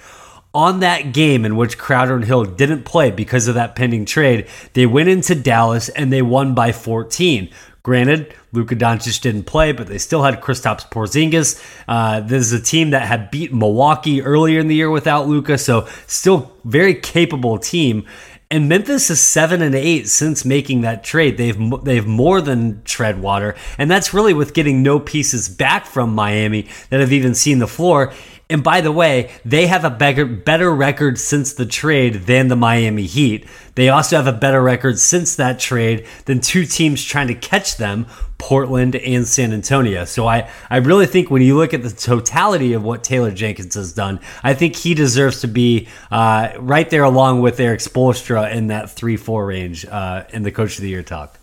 On 0.53 0.79
that 0.79 1.13
game 1.13 1.45
in 1.45 1.57
which 1.57 1.77
Crowder 1.77 2.15
and 2.15 2.25
Hill 2.25 2.43
didn't 2.43 2.83
play 2.83 3.12
because 3.12 3.47
of 3.47 3.55
that 3.55 3.75
pending 3.75 4.05
trade, 4.05 4.47
they 4.73 4.85
went 4.85 5.09
into 5.09 5.35
Dallas 5.35 5.89
and 5.89 6.12
they 6.12 6.21
won 6.21 6.55
by 6.55 6.71
14. 6.71 7.49
Granted, 7.81 8.33
Luka 8.51 8.75
Doncic 8.75 9.21
didn't 9.21 9.43
play, 9.43 9.71
but 9.71 9.87
they 9.87 9.97
still 9.97 10.23
had 10.23 10.41
Kristaps 10.41 10.89
Porzingis. 10.89 11.63
Uh, 11.87 12.19
this 12.19 12.45
is 12.45 12.53
a 12.53 12.61
team 12.61 12.89
that 12.89 13.07
had 13.07 13.31
beat 13.31 13.53
Milwaukee 13.53 14.21
earlier 14.21 14.59
in 14.59 14.67
the 14.67 14.75
year 14.75 14.89
without 14.89 15.27
Luka, 15.27 15.57
so 15.57 15.87
still 16.05 16.51
very 16.65 16.93
capable 16.93 17.57
team. 17.57 18.05
And 18.51 18.67
Memphis 18.67 19.11
is 19.11 19.21
seven 19.21 19.61
and 19.61 19.75
eight 19.75 20.09
since 20.09 20.43
making 20.43 20.81
that 20.81 21.03
trade. 21.03 21.37
They've 21.37 21.83
they've 21.83 22.05
more 22.05 22.41
than 22.41 22.81
tread 22.83 23.21
water, 23.21 23.55
and 23.77 23.91
that's 23.91 24.11
really 24.11 24.33
with 24.33 24.55
getting 24.55 24.81
no 24.81 24.99
pieces 24.99 25.47
back 25.47 25.85
from 25.85 26.15
Miami 26.15 26.67
that 26.89 26.99
have 26.99 27.13
even 27.13 27.35
seen 27.35 27.59
the 27.59 27.67
floor. 27.67 28.11
And 28.51 28.63
by 28.63 28.81
the 28.81 28.91
way, 28.91 29.31
they 29.45 29.67
have 29.67 29.85
a 29.85 29.91
better 29.91 30.25
better 30.25 30.73
record 30.73 31.19
since 31.19 31.53
the 31.53 31.67
trade 31.67 32.25
than 32.25 32.47
the 32.47 32.55
Miami 32.55 33.05
Heat. 33.05 33.45
They 33.75 33.89
also 33.89 34.15
have 34.15 34.25
a 34.25 34.38
better 34.38 34.62
record 34.62 34.97
since 34.97 35.35
that 35.35 35.59
trade 35.59 36.07
than 36.25 36.41
two 36.41 36.65
teams 36.65 37.03
trying 37.03 37.27
to 37.27 37.35
catch 37.35 37.77
them, 37.77 38.07
Portland 38.39 38.95
and 38.95 39.27
San 39.27 39.53
Antonio. 39.53 40.03
So 40.05 40.27
I, 40.27 40.49
I 40.67 40.77
really 40.77 41.05
think 41.05 41.29
when 41.29 41.43
you 41.43 41.57
look 41.57 41.75
at 41.75 41.83
the 41.83 41.91
totality 41.91 42.73
of 42.73 42.83
what 42.83 43.03
Taylor 43.03 43.31
Jenkins 43.31 43.75
has 43.75 43.93
done, 43.93 44.19
I 44.41 44.55
think 44.55 44.75
he 44.75 44.95
deserves 44.95 45.41
to 45.41 45.47
be 45.47 45.88
uh, 46.09 46.53
right 46.57 46.89
there 46.89 47.03
along 47.03 47.41
with 47.41 47.59
Erik 47.59 47.81
Spoelstra 47.81 48.51
in 48.51 48.67
that 48.67 48.89
3 48.89 49.15
4 49.15 49.45
range 49.45 49.85
uh, 49.85 50.23
in 50.33 50.41
the 50.41 50.51
Coach 50.51 50.77
of 50.77 50.81
the 50.81 50.89
Year 50.89 51.03
talk. 51.03 51.38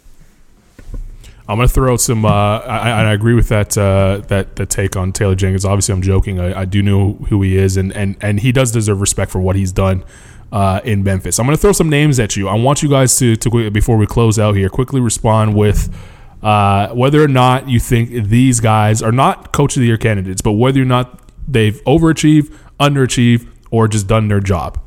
I'm 1.48 1.58
going 1.58 1.68
to 1.68 1.72
throw 1.72 1.92
out 1.92 2.00
some. 2.00 2.24
Uh, 2.24 2.58
I, 2.58 2.90
I 2.90 3.12
agree 3.12 3.34
with 3.34 3.48
that 3.48 3.78
uh, 3.78 4.18
that 4.28 4.68
take 4.68 4.96
on 4.96 5.12
Taylor 5.12 5.36
Jenkins. 5.36 5.64
Obviously, 5.64 5.92
I'm 5.92 6.02
joking. 6.02 6.40
I, 6.40 6.62
I, 6.62 6.64
do 6.64 6.82
know 6.82 7.14
who 7.28 7.40
he 7.42 7.56
is, 7.56 7.76
and, 7.76 7.92
and 7.92 8.16
and 8.20 8.40
he 8.40 8.50
does 8.50 8.72
deserve 8.72 9.00
respect 9.00 9.30
for 9.30 9.38
what 9.38 9.54
he's 9.54 9.70
done 9.70 10.04
uh, 10.50 10.80
in 10.82 11.04
Memphis. 11.04 11.38
I'm 11.38 11.46
going 11.46 11.56
to 11.56 11.60
throw 11.60 11.70
some 11.72 11.88
names 11.88 12.18
at 12.18 12.36
you. 12.36 12.48
I 12.48 12.54
want 12.54 12.82
you 12.82 12.88
guys 12.88 13.16
to 13.18 13.36
to 13.36 13.70
before 13.70 13.96
we 13.96 14.06
close 14.06 14.40
out 14.40 14.56
here, 14.56 14.68
quickly 14.68 15.00
respond 15.00 15.54
with 15.54 15.94
uh, 16.42 16.88
whether 16.88 17.22
or 17.22 17.28
not 17.28 17.68
you 17.68 17.78
think 17.78 18.10
these 18.28 18.58
guys 18.58 19.00
are 19.00 19.12
not 19.12 19.52
Coach 19.52 19.76
of 19.76 19.80
the 19.80 19.86
Year 19.86 19.96
candidates, 19.96 20.42
but 20.42 20.52
whether 20.52 20.82
or 20.82 20.86
not 20.86 21.20
they've 21.46 21.82
overachieved, 21.84 22.52
underachieved, 22.80 23.48
or 23.70 23.86
just 23.86 24.08
done 24.08 24.26
their 24.26 24.40
job. 24.40 24.80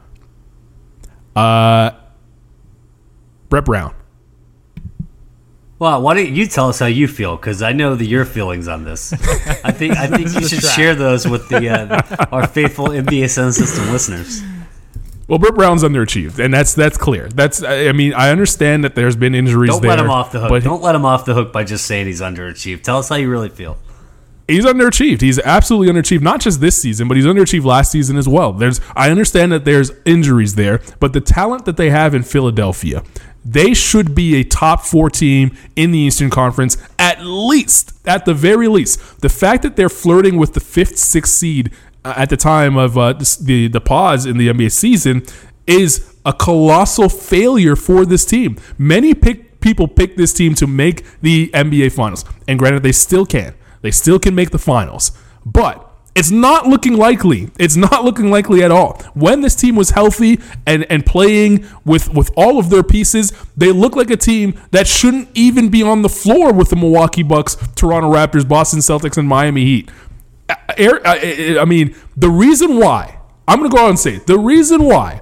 Uh, 1.36 1.92
Brett 3.48 3.66
Brown. 3.66 3.96
Well, 5.80 6.02
why 6.02 6.14
don't 6.14 6.36
you 6.36 6.46
tell 6.46 6.68
us 6.68 6.80
how 6.80 6.88
you 6.88 7.08
feel? 7.08 7.38
Because 7.38 7.62
I 7.62 7.72
know 7.72 7.96
the 7.96 8.06
your 8.06 8.26
feelings 8.26 8.68
on 8.68 8.84
this. 8.84 9.14
I 9.64 9.72
think 9.72 9.96
I 9.96 10.08
think 10.08 10.34
you 10.34 10.46
should 10.46 10.62
share 10.62 10.94
those 10.94 11.26
with 11.26 11.48
the 11.48 11.70
uh, 11.70 12.28
our 12.34 12.46
faithful 12.46 12.90
NBA 12.90 13.30
Sound 13.30 13.54
System 13.54 13.90
listeners. 13.90 14.44
Well, 15.30 15.40
Brett 15.40 15.56
Brown's 15.56 15.84
underachieved, 15.84 16.44
and 16.44 16.54
that's 16.54 16.74
that's 16.74 16.98
clear. 16.98 17.30
That's 17.30 17.64
I 17.64 17.94
mean 17.94 18.14
I 18.14 18.30
understand 18.30 18.84
that 18.84 18.96
there's 18.96 19.16
been 19.16 19.34
injuries. 19.34 19.70
Don't 19.70 19.82
there, 19.82 19.92
let 19.92 20.00
him 20.00 20.10
off 20.10 20.34
the 20.34 20.42
hook. 20.42 20.64
Don't 20.64 20.82
let 20.82 20.96
him 20.96 21.06
off 21.06 21.24
the 21.24 21.34
hook 21.34 21.54
by 21.54 21.64
just 21.64 21.86
saying 21.86 22.08
he's 22.08 22.20
underachieved. 22.20 22.84
Tell 22.84 22.98
us 22.98 23.08
how 23.08 23.16
you 23.16 23.30
really 23.30 23.50
feel. 23.50 23.78
He's 24.50 24.66
underachieved. 24.66 25.22
He's 25.22 25.38
absolutely 25.38 25.94
underachieved. 25.94 26.24
Not 26.24 26.42
just 26.42 26.60
this 26.60 26.76
season, 26.82 27.08
but 27.08 27.16
he's 27.16 27.28
underachieved 27.28 27.64
last 27.64 27.92
season 27.92 28.18
as 28.18 28.28
well. 28.28 28.52
There's 28.52 28.82
I 28.96 29.12
understand 29.12 29.52
that 29.52 29.64
there's 29.64 29.92
injuries 30.06 30.56
there, 30.56 30.82
but 31.00 31.14
the 31.14 31.22
talent 31.22 31.66
that 31.66 31.78
they 31.78 31.92
have 31.92 32.16
in 32.16 32.24
Philadelphia, 32.24 33.04
they 33.46 33.74
should 33.74 34.14
be 34.14 34.36
a 34.36 34.44
top 34.44 34.82
four 34.82 35.10
team 35.10 35.56
in 35.76 35.92
the 35.92 36.00
Eastern 36.00 36.30
Conference, 36.30 36.78
at 36.98 37.24
least, 37.24 37.94
at 38.06 38.26
the 38.26 38.34
very 38.34 38.68
least. 38.68 39.22
The 39.22 39.30
fact 39.30 39.64
that 39.64 39.76
they're 39.76 39.90
flirting 39.90 40.38
with 40.38 40.54
the 40.54 40.60
fifth, 40.60 40.98
sixth 40.98 41.34
seed 41.34 41.72
uh, 42.04 42.14
at 42.16 42.30
the 42.30 42.38
time 42.38 42.78
of 42.78 42.98
uh, 42.98 43.14
the 43.14 43.68
the 43.68 43.82
pause 43.82 44.26
in 44.26 44.38
the 44.38 44.48
NBA 44.48 44.72
season 44.72 45.24
is 45.68 46.16
a 46.26 46.34
colossal 46.34 47.10
failure 47.10 47.76
for 47.76 48.06
this 48.06 48.26
team. 48.26 48.58
Many 48.78 49.14
pick, 49.14 49.62
people 49.62 49.88
pick 49.88 50.16
this 50.16 50.34
team 50.34 50.56
to 50.56 50.68
make 50.68 51.06
the 51.22 51.50
NBA 51.54 51.92
Finals, 51.92 52.26
and 52.48 52.58
granted, 52.60 52.84
they 52.84 52.92
still 52.92 53.26
can. 53.26 53.54
They 53.82 53.92
still 53.92 54.20
can 54.20 54.36
make 54.36 54.50
the 54.50 54.60
finals, 54.60 55.12
but 55.46 55.89
it's 56.20 56.32
not 56.32 56.68
looking 56.68 56.98
likely. 56.98 57.50
It's 57.58 57.78
not 57.78 58.04
looking 58.04 58.30
likely 58.30 58.62
at 58.62 58.72
all. 58.72 59.02
When 59.14 59.40
this 59.40 59.56
team 59.56 59.78
was 59.78 59.92
healthy 59.92 60.42
and, 60.68 60.86
and 60.90 61.06
playing 61.06 61.66
with, 61.86 62.14
with 62.14 62.30
all 62.36 62.60
of 62.60 62.70
their 62.70 62.84
pieces, 62.84 63.32
they 63.56 63.72
look 63.72 63.96
like 63.96 64.10
a 64.10 64.18
team 64.18 64.60
that 64.72 64.86
shouldn't 64.86 65.30
even 65.34 65.70
be 65.70 65.82
on 65.82 66.02
the 66.02 66.10
floor 66.10 66.52
with 66.52 66.72
the 66.72 66.76
Milwaukee 66.76 67.24
Bucks, 67.24 67.56
Toronto 67.74 68.12
Raptors, 68.12 68.46
Boston 68.46 68.80
Celtics, 68.80 69.18
and 69.18 69.30
Miami 69.30 69.64
Heat. 69.64 69.92
Er, 70.78 71.00
I 71.06 71.64
mean, 71.64 71.96
the 72.18 72.30
reason 72.30 72.76
why, 72.76 73.18
I'm 73.48 73.60
going 73.60 73.72
to 73.72 73.78
go 73.78 73.86
out 73.86 73.90
and 73.90 74.00
say, 74.00 74.18
the 74.18 74.38
reason 74.38 74.84
why 74.84 75.22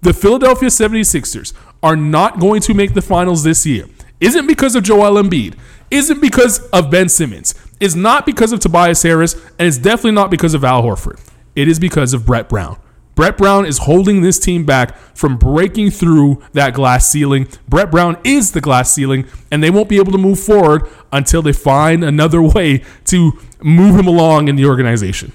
the 0.00 0.14
Philadelphia 0.14 0.70
76ers 0.70 1.52
are 1.82 1.94
not 1.94 2.40
going 2.40 2.62
to 2.62 2.72
make 2.72 2.94
the 2.94 3.02
finals 3.02 3.44
this 3.44 3.66
year 3.66 3.84
isn't 4.18 4.46
because 4.46 4.76
of 4.76 4.82
Joel 4.82 5.22
Embiid, 5.22 5.56
isn't 5.90 6.22
because 6.22 6.66
of 6.68 6.90
Ben 6.90 7.10
Simmons, 7.10 7.54
is 7.82 7.96
not 7.96 8.24
because 8.24 8.52
of 8.52 8.60
Tobias 8.60 9.02
Harris, 9.02 9.34
and 9.58 9.66
it's 9.66 9.78
definitely 9.78 10.12
not 10.12 10.30
because 10.30 10.54
of 10.54 10.62
Al 10.64 10.82
Horford. 10.82 11.20
It 11.56 11.68
is 11.68 11.78
because 11.78 12.14
of 12.14 12.24
Brett 12.24 12.48
Brown. 12.48 12.78
Brett 13.14 13.36
Brown 13.36 13.66
is 13.66 13.78
holding 13.78 14.22
this 14.22 14.38
team 14.38 14.64
back 14.64 14.96
from 15.14 15.36
breaking 15.36 15.90
through 15.90 16.42
that 16.52 16.72
glass 16.72 17.08
ceiling. 17.08 17.46
Brett 17.68 17.90
Brown 17.90 18.16
is 18.24 18.52
the 18.52 18.60
glass 18.60 18.92
ceiling, 18.92 19.26
and 19.50 19.62
they 19.62 19.68
won't 19.68 19.88
be 19.88 19.96
able 19.98 20.12
to 20.12 20.18
move 20.18 20.40
forward 20.40 20.88
until 21.12 21.42
they 21.42 21.52
find 21.52 22.02
another 22.02 22.40
way 22.54 22.82
to 23.06 23.32
move 23.62 23.98
him 23.98 24.06
along 24.06 24.48
in 24.48 24.56
the 24.56 24.64
organization. 24.64 25.32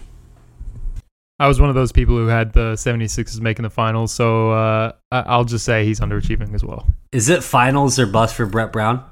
I 1.39 1.47
was 1.47 1.61
one 1.61 1.69
of 1.69 1.75
those 1.75 1.91
people 1.91 2.15
who 2.15 2.27
had 2.27 2.53
the 2.53 2.73
76ers 2.73 3.39
making 3.41 3.63
the 3.63 3.69
finals, 3.69 4.11
so 4.11 4.51
uh, 4.51 4.93
I'll 5.11 5.43
just 5.43 5.65
say 5.65 5.85
he's 5.85 5.99
underachieving 5.99 6.55
as 6.55 6.63
well. 6.63 6.87
Is 7.11 7.29
it 7.29 7.43
finals 7.43 7.99
or 7.99 8.07
bust 8.07 8.33
for 8.35 8.47
Brett 8.47 8.71
Brown? 8.73 9.03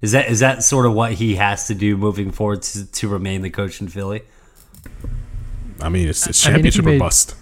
Is 0.00 0.12
that 0.12 0.30
is 0.30 0.40
that 0.40 0.62
sort 0.62 0.86
of 0.86 0.92
what 0.92 1.12
he 1.12 1.34
has 1.36 1.66
to 1.66 1.74
do 1.74 1.96
moving 1.96 2.30
forward 2.30 2.62
to, 2.62 2.86
to 2.86 3.08
remain 3.08 3.42
the 3.42 3.50
coach 3.50 3.80
in 3.80 3.88
Philly? 3.88 4.22
I 5.80 5.88
mean, 5.88 6.08
it's, 6.08 6.26
it's 6.26 6.42
championship 6.42 6.84
I 6.84 6.86
mean, 6.86 6.94
made, 6.98 7.02
or 7.02 7.06
bust. 7.06 7.36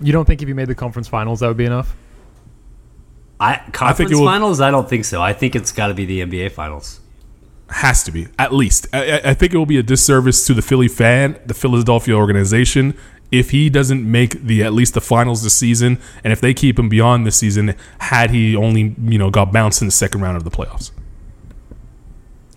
You 0.00 0.12
don't 0.12 0.24
think 0.24 0.42
if 0.42 0.48
you 0.48 0.54
made 0.54 0.68
the 0.68 0.74
conference 0.74 1.08
finals 1.08 1.40
that 1.40 1.48
would 1.48 1.56
be 1.56 1.64
enough? 1.64 1.96
I 3.40 3.56
conference 3.72 4.12
I 4.12 4.24
finals? 4.24 4.60
I 4.60 4.70
don't 4.70 4.88
think 4.88 5.04
so. 5.04 5.20
I 5.20 5.32
think 5.32 5.56
it's 5.56 5.72
got 5.72 5.88
to 5.88 5.94
be 5.94 6.04
the 6.04 6.20
NBA 6.20 6.52
finals. 6.52 7.00
Has 7.68 8.04
to 8.04 8.12
be 8.12 8.28
at 8.38 8.52
least. 8.52 8.86
I, 8.92 9.20
I 9.24 9.34
think 9.34 9.54
it 9.54 9.58
will 9.58 9.66
be 9.66 9.78
a 9.78 9.82
disservice 9.82 10.46
to 10.46 10.54
the 10.54 10.62
Philly 10.62 10.86
fan, 10.86 11.40
the 11.46 11.54
Philadelphia 11.54 12.14
organization, 12.14 12.96
if 13.32 13.50
he 13.50 13.68
doesn't 13.68 14.08
make 14.08 14.40
the 14.42 14.62
at 14.62 14.72
least 14.72 14.94
the 14.94 15.00
finals 15.00 15.42
this 15.42 15.56
season, 15.56 15.98
and 16.22 16.32
if 16.32 16.40
they 16.40 16.54
keep 16.54 16.78
him 16.78 16.88
beyond 16.88 17.26
this 17.26 17.36
season, 17.36 17.74
had 17.98 18.30
he 18.30 18.54
only 18.54 18.94
you 19.02 19.18
know 19.18 19.30
got 19.30 19.52
bounced 19.52 19.82
in 19.82 19.88
the 19.88 19.92
second 19.92 20.20
round 20.20 20.36
of 20.36 20.44
the 20.44 20.50
playoffs. 20.50 20.92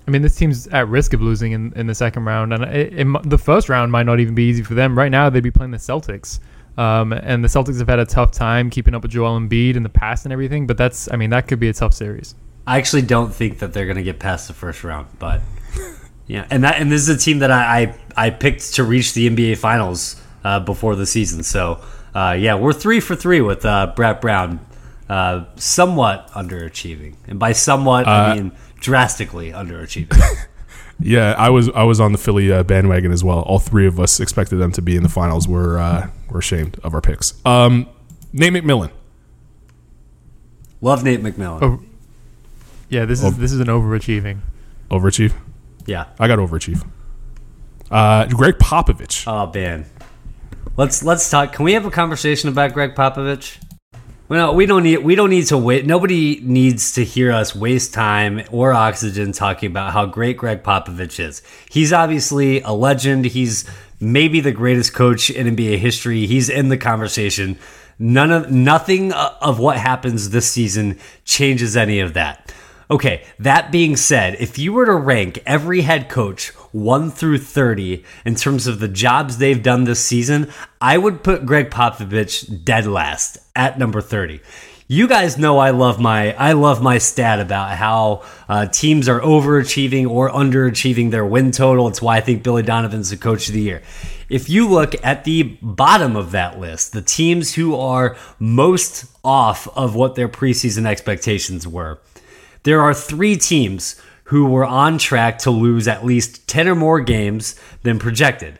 I 0.07 0.11
mean, 0.11 0.21
this 0.21 0.35
team's 0.35 0.67
at 0.67 0.87
risk 0.87 1.13
of 1.13 1.21
losing 1.21 1.51
in, 1.51 1.73
in 1.75 1.87
the 1.87 1.95
second 1.95 2.23
round, 2.25 2.53
and 2.53 2.63
it, 2.63 2.93
it, 2.99 3.29
the 3.29 3.37
first 3.37 3.67
round 3.67 3.91
might 3.91 4.05
not 4.05 4.19
even 4.19 4.35
be 4.35 4.43
easy 4.43 4.63
for 4.63 4.73
them. 4.73 4.97
Right 4.97 5.11
now, 5.11 5.29
they'd 5.29 5.43
be 5.43 5.51
playing 5.51 5.71
the 5.71 5.77
Celtics, 5.77 6.39
um, 6.77 7.11
and 7.11 7.43
the 7.43 7.49
Celtics 7.49 7.79
have 7.79 7.89
had 7.89 7.99
a 7.99 8.05
tough 8.05 8.31
time 8.31 8.69
keeping 8.69 8.95
up 8.95 9.01
with 9.01 9.11
Joel 9.11 9.37
Embiid 9.37 9.75
in 9.75 9.83
the 9.83 9.89
past 9.89 10.25
and 10.25 10.31
everything. 10.31 10.65
But 10.65 10.77
that's, 10.77 11.11
I 11.11 11.17
mean, 11.17 11.29
that 11.31 11.47
could 11.47 11.59
be 11.59 11.67
a 11.67 11.73
tough 11.73 11.93
series. 11.93 12.35
I 12.65 12.77
actually 12.77 13.03
don't 13.03 13.33
think 13.33 13.59
that 13.59 13.73
they're 13.73 13.85
going 13.85 13.97
to 13.97 14.03
get 14.03 14.19
past 14.19 14.47
the 14.47 14.53
first 14.53 14.83
round, 14.83 15.07
but 15.19 15.41
yeah, 16.27 16.45
and 16.49 16.65
that 16.65 16.81
and 16.81 16.91
this 16.91 17.01
is 17.01 17.09
a 17.09 17.17
team 17.17 17.39
that 17.39 17.49
I 17.49 17.95
I, 18.15 18.25
I 18.27 18.29
picked 18.29 18.75
to 18.75 18.83
reach 18.83 19.13
the 19.13 19.29
NBA 19.29 19.57
Finals 19.57 20.21
uh, 20.43 20.59
before 20.59 20.95
the 20.97 21.05
season. 21.05 21.43
So 21.43 21.81
uh, 22.13 22.35
yeah, 22.37 22.55
we're 22.55 22.73
three 22.73 22.99
for 22.99 23.15
three 23.15 23.39
with 23.39 23.65
uh, 23.65 23.93
Brett 23.95 24.19
Brown, 24.19 24.59
uh, 25.07 25.45
somewhat 25.55 26.29
underachieving, 26.31 27.15
and 27.25 27.39
by 27.39 27.53
somewhat 27.53 28.05
I 28.05 28.31
uh, 28.31 28.35
mean 28.35 28.51
drastically 28.79 29.51
underachieving. 29.51 30.21
yeah, 30.99 31.33
I 31.37 31.49
was 31.49 31.69
I 31.69 31.83
was 31.83 31.99
on 31.99 32.11
the 32.11 32.17
Philly 32.17 32.51
uh, 32.51 32.63
bandwagon 32.63 33.11
as 33.11 33.23
well. 33.23 33.41
All 33.41 33.59
three 33.59 33.87
of 33.87 33.99
us 33.99 34.19
expected 34.19 34.57
them 34.57 34.71
to 34.73 34.81
be 34.81 34.95
in 34.95 35.03
the 35.03 35.09
finals. 35.09 35.47
We're 35.47 35.77
uh, 35.77 36.09
we're 36.29 36.39
ashamed 36.39 36.79
of 36.83 36.93
our 36.93 37.01
picks. 37.01 37.33
Um, 37.45 37.87
Nate 38.33 38.53
McMillan. 38.53 38.91
Love 40.81 41.03
Nate 41.03 41.21
McMillan. 41.21 41.61
Oh, 41.61 41.83
yeah, 42.89 43.05
this 43.05 43.19
is 43.19 43.25
oh. 43.25 43.31
this 43.31 43.51
is 43.51 43.59
an 43.59 43.67
overachieving. 43.67 44.39
Overachieve. 44.89 45.33
Yeah, 45.85 46.05
I 46.19 46.27
got 46.27 46.39
overachieve. 46.39 46.85
Uh, 47.89 48.25
Gregg 48.27 48.55
Popovich. 48.55 49.25
Oh 49.27 49.51
man, 49.53 49.85
let's 50.75 51.03
let's 51.03 51.29
talk. 51.29 51.53
Can 51.53 51.65
we 51.65 51.73
have 51.73 51.85
a 51.85 51.91
conversation 51.91 52.49
about 52.49 52.73
Gregg 52.73 52.95
Popovich? 52.95 53.57
Well, 54.29 54.55
we 54.55 54.65
don't 54.65 54.83
need 54.83 54.97
we 54.97 55.15
don't 55.15 55.29
need 55.29 55.47
to 55.47 55.57
wait. 55.57 55.85
Nobody 55.85 56.41
needs 56.41 56.91
to 56.93 57.05
hear 57.05 57.31
us 57.31 57.55
waste 57.55 57.93
time 57.93 58.43
or 58.51 58.73
oxygen 58.73 59.31
talking 59.31 59.71
about 59.71 59.93
how 59.93 60.05
great 60.05 60.35
Gregg 60.35 60.63
Popovich 60.63 61.17
is. 61.17 61.41
He's 61.69 61.93
obviously 61.93 62.59
a 62.61 62.71
legend. 62.71 63.23
He's 63.23 63.63
maybe 64.01 64.41
the 64.41 64.51
greatest 64.51 64.93
coach 64.93 65.29
in 65.29 65.55
NBA 65.55 65.77
history. 65.77 66.27
He's 66.27 66.49
in 66.49 66.67
the 66.67 66.75
conversation. 66.75 67.57
None 67.99 68.31
of 68.31 68.51
nothing 68.51 69.13
of 69.13 69.59
what 69.59 69.77
happens 69.77 70.31
this 70.31 70.51
season 70.51 70.99
changes 71.23 71.77
any 71.77 72.01
of 72.01 72.13
that. 72.13 72.53
Okay, 72.91 73.23
that 73.39 73.71
being 73.71 73.95
said, 73.95 74.35
if 74.39 74.57
you 74.59 74.73
were 74.73 74.85
to 74.85 74.95
rank 74.95 75.41
every 75.45 75.81
head 75.81 76.09
coach 76.09 76.51
1 76.71 77.11
through 77.11 77.39
30 77.39 78.03
in 78.25 78.35
terms 78.35 78.67
of 78.67 78.79
the 78.79 78.87
jobs 78.87 79.37
they've 79.37 79.63
done 79.63 79.83
this 79.83 80.03
season, 80.03 80.51
I 80.81 80.97
would 80.97 81.23
put 81.23 81.45
Gregg 81.45 81.69
Popovich 81.69 82.63
dead 82.63 82.85
last 82.85 83.37
at 83.55 83.79
number 83.79 84.01
30. 84.01 84.41
You 84.89 85.09
guys 85.09 85.37
know 85.37 85.57
I 85.57 85.71
love 85.71 85.99
my 85.99 86.33
I 86.35 86.53
love 86.53 86.81
my 86.81 86.97
stat 86.97 87.41
about 87.41 87.75
how 87.75 88.23
uh, 88.47 88.67
teams 88.67 89.09
are 89.09 89.19
overachieving 89.19 90.09
or 90.09 90.29
underachieving 90.29 91.11
their 91.11 91.25
win 91.25 91.51
total. 91.51 91.89
It's 91.89 92.01
why 92.01 92.15
I 92.15 92.21
think 92.21 92.41
Billy 92.41 92.63
Donovan's 92.63 93.09
the 93.09 93.17
coach 93.17 93.49
of 93.49 93.53
the 93.53 93.59
year. 93.59 93.81
If 94.29 94.49
you 94.49 94.65
look 94.69 94.95
at 95.03 95.25
the 95.25 95.43
bottom 95.61 96.15
of 96.15 96.31
that 96.31 96.57
list, 96.57 96.93
the 96.93 97.01
teams 97.01 97.55
who 97.55 97.75
are 97.75 98.15
most 98.39 99.05
off 99.25 99.67
of 99.75 99.93
what 99.93 100.15
their 100.15 100.29
preseason 100.29 100.85
expectations 100.85 101.67
were, 101.67 101.99
there 102.63 102.79
are 102.79 102.93
three 102.93 103.35
teams 103.35 104.01
who 104.27 104.45
were 104.45 104.65
on 104.65 104.97
track 104.97 105.39
to 105.39 105.51
lose 105.51 105.87
at 105.87 106.05
least 106.05 106.47
10 106.47 106.67
or 106.67 106.75
more 106.75 106.99
games 106.99 107.55
than 107.83 107.97
projected. 107.97 108.59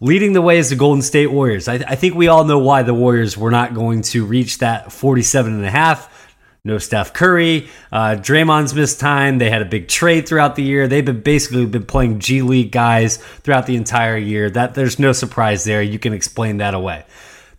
Leading 0.00 0.32
the 0.32 0.42
way 0.42 0.58
is 0.58 0.70
the 0.70 0.76
Golden 0.76 1.02
State 1.02 1.26
Warriors. 1.26 1.68
I, 1.68 1.74
I 1.74 1.96
think 1.96 2.14
we 2.14 2.28
all 2.28 2.44
know 2.44 2.58
why 2.58 2.82
the 2.82 2.94
Warriors 2.94 3.36
were 3.36 3.50
not 3.50 3.74
going 3.74 4.02
to 4.02 4.24
reach 4.24 4.58
that 4.58 4.92
47 4.92 5.52
and 5.52 5.64
a 5.64 5.70
half. 5.70 6.08
No 6.62 6.78
Steph 6.78 7.12
Curry. 7.12 7.68
Uh, 7.90 8.16
Draymond's 8.20 8.74
missed 8.74 9.00
time. 9.00 9.38
They 9.38 9.50
had 9.50 9.62
a 9.62 9.66
big 9.66 9.88
trade 9.88 10.28
throughout 10.28 10.56
the 10.56 10.62
year. 10.62 10.86
They've 10.86 11.04
been 11.04 11.22
basically 11.22 11.66
been 11.66 11.86
playing 11.86 12.20
G 12.20 12.42
League 12.42 12.70
guys 12.70 13.16
throughout 13.16 13.66
the 13.66 13.76
entire 13.76 14.16
year. 14.16 14.48
That 14.48 14.74
there's 14.74 14.98
no 14.98 15.12
surprise 15.12 15.64
there. 15.64 15.82
You 15.82 15.98
can 15.98 16.12
explain 16.12 16.58
that 16.58 16.74
away. 16.74 17.04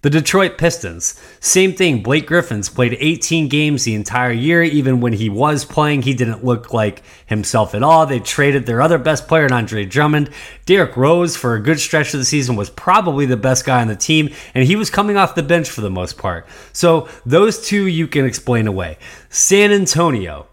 The 0.04 0.10
Detroit 0.10 0.58
Pistons, 0.58 1.14
same 1.40 1.74
thing. 1.74 2.02
Blake 2.02 2.26
Griffin's 2.26 2.70
played 2.70 2.98
18 3.00 3.48
games 3.50 3.84
the 3.84 3.94
entire 3.94 4.32
year. 4.32 4.64
Even 4.64 5.00
when 5.00 5.14
he 5.14 5.30
was 5.30 5.64
playing, 5.64 6.02
he 6.02 6.16
didn't 6.16 6.44
look 6.44 6.74
like 6.74 7.04
himself 7.28 7.76
at 7.76 7.84
all. 7.84 8.08
They 8.08 8.20
traded 8.20 8.66
their 8.66 8.82
other 8.82 8.98
best 8.98 9.28
player, 9.28 9.48
Andre 9.54 9.86
Drummond. 9.86 10.32
Derrick 10.66 10.98
Rose, 10.98 11.38
for 11.38 11.54
a 11.54 11.62
good 11.62 11.80
stretch 11.80 12.16
of 12.16 12.20
the 12.20 12.26
season, 12.26 12.56
was 12.56 12.72
probably 12.72 13.28
the 13.28 13.38
best 13.38 13.64
guy 13.64 13.80
on 13.80 13.90
the 13.90 13.96
team, 13.96 14.32
and 14.56 14.66
he 14.66 14.76
was 14.76 14.90
coming 14.90 15.18
off 15.18 15.36
the 15.36 15.44
bench 15.44 15.70
for 15.70 15.82
the 15.82 15.92
most 15.92 16.18
part. 16.18 16.48
So 16.74 17.08
those 17.24 17.64
two 17.64 17.86
you 17.86 18.08
can 18.08 18.26
explain 18.26 18.66
away. 18.66 18.98
San 19.30 19.72
Antonio. 19.72 20.48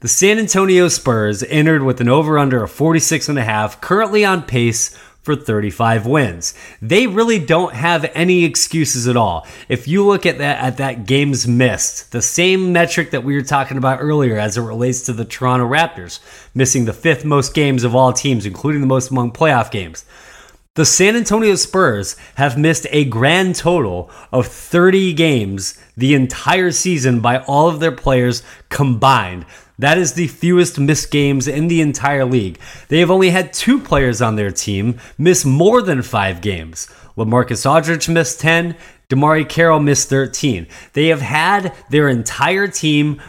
The 0.00 0.08
San 0.08 0.38
Antonio 0.38 0.88
Spurs 0.88 1.42
entered 1.44 1.82
with 1.82 2.02
an 2.02 2.10
over 2.10 2.38
under 2.38 2.62
of 2.62 2.70
46 2.70 3.30
and 3.30 3.38
a 3.38 3.44
half, 3.44 3.80
currently 3.80 4.26
on 4.26 4.42
pace 4.42 4.94
for 5.26 5.34
35 5.34 6.06
wins. 6.06 6.54
They 6.80 7.08
really 7.08 7.40
don't 7.40 7.74
have 7.74 8.08
any 8.14 8.44
excuses 8.44 9.08
at 9.08 9.16
all. 9.16 9.44
If 9.68 9.88
you 9.88 10.06
look 10.06 10.24
at 10.24 10.38
that 10.38 10.62
at 10.62 10.76
that 10.76 11.04
games 11.04 11.48
missed, 11.48 12.12
the 12.12 12.22
same 12.22 12.72
metric 12.72 13.10
that 13.10 13.24
we 13.24 13.34
were 13.34 13.42
talking 13.42 13.76
about 13.76 13.98
earlier 14.00 14.38
as 14.38 14.56
it 14.56 14.60
relates 14.60 15.02
to 15.02 15.12
the 15.12 15.24
Toronto 15.24 15.68
Raptors, 15.68 16.20
missing 16.54 16.84
the 16.84 16.92
fifth 16.92 17.24
most 17.24 17.54
games 17.54 17.82
of 17.82 17.92
all 17.92 18.12
teams, 18.12 18.46
including 18.46 18.82
the 18.82 18.86
most 18.86 19.10
among 19.10 19.32
playoff 19.32 19.72
games. 19.72 20.04
The 20.76 20.84
San 20.84 21.16
Antonio 21.16 21.54
Spurs 21.54 22.16
have 22.34 22.58
missed 22.58 22.86
a 22.90 23.06
grand 23.06 23.54
total 23.54 24.10
of 24.30 24.46
30 24.46 25.14
games 25.14 25.82
the 25.96 26.12
entire 26.12 26.70
season 26.70 27.20
by 27.20 27.38
all 27.44 27.70
of 27.70 27.80
their 27.80 27.92
players 27.92 28.42
combined. 28.68 29.46
That 29.78 29.96
is 29.96 30.12
the 30.12 30.26
fewest 30.26 30.78
missed 30.78 31.10
games 31.10 31.48
in 31.48 31.68
the 31.68 31.80
entire 31.80 32.26
league. 32.26 32.60
They 32.88 33.00
have 33.00 33.10
only 33.10 33.30
had 33.30 33.54
two 33.54 33.80
players 33.80 34.20
on 34.20 34.36
their 34.36 34.50
team 34.50 34.98
miss 35.16 35.46
more 35.46 35.80
than 35.80 36.02
five 36.02 36.42
games. 36.42 36.88
LaMarcus 37.16 37.64
Aldridge 37.64 38.10
missed 38.10 38.40
10, 38.40 38.76
DeMarre 39.08 39.48
Carroll 39.48 39.80
missed 39.80 40.10
13. 40.10 40.66
They 40.92 41.06
have 41.06 41.22
had 41.22 41.74
their 41.88 42.10
entire 42.10 42.68
team 42.68 43.22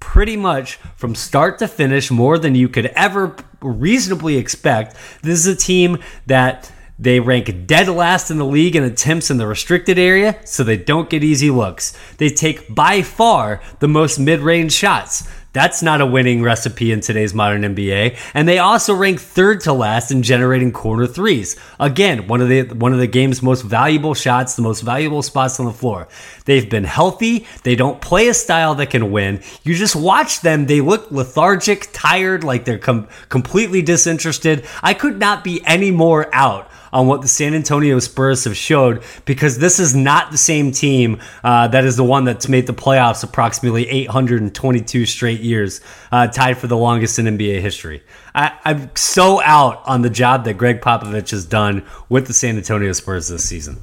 pretty 0.00 0.38
much 0.38 0.76
from 0.96 1.14
start 1.14 1.58
to 1.58 1.68
finish 1.68 2.10
more 2.10 2.38
than 2.38 2.54
you 2.54 2.70
could 2.70 2.86
ever 2.96 3.36
reasonably 3.60 4.38
expect. 4.38 4.96
This 5.20 5.38
is 5.38 5.46
a 5.46 5.54
team 5.54 5.98
that 6.24 6.70
they 6.98 7.18
rank 7.18 7.66
dead 7.66 7.88
last 7.88 8.30
in 8.30 8.38
the 8.38 8.44
league 8.44 8.76
in 8.76 8.84
attempts 8.84 9.30
in 9.30 9.36
the 9.36 9.46
restricted 9.46 9.98
area, 9.98 10.38
so 10.44 10.62
they 10.62 10.76
don't 10.76 11.10
get 11.10 11.24
easy 11.24 11.50
looks. 11.50 11.96
They 12.18 12.28
take 12.28 12.72
by 12.72 13.02
far 13.02 13.60
the 13.80 13.88
most 13.88 14.18
mid 14.18 14.40
range 14.40 14.72
shots. 14.72 15.28
That's 15.54 15.84
not 15.84 16.00
a 16.00 16.06
winning 16.06 16.42
recipe 16.42 16.90
in 16.90 17.00
today's 17.00 17.32
modern 17.32 17.62
NBA. 17.62 18.18
And 18.34 18.48
they 18.48 18.58
also 18.58 18.92
rank 18.92 19.20
third 19.20 19.60
to 19.62 19.72
last 19.72 20.10
in 20.10 20.24
generating 20.24 20.72
corner 20.72 21.06
threes. 21.06 21.56
Again, 21.78 22.26
one 22.26 22.40
of 22.40 22.48
the 22.48 22.62
one 22.74 22.92
of 22.92 22.98
the 22.98 23.06
game's 23.06 23.40
most 23.40 23.62
valuable 23.62 24.14
shots, 24.14 24.56
the 24.56 24.62
most 24.62 24.80
valuable 24.80 25.22
spots 25.22 25.60
on 25.60 25.66
the 25.66 25.72
floor. 25.72 26.08
They've 26.44 26.68
been 26.68 26.82
healthy. 26.82 27.46
They 27.62 27.76
don't 27.76 28.00
play 28.00 28.26
a 28.26 28.34
style 28.34 28.74
that 28.74 28.90
can 28.90 29.12
win. 29.12 29.42
You 29.62 29.76
just 29.76 29.94
watch 29.94 30.40
them. 30.40 30.66
They 30.66 30.80
look 30.80 31.12
lethargic, 31.12 31.88
tired, 31.92 32.42
like 32.42 32.64
they're 32.64 32.78
com- 32.78 33.06
completely 33.28 33.80
disinterested. 33.80 34.66
I 34.82 34.92
could 34.92 35.20
not 35.20 35.44
be 35.44 35.64
any 35.64 35.92
more 35.92 36.34
out 36.34 36.68
on 36.94 37.08
what 37.08 37.20
the 37.20 37.28
San 37.28 37.52
Antonio 37.54 37.98
Spurs 37.98 38.44
have 38.44 38.56
showed 38.56 39.02
because 39.26 39.58
this 39.58 39.78
is 39.78 39.94
not 39.94 40.30
the 40.30 40.38
same 40.38 40.70
team 40.70 41.20
uh, 41.42 41.68
that 41.68 41.84
is 41.84 41.96
the 41.96 42.04
one 42.04 42.24
that's 42.24 42.48
made 42.48 42.66
the 42.66 42.72
playoffs 42.72 43.24
approximately 43.24 43.86
822 43.88 45.04
straight 45.04 45.40
years, 45.40 45.80
uh, 46.12 46.28
tied 46.28 46.56
for 46.56 46.68
the 46.68 46.76
longest 46.76 47.18
in 47.18 47.26
NBA 47.26 47.60
history. 47.60 48.02
I, 48.34 48.56
I'm 48.64 48.94
so 48.94 49.42
out 49.42 49.82
on 49.86 50.02
the 50.02 50.10
job 50.10 50.44
that 50.44 50.54
Gregg 50.54 50.80
Popovich 50.80 51.32
has 51.32 51.44
done 51.44 51.84
with 52.08 52.28
the 52.28 52.32
San 52.32 52.56
Antonio 52.56 52.92
Spurs 52.92 53.28
this 53.28 53.46
season. 53.46 53.78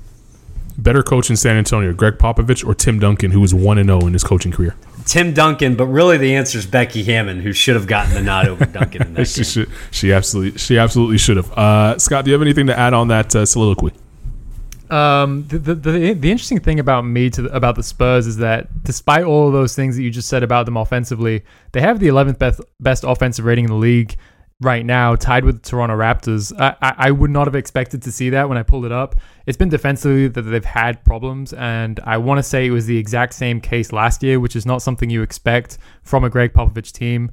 Better 0.77 1.03
coach 1.03 1.29
in 1.29 1.35
San 1.35 1.57
Antonio, 1.57 1.93
Gregg 1.93 2.17
Popovich 2.17 2.65
or 2.65 2.73
Tim 2.73 2.97
Duncan, 2.97 3.31
who 3.31 3.41
was 3.41 3.53
1 3.53 3.83
0 3.83 3.99
in 4.07 4.13
his 4.13 4.23
coaching 4.23 4.51
career? 4.51 4.75
Tim 5.11 5.33
Duncan, 5.33 5.75
but 5.75 5.87
really 5.87 6.17
the 6.17 6.35
answer 6.35 6.57
is 6.57 6.65
Becky 6.65 7.03
Hammon, 7.03 7.41
who 7.41 7.51
should 7.51 7.75
have 7.75 7.85
gotten 7.85 8.13
the 8.13 8.21
nod 8.21 8.47
over 8.47 8.63
Duncan 8.65 9.01
in 9.07 9.13
that 9.15 9.27
she 9.27 9.41
game. 9.41 9.43
should, 9.43 9.69
she 9.91 10.13
absolutely, 10.13 10.57
she 10.57 10.77
absolutely 10.77 11.17
should 11.17 11.35
have. 11.35 11.51
Uh, 11.51 11.99
Scott, 11.99 12.23
do 12.23 12.31
you 12.31 12.33
have 12.33 12.41
anything 12.41 12.67
to 12.67 12.79
add 12.79 12.93
on 12.93 13.09
that 13.09 13.35
uh, 13.35 13.45
soliloquy? 13.45 13.91
Um, 14.89 15.45
the, 15.49 15.59
the, 15.59 15.75
the, 15.75 16.13
the 16.13 16.31
interesting 16.31 16.61
thing 16.61 16.79
about 16.79 17.01
me 17.01 17.29
to 17.29 17.41
the, 17.41 17.53
about 17.53 17.75
the 17.75 17.83
Spurs 17.83 18.25
is 18.25 18.37
that 18.37 18.85
despite 18.85 19.25
all 19.25 19.47
of 19.47 19.53
those 19.53 19.75
things 19.75 19.97
that 19.97 20.03
you 20.03 20.11
just 20.11 20.29
said 20.29 20.43
about 20.43 20.65
them 20.65 20.77
offensively, 20.77 21.43
they 21.73 21.81
have 21.81 21.99
the 21.99 22.07
11th 22.07 22.39
best, 22.39 22.61
best 22.79 23.03
offensive 23.03 23.43
rating 23.43 23.65
in 23.65 23.69
the 23.71 23.75
league 23.75 24.15
right 24.61 24.85
now, 24.85 25.15
tied 25.15 25.43
with 25.43 25.61
the 25.61 25.69
Toronto 25.69 25.95
Raptors. 25.97 26.53
I, 26.59 26.75
I, 26.81 26.93
I 26.97 27.11
would 27.11 27.31
not 27.31 27.47
have 27.47 27.55
expected 27.55 28.03
to 28.03 28.11
see 28.11 28.29
that 28.29 28.47
when 28.47 28.57
I 28.57 28.63
pulled 28.63 28.85
it 28.85 28.91
up. 28.91 29.15
It's 29.47 29.57
been 29.57 29.69
defensively 29.69 30.27
that 30.27 30.43
they've 30.43 30.63
had 30.63 31.03
problems, 31.03 31.51
and 31.53 31.99
I 32.03 32.17
want 32.17 32.37
to 32.37 32.43
say 32.43 32.67
it 32.67 32.71
was 32.71 32.85
the 32.85 32.97
exact 32.97 33.33
same 33.33 33.59
case 33.59 33.91
last 33.91 34.21
year, 34.21 34.39
which 34.39 34.55
is 34.55 34.65
not 34.65 34.83
something 34.83 35.09
you 35.09 35.23
expect 35.23 35.79
from 36.03 36.23
a 36.23 36.29
Gregg 36.29 36.53
Popovich 36.53 36.91
team. 36.91 37.31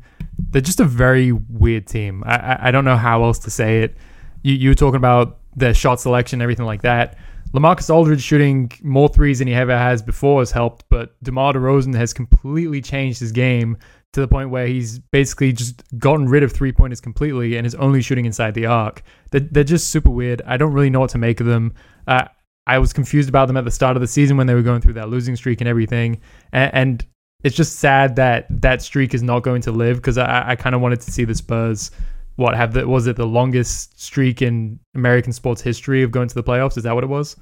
They're 0.51 0.63
just 0.63 0.81
a 0.81 0.85
very 0.85 1.33
weird 1.33 1.87
team. 1.87 2.25
I, 2.27 2.37
I, 2.37 2.69
I 2.69 2.71
don't 2.71 2.85
know 2.87 2.97
how 2.97 3.23
else 3.23 3.39
to 3.41 3.51
say 3.51 3.83
it. 3.83 3.97
You, 4.43 4.55
you 4.55 4.71
were 4.71 4.75
talking 4.75 4.97
about 4.97 5.39
their 5.55 5.75
shot 5.75 6.01
selection, 6.01 6.41
everything 6.41 6.67
like 6.67 6.83
that. 6.83 7.19
Lamarcus 7.53 7.89
Aldridge 7.89 8.23
shooting 8.23 8.71
more 8.83 9.09
threes 9.09 9.39
than 9.39 9.49
he 9.49 9.55
ever 9.55 9.77
has 9.77 10.03
before 10.03 10.41
has 10.41 10.51
helped, 10.51 10.85
but 10.91 11.15
DeMar 11.23 11.55
DeRozan 11.55 11.95
has 11.95 12.13
completely 12.13 12.83
changed 12.83 13.21
his 13.21 13.33
game 13.33 13.79
to 14.13 14.21
the 14.21 14.29
point 14.29 14.51
where 14.51 14.67
he's 14.67 14.99
basically 14.99 15.53
just 15.53 15.83
gotten 15.99 16.29
rid 16.29 16.43
of 16.43 16.53
three 16.53 16.73
pointers 16.73 17.01
completely 17.01 17.57
and 17.57 17.67
is 17.67 17.75
only 17.75 18.01
shooting 18.01 18.27
inside 18.27 18.55
the 18.55 18.67
arc. 18.67 19.03
They're, 19.31 19.41
they're 19.41 19.65
just 19.65 19.91
super 19.91 20.11
weird. 20.11 20.43
I 20.47 20.57
don't 20.57 20.73
really 20.73 20.91
know 20.91 21.01
what 21.01 21.11
to 21.11 21.19
make 21.19 21.41
of 21.41 21.47
them. 21.47 21.75
Uh, 22.07 22.27
I 22.67 22.79
was 22.79 22.93
confused 22.93 23.29
about 23.29 23.47
them 23.47 23.57
at 23.57 23.65
the 23.65 23.71
start 23.71 23.97
of 23.97 24.01
the 24.01 24.07
season 24.07 24.37
when 24.37 24.47
they 24.47 24.55
were 24.55 24.63
going 24.63 24.81
through 24.81 24.95
that 24.95 25.09
losing 25.09 25.37
streak 25.37 25.61
and 25.61 25.69
everything, 25.69 26.21
and, 26.53 26.75
and 26.75 27.07
it's 27.43 27.57
just 27.57 27.77
sad 27.77 28.17
that 28.17 28.47
that 28.51 28.83
streak 28.83 29.15
is 29.15 29.23
not 29.23 29.43
going 29.43 29.63
to 29.63 29.73
live 29.73 29.97
because 29.97 30.19
I, 30.19 30.51
I 30.51 30.57
kind 30.57 30.75
of 30.75 30.81
wanted 30.81 31.01
to 31.01 31.11
see 31.11 31.25
the 31.25 31.35
Spurs. 31.35 31.91
What 32.37 32.55
have 32.57 32.75
the 32.75 32.87
was 32.87 33.07
it 33.07 33.17
the 33.17 33.27
longest 33.27 34.01
streak 34.01 34.43
in 34.43 34.79
American 34.95 35.33
sports 35.33 35.63
history 35.63 36.03
of 36.03 36.11
going 36.11 36.29
to 36.29 36.35
the 36.35 36.43
playoffs? 36.43 36.77
Is 36.77 36.85
that 36.85 36.95
what 36.95 37.05
it 37.05 37.09
was? 37.09 37.37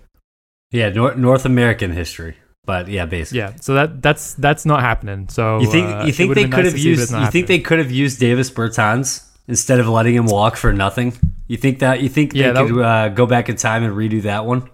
Yeah, 0.70 0.90
North, 0.90 1.16
North 1.16 1.44
American 1.44 1.92
history. 1.92 2.36
But 2.66 2.88
yeah, 2.88 3.06
basically. 3.06 3.38
Yeah, 3.38 3.54
so 3.60 3.74
that 3.74 4.02
that's 4.02 4.34
that's 4.34 4.66
not 4.66 4.80
happening. 4.80 5.28
So 5.28 5.60
You 5.60 5.70
think 5.70 5.86
uh, 5.86 6.02
you 6.02 6.08
it 6.08 6.14
think 6.16 6.28
would've 6.30 6.42
they 6.44 6.50
could 6.50 6.64
nice 6.64 6.72
have 6.72 6.74
to 6.74 6.78
see, 6.80 6.94
but 6.94 6.98
used 6.98 7.10
you 7.12 7.18
not 7.18 7.32
think 7.32 7.46
they 7.46 7.60
could 7.60 7.78
have 7.78 7.90
used 7.92 8.18
Davis 8.20 8.50
Bertans 8.50 9.24
instead 9.46 9.78
of 9.78 9.88
letting 9.88 10.14
him 10.14 10.26
walk 10.26 10.56
for 10.56 10.72
nothing? 10.72 11.16
You 11.46 11.56
think 11.56 11.78
that 11.78 12.02
you 12.02 12.08
think 12.08 12.34
Yeah, 12.34 12.48
they 12.52 12.62
that 12.64 12.68
could 12.68 12.82
uh, 12.82 13.08
go 13.10 13.24
back 13.26 13.48
in 13.48 13.56
time 13.56 13.84
and 13.84 13.94
redo 13.94 14.20
that 14.22 14.44
one? 14.44 14.68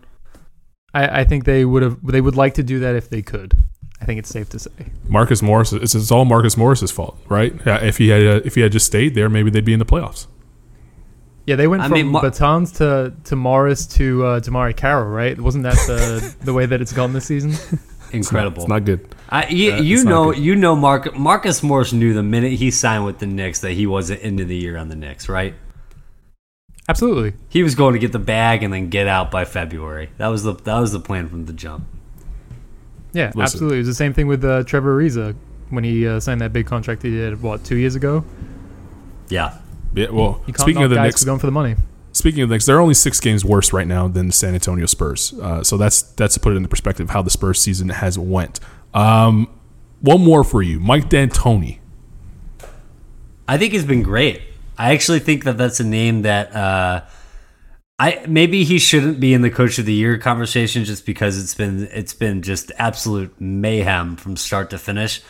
I, 0.95 1.21
I 1.21 1.25
think 1.25 1.45
they 1.45 1.65
would 1.65 1.83
have 1.83 1.99
they 2.05 2.21
would 2.21 2.37
like 2.37 2.55
to 2.55 2.63
do 2.63 2.81
that 2.81 2.95
if 2.95 3.11
they 3.11 3.23
could. 3.23 3.57
I 4.01 4.05
think 4.05 4.19
it's 4.19 4.31
safe 4.31 4.49
to 4.51 4.59
say. 4.59 4.71
Marcus 5.07 5.43
Morris, 5.43 5.73
it's, 5.73 5.95
it's 5.95 6.11
all 6.11 6.25
Marcus 6.25 6.57
Morris's 6.57 6.91
fault, 6.91 7.17
right? 7.29 7.55
Yeah, 7.65 7.85
if 7.85 7.99
he 7.99 8.09
had 8.09 8.23
uh, 8.23 8.41
if 8.45 8.55
he 8.57 8.63
had 8.63 8.73
just 8.73 8.87
stayed 8.87 9.15
there, 9.15 9.29
maybe 9.29 9.51
they'd 9.51 9.65
be 9.65 9.75
in 9.75 9.79
the 9.79 9.85
playoffs. 9.85 10.27
Yeah, 11.47 11.57
they 11.57 11.67
went 11.67 11.83
I 11.83 11.87
from 11.89 11.95
mean, 11.95 12.07
Mar- 12.09 12.23
Bertans 12.23 12.77
to 12.77 13.13
to 13.25 13.37
Morris 13.37 13.87
to 13.99 14.25
uh, 14.25 14.41
DeMarre 14.41 14.77
Carroll, 14.77 15.09
right? 15.11 15.39
Wasn't 15.41 15.65
that 15.65 15.75
the 15.87 16.37
the 16.45 16.53
way 16.53 16.67
that 16.67 16.81
it's 16.81 16.93
gone 16.93 17.13
this 17.13 17.27
season? 17.27 17.55
Incredible. 18.13 18.63
It's 18.63 18.69
not 18.69 18.85
good. 18.85 19.13
I, 19.31 19.47
you 19.49 19.73
Uh, 19.73 19.77
you 19.81 20.05
know 20.05 20.33
good. 20.33 20.43
you 20.43 20.55
know 20.55 20.77
Mark, 20.77 21.17
Marcus 21.17 21.63
Morris 21.63 21.93
knew 21.93 22.13
the 22.15 22.23
minute 22.23 22.53
he 22.53 22.71
signed 22.71 23.05
with 23.07 23.19
the 23.19 23.27
Knicks 23.27 23.61
that 23.61 23.73
he 23.73 23.87
wasn't 23.87 24.21
into 24.21 24.45
the 24.45 24.55
year 24.55 24.77
on 24.77 24.89
the 24.89 24.95
Knicks, 24.97 25.29
right? 25.29 25.55
Absolutely. 26.89 27.33
He 27.49 27.63
was 27.63 27.75
going 27.75 27.95
to 27.95 27.99
get 27.99 28.13
the 28.13 28.19
bag 28.19 28.63
and 28.63 28.73
then 28.73 28.89
get 28.91 29.07
out 29.09 29.31
by 29.31 29.45
February. 29.45 30.11
That 30.19 30.29
was 30.29 30.43
the 30.43 30.53
that 30.55 30.79
was 30.79 30.93
the 30.93 31.01
plan 31.01 31.29
from 31.29 31.47
the 31.47 31.53
jump. 31.53 31.85
Yeah, 33.13 33.27
Listen. 33.29 33.43
absolutely. 33.43 33.77
It 33.79 33.81
was 33.81 33.89
the 33.89 33.95
same 33.95 34.13
thing 34.15 34.27
with 34.27 34.45
uh, 34.45 34.65
Trevor 34.65 34.99
Ariza 35.01 35.35
when 35.71 35.85
he 35.85 36.07
uh, 36.07 36.21
signed 36.21 36.41
that 36.41 36.53
big 36.53 36.67
contract 36.67 37.03
he 37.03 37.11
did 37.11 37.41
what 37.43 37.65
two 37.65 37.77
years 37.77 37.95
ago. 37.95 38.25
Yeah. 39.29 39.57
Yeah. 39.95 40.11
Well, 40.11 40.43
You 40.47 40.53
can't 40.53 40.61
speaking 40.61 40.83
of 40.83 40.91
the 40.91 40.97
guys 40.97 41.07
Knicks, 41.09 41.21
for 41.23 41.27
going 41.27 41.39
for 41.39 41.47
the 41.47 41.53
money. 41.53 41.77
speaking 42.13 42.43
of 42.43 42.49
the 42.49 42.55
Knicks, 42.55 42.67
they're 42.67 42.81
only 42.81 42.95
six 42.95 43.21
games 43.21 43.45
worse 43.45 43.73
right 43.73 43.87
now 43.87 44.09
than 44.09 44.29
the 44.29 44.33
San 44.33 44.55
Antonio 44.55 44.87
Spurs. 44.87 45.35
Uh, 45.41 45.63
so 45.63 45.77
that's 45.77 46.03
that's 46.03 46.35
to 46.35 46.41
put 46.41 46.53
it 46.53 46.57
into 46.57 46.69
perspective 46.69 47.11
how 47.11 47.23
the 47.23 47.31
Spurs 47.31 47.61
season 47.61 47.89
has 47.91 48.19
went. 48.19 48.61
Um, 48.95 49.49
one 50.01 50.21
more 50.23 50.45
for 50.45 50.63
you, 50.63 50.81
Mike 50.81 51.09
D'Antoni. 51.09 51.79
I 53.49 53.59
think 53.59 53.73
he's 53.73 53.85
been 53.85 54.03
great. 54.03 54.41
I 54.79 54.93
actually 54.95 55.19
think 55.21 55.45
that 55.45 55.59
that's 55.59 55.81
a 55.81 55.85
name 55.85 56.23
that 56.23 56.55
uh, 56.55 57.03
I 57.99 58.25
maybe 58.27 58.65
he 58.65 58.79
shouldn't 58.79 59.21
be 59.21 59.35
in 59.35 59.43
the 59.43 59.51
coach 59.51 59.79
of 59.79 59.87
the 59.87 59.93
year 59.93 60.19
conversation 60.19 60.85
just 60.85 61.05
because 61.07 61.39
it's 61.43 61.55
been 61.55 61.89
it's 61.93 62.15
been 62.15 62.43
just 62.43 62.73
absolute 62.79 63.39
mayhem 63.41 64.17
from 64.17 64.37
start 64.37 64.71
to 64.71 64.79
finish. 64.79 65.21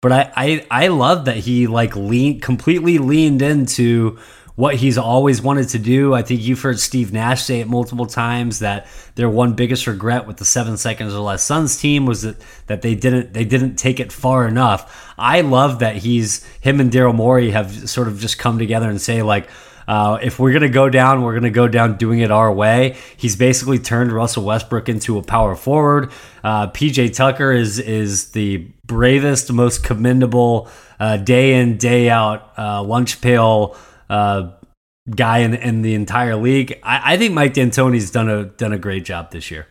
But 0.00 0.12
I 0.12 0.32
I, 0.36 0.66
I 0.70 0.88
love 0.88 1.26
that 1.26 1.36
he 1.36 1.66
like 1.66 1.94
lean 1.96 2.40
completely 2.40 2.98
leaned 2.98 3.42
into 3.42 4.18
what 4.60 4.74
he's 4.74 4.98
always 4.98 5.40
wanted 5.40 5.70
to 5.70 5.78
do. 5.78 6.12
I 6.12 6.20
think 6.20 6.42
you've 6.42 6.60
heard 6.60 6.78
Steve 6.78 7.14
Nash 7.14 7.42
say 7.44 7.60
it 7.60 7.66
multiple 7.66 8.04
times 8.04 8.58
that 8.58 8.86
their 9.14 9.30
one 9.30 9.54
biggest 9.54 9.86
regret 9.86 10.26
with 10.26 10.36
the 10.36 10.44
seven 10.44 10.76
seconds 10.76 11.14
or 11.14 11.20
less 11.20 11.42
Suns 11.42 11.78
team 11.78 12.04
was 12.04 12.20
that, 12.22 12.36
that 12.66 12.82
they 12.82 12.94
didn't 12.94 13.32
they 13.32 13.46
didn't 13.46 13.76
take 13.76 14.00
it 14.00 14.12
far 14.12 14.46
enough. 14.46 15.14
I 15.16 15.40
love 15.40 15.78
that 15.78 15.96
he's 15.96 16.44
him 16.60 16.78
and 16.78 16.90
Daryl 16.90 17.14
Morey 17.14 17.52
have 17.52 17.88
sort 17.88 18.06
of 18.06 18.20
just 18.20 18.38
come 18.38 18.58
together 18.58 18.90
and 18.90 19.00
say 19.00 19.22
like 19.22 19.48
uh, 19.88 20.18
if 20.22 20.38
we're 20.38 20.52
going 20.52 20.62
to 20.62 20.68
go 20.68 20.88
down, 20.88 21.22
we're 21.22 21.32
going 21.32 21.42
to 21.42 21.50
go 21.50 21.66
down 21.66 21.96
doing 21.96 22.20
it 22.20 22.30
our 22.30 22.52
way. 22.52 22.96
He's 23.16 23.34
basically 23.34 23.80
turned 23.80 24.12
Russell 24.12 24.44
Westbrook 24.44 24.88
into 24.88 25.18
a 25.18 25.22
power 25.22 25.56
forward. 25.56 26.12
Uh, 26.44 26.70
PJ 26.70 27.16
Tucker 27.16 27.50
is 27.50 27.78
is 27.78 28.30
the 28.30 28.68
bravest, 28.90 29.52
most 29.52 29.84
commendable 29.84 30.68
uh, 30.98 31.16
day 31.16 31.54
in 31.54 31.76
day 31.76 32.10
out 32.10 32.52
uh, 32.58 32.82
lunch 32.82 33.20
pail 33.20 33.76
uh, 34.08 34.50
guy 35.08 35.38
in, 35.38 35.54
in 35.54 35.82
the 35.82 35.94
entire 35.94 36.34
league. 36.34 36.76
I, 36.82 37.14
I 37.14 37.16
think 37.16 37.32
Mike 37.32 37.54
D'Antoni's 37.54 38.10
done 38.10 38.28
a 38.28 38.46
done 38.46 38.72
a 38.72 38.78
great 38.78 39.04
job 39.04 39.30
this 39.30 39.48
year. 39.48 39.68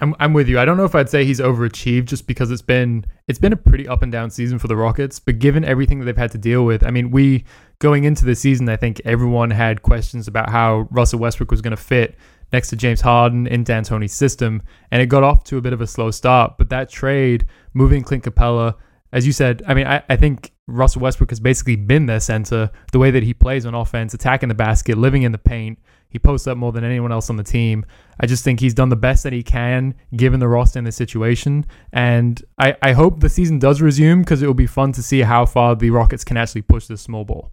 I'm, 0.00 0.16
I'm 0.18 0.32
with 0.32 0.48
you. 0.48 0.58
I 0.58 0.64
don't 0.64 0.78
know 0.78 0.84
if 0.84 0.94
I'd 0.94 1.10
say 1.10 1.24
he's 1.26 1.38
overachieved 1.38 2.06
just 2.06 2.26
because 2.26 2.50
it's 2.50 2.62
been 2.62 3.04
it's 3.28 3.38
been 3.38 3.52
a 3.52 3.56
pretty 3.56 3.86
up 3.86 4.02
and 4.02 4.10
down 4.10 4.30
season 4.30 4.58
for 4.58 4.68
the 4.68 4.76
Rockets. 4.76 5.20
But 5.20 5.38
given 5.38 5.62
everything 5.62 5.98
that 5.98 6.06
they've 6.06 6.16
had 6.16 6.32
to 6.32 6.38
deal 6.38 6.64
with, 6.64 6.82
I 6.84 6.90
mean, 6.90 7.10
we 7.10 7.44
going 7.78 8.04
into 8.04 8.24
the 8.24 8.34
season, 8.34 8.70
I 8.70 8.76
think 8.76 9.02
everyone 9.04 9.50
had 9.50 9.82
questions 9.82 10.26
about 10.26 10.48
how 10.48 10.88
Russell 10.90 11.18
Westbrook 11.18 11.50
was 11.50 11.60
going 11.60 11.76
to 11.76 11.82
fit 11.82 12.16
next 12.52 12.68
to 12.68 12.76
James 12.76 13.00
Harden 13.00 13.46
in 13.46 13.64
D'Antoni's 13.64 14.12
system, 14.12 14.62
and 14.90 15.02
it 15.02 15.06
got 15.06 15.22
off 15.22 15.44
to 15.44 15.56
a 15.56 15.60
bit 15.60 15.72
of 15.72 15.80
a 15.80 15.86
slow 15.86 16.10
start. 16.10 16.58
But 16.58 16.68
that 16.70 16.88
trade, 16.88 17.46
moving 17.74 18.02
Clint 18.02 18.24
Capela, 18.24 18.74
as 19.12 19.26
you 19.26 19.32
said, 19.32 19.62
I 19.66 19.74
mean, 19.74 19.86
I, 19.86 20.02
I 20.08 20.16
think 20.16 20.52
Russell 20.66 21.02
Westbrook 21.02 21.30
has 21.30 21.40
basically 21.40 21.76
been 21.76 22.06
their 22.06 22.20
center. 22.20 22.70
The 22.92 22.98
way 22.98 23.10
that 23.10 23.22
he 23.22 23.34
plays 23.34 23.66
on 23.66 23.74
offense, 23.74 24.14
attacking 24.14 24.48
the 24.48 24.54
basket, 24.54 24.96
living 24.96 25.22
in 25.22 25.32
the 25.32 25.38
paint, 25.38 25.78
he 26.08 26.18
posts 26.18 26.46
up 26.46 26.58
more 26.58 26.72
than 26.72 26.84
anyone 26.84 27.10
else 27.10 27.30
on 27.30 27.36
the 27.36 27.42
team. 27.42 27.86
I 28.20 28.26
just 28.26 28.44
think 28.44 28.60
he's 28.60 28.74
done 28.74 28.90
the 28.90 28.96
best 28.96 29.22
that 29.22 29.32
he 29.32 29.42
can 29.42 29.94
given 30.14 30.40
the 30.40 30.48
roster 30.48 30.78
and 30.78 30.86
the 30.86 30.92
situation. 30.92 31.64
And 31.90 32.42
I, 32.58 32.76
I 32.82 32.92
hope 32.92 33.20
the 33.20 33.30
season 33.30 33.58
does 33.58 33.80
resume 33.80 34.20
because 34.20 34.42
it 34.42 34.46
will 34.46 34.52
be 34.52 34.66
fun 34.66 34.92
to 34.92 35.02
see 35.02 35.20
how 35.20 35.46
far 35.46 35.74
the 35.74 35.88
Rockets 35.88 36.22
can 36.22 36.36
actually 36.36 36.62
push 36.62 36.86
this 36.86 37.00
small 37.00 37.24
ball. 37.24 37.50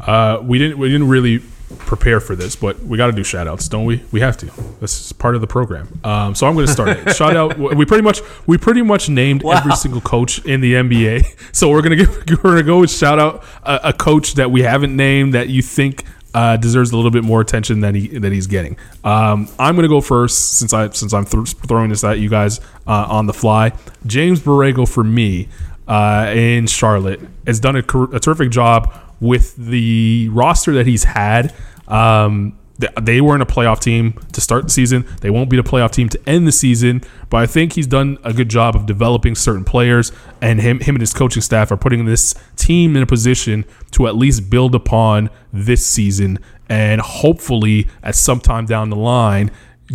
Uh, 0.00 0.40
we 0.42 0.58
didn't 0.58 0.78
we 0.78 0.88
didn't 0.88 1.08
really 1.08 1.40
prepare 1.78 2.20
for 2.20 2.34
this, 2.36 2.56
but 2.56 2.78
we 2.80 2.96
got 2.96 3.06
to 3.06 3.12
do 3.12 3.22
shout 3.24 3.46
outs, 3.48 3.68
don't 3.68 3.84
we? 3.84 4.02
We 4.12 4.20
have 4.20 4.36
to. 4.38 4.46
This 4.80 5.00
is 5.06 5.12
part 5.12 5.34
of 5.34 5.40
the 5.40 5.46
program. 5.46 6.00
Um, 6.04 6.34
so 6.34 6.46
I'm 6.46 6.54
going 6.54 6.66
to 6.66 6.72
start 6.72 6.88
it. 6.90 7.14
shout 7.16 7.36
out. 7.36 7.58
We 7.58 7.84
pretty 7.84 8.02
much 8.02 8.20
we 8.46 8.58
pretty 8.58 8.82
much 8.82 9.08
named 9.08 9.42
Wow. 9.42 9.52
every 9.58 9.72
single 9.76 10.00
coach 10.00 10.44
in 10.44 10.60
the 10.60 10.74
NBA. 10.74 11.24
So 11.52 11.68
we're 11.70 11.82
gonna 11.82 11.96
give 11.96 12.08
we're 12.44 12.50
gonna 12.52 12.62
go 12.62 12.80
and 12.80 12.90
shout 12.90 13.18
out 13.18 13.42
a, 13.64 13.88
a 13.88 13.92
coach 13.92 14.34
that 14.34 14.50
we 14.50 14.62
haven't 14.62 14.94
named 14.94 15.34
that 15.34 15.48
you 15.48 15.62
think. 15.62 16.04
Uh, 16.32 16.56
deserves 16.56 16.92
a 16.92 16.96
little 16.96 17.10
bit 17.10 17.24
more 17.24 17.40
attention 17.40 17.80
than 17.80 17.92
he 17.96 18.06
that 18.18 18.30
he's 18.30 18.46
getting. 18.46 18.76
Um, 19.02 19.48
I'm 19.58 19.74
going 19.74 19.82
to 19.82 19.88
go 19.88 20.00
first 20.00 20.58
since 20.60 20.72
I 20.72 20.88
since 20.90 21.12
I'm 21.12 21.24
th- 21.24 21.48
throwing 21.66 21.90
this 21.90 22.04
at 22.04 22.20
you 22.20 22.28
guys 22.28 22.60
uh, 22.86 23.04
on 23.08 23.26
the 23.26 23.32
fly. 23.32 23.72
James 24.06 24.38
Borrego 24.38 24.88
for 24.88 25.02
me 25.02 25.48
uh, 25.88 26.30
in 26.32 26.68
Charlotte 26.68 27.18
has 27.48 27.58
done 27.58 27.74
a, 27.74 27.80
a 28.12 28.20
terrific 28.20 28.50
job 28.50 28.94
with 29.20 29.56
the 29.56 30.28
roster 30.30 30.72
that 30.74 30.86
he's 30.86 31.04
had. 31.04 31.54
Um, 31.88 32.58
they 33.00 33.20
weren't 33.20 33.42
a 33.42 33.46
playoff 33.46 33.80
team 33.80 34.14
to 34.32 34.40
start 34.40 34.64
the 34.64 34.70
season. 34.70 35.06
They 35.20 35.30
won't 35.30 35.50
be 35.50 35.56
the 35.56 35.62
playoff 35.62 35.90
team 35.90 36.08
to 36.08 36.28
end 36.28 36.46
the 36.46 36.52
season. 36.52 37.02
But 37.28 37.38
I 37.38 37.46
think 37.46 37.74
he's 37.74 37.86
done 37.86 38.18
a 38.24 38.32
good 38.32 38.48
job 38.48 38.74
of 38.74 38.86
developing 38.86 39.34
certain 39.34 39.64
players, 39.64 40.12
and 40.40 40.60
him, 40.60 40.80
him 40.80 40.94
and 40.94 41.02
his 41.02 41.12
coaching 41.12 41.42
staff 41.42 41.70
are 41.70 41.76
putting 41.76 42.06
this 42.06 42.34
team 42.56 42.96
in 42.96 43.02
a 43.02 43.06
position 43.06 43.64
to 43.92 44.06
at 44.06 44.16
least 44.16 44.48
build 44.50 44.74
upon 44.74 45.30
this 45.52 45.86
season, 45.86 46.38
and 46.68 47.00
hopefully 47.00 47.88
at 48.02 48.14
some 48.14 48.40
time 48.40 48.64
down 48.64 48.90
the 48.90 48.96
line 48.96 49.50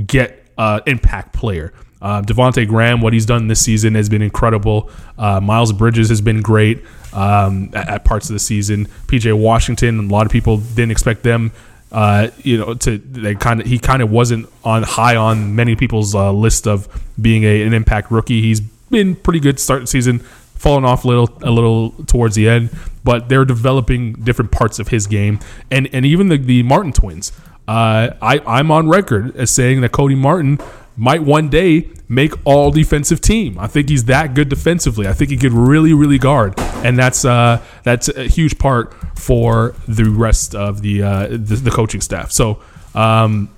get 0.05 0.47
uh, 0.57 0.81
impact 0.85 1.33
player. 1.33 1.73
Uh, 2.05 2.21
Devonte 2.21 2.67
Graham, 2.67 3.01
what 3.01 3.13
he's 3.13 3.25
done 3.25 3.47
this 3.47 3.59
season 3.59 3.95
has 3.95 4.09
been 4.09 4.21
incredible. 4.21 4.91
Uh, 5.17 5.41
Miles 5.41 5.73
Bridges 5.73 6.09
has 6.09 6.21
been 6.21 6.43
great 6.43 6.85
um, 7.13 7.71
at, 7.73 7.89
at 7.89 8.05
parts 8.05 8.29
of 8.29 8.33
the 8.33 8.39
season. 8.39 8.85
PJ 9.07 9.35
Washington, 9.35 9.97
a 9.97 10.13
lot 10.13 10.27
of 10.27 10.31
people 10.31 10.57
didn't 10.57 10.91
expect 10.91 11.23
them. 11.23 11.51
Uh, 11.91 12.27
you 12.43 12.59
know, 12.59 12.75
to 12.75 12.99
they 12.99 13.33
kind 13.33 13.59
of 13.59 13.65
he 13.65 13.79
kind 13.79 14.03
of 14.03 14.11
wasn't 14.11 14.47
on 14.63 14.83
high 14.83 15.15
on 15.15 15.55
many 15.55 15.75
people's 15.75 16.13
uh, 16.13 16.31
list 16.31 16.67
of 16.67 16.87
being 17.19 17.43
a, 17.43 17.63
an 17.63 17.73
impact 17.73 18.11
rookie. 18.11 18.39
He's 18.39 18.61
been 18.61 19.15
pretty 19.15 19.39
good 19.39 19.59
start 19.59 19.89
season, 19.89 20.19
falling 20.19 20.85
off 20.85 21.05
a 21.05 21.07
little 21.07 21.35
a 21.41 21.49
little 21.49 21.89
towards 22.05 22.35
the 22.35 22.47
end, 22.47 22.69
but 23.03 23.29
they're 23.29 23.45
developing 23.45 24.13
different 24.13 24.51
parts 24.51 24.77
of 24.77 24.89
his 24.89 25.07
game, 25.07 25.39
and 25.71 25.89
and 25.91 26.05
even 26.05 26.27
the 26.27 26.37
the 26.37 26.61
Martin 26.61 26.93
twins. 26.93 27.31
Uh, 27.67 28.11
I 28.21 28.43
I'm 28.45 28.69
on 28.69 28.89
record 28.89 29.35
as 29.35 29.49
saying 29.49 29.81
that 29.81 29.91
Cody 29.91 30.13
Martin 30.13 30.59
might 30.97 31.23
one 31.23 31.49
day 31.49 31.89
make 32.07 32.33
all 32.45 32.71
defensive 32.71 33.21
team. 33.21 33.57
I 33.59 33.67
think 33.67 33.89
he's 33.89 34.05
that 34.05 34.33
good 34.33 34.49
defensively. 34.49 35.07
I 35.07 35.13
think 35.13 35.31
he 35.31 35.37
could 35.37 35.53
really, 35.53 35.93
really 35.93 36.17
guard, 36.17 36.53
and 36.57 36.97
that's 36.97 37.25
uh, 37.25 37.61
that's 37.83 38.07
a 38.09 38.23
huge 38.23 38.57
part 38.57 38.93
for 39.17 39.75
the 39.87 40.05
rest 40.05 40.55
of 40.55 40.81
the 40.81 41.03
uh, 41.03 41.27
the, 41.27 41.37
the 41.37 41.71
coaching 41.71 42.01
staff. 42.01 42.31
So, 42.31 42.61
um, 42.93 43.49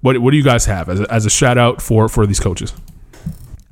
what 0.00 0.18
what 0.18 0.32
do 0.32 0.36
you 0.36 0.44
guys 0.44 0.66
have 0.66 0.88
as 0.88 1.00
a, 1.00 1.12
as 1.12 1.26
a 1.26 1.30
shout 1.30 1.58
out 1.58 1.80
for 1.80 2.08
for 2.08 2.26
these 2.26 2.40
coaches? 2.40 2.72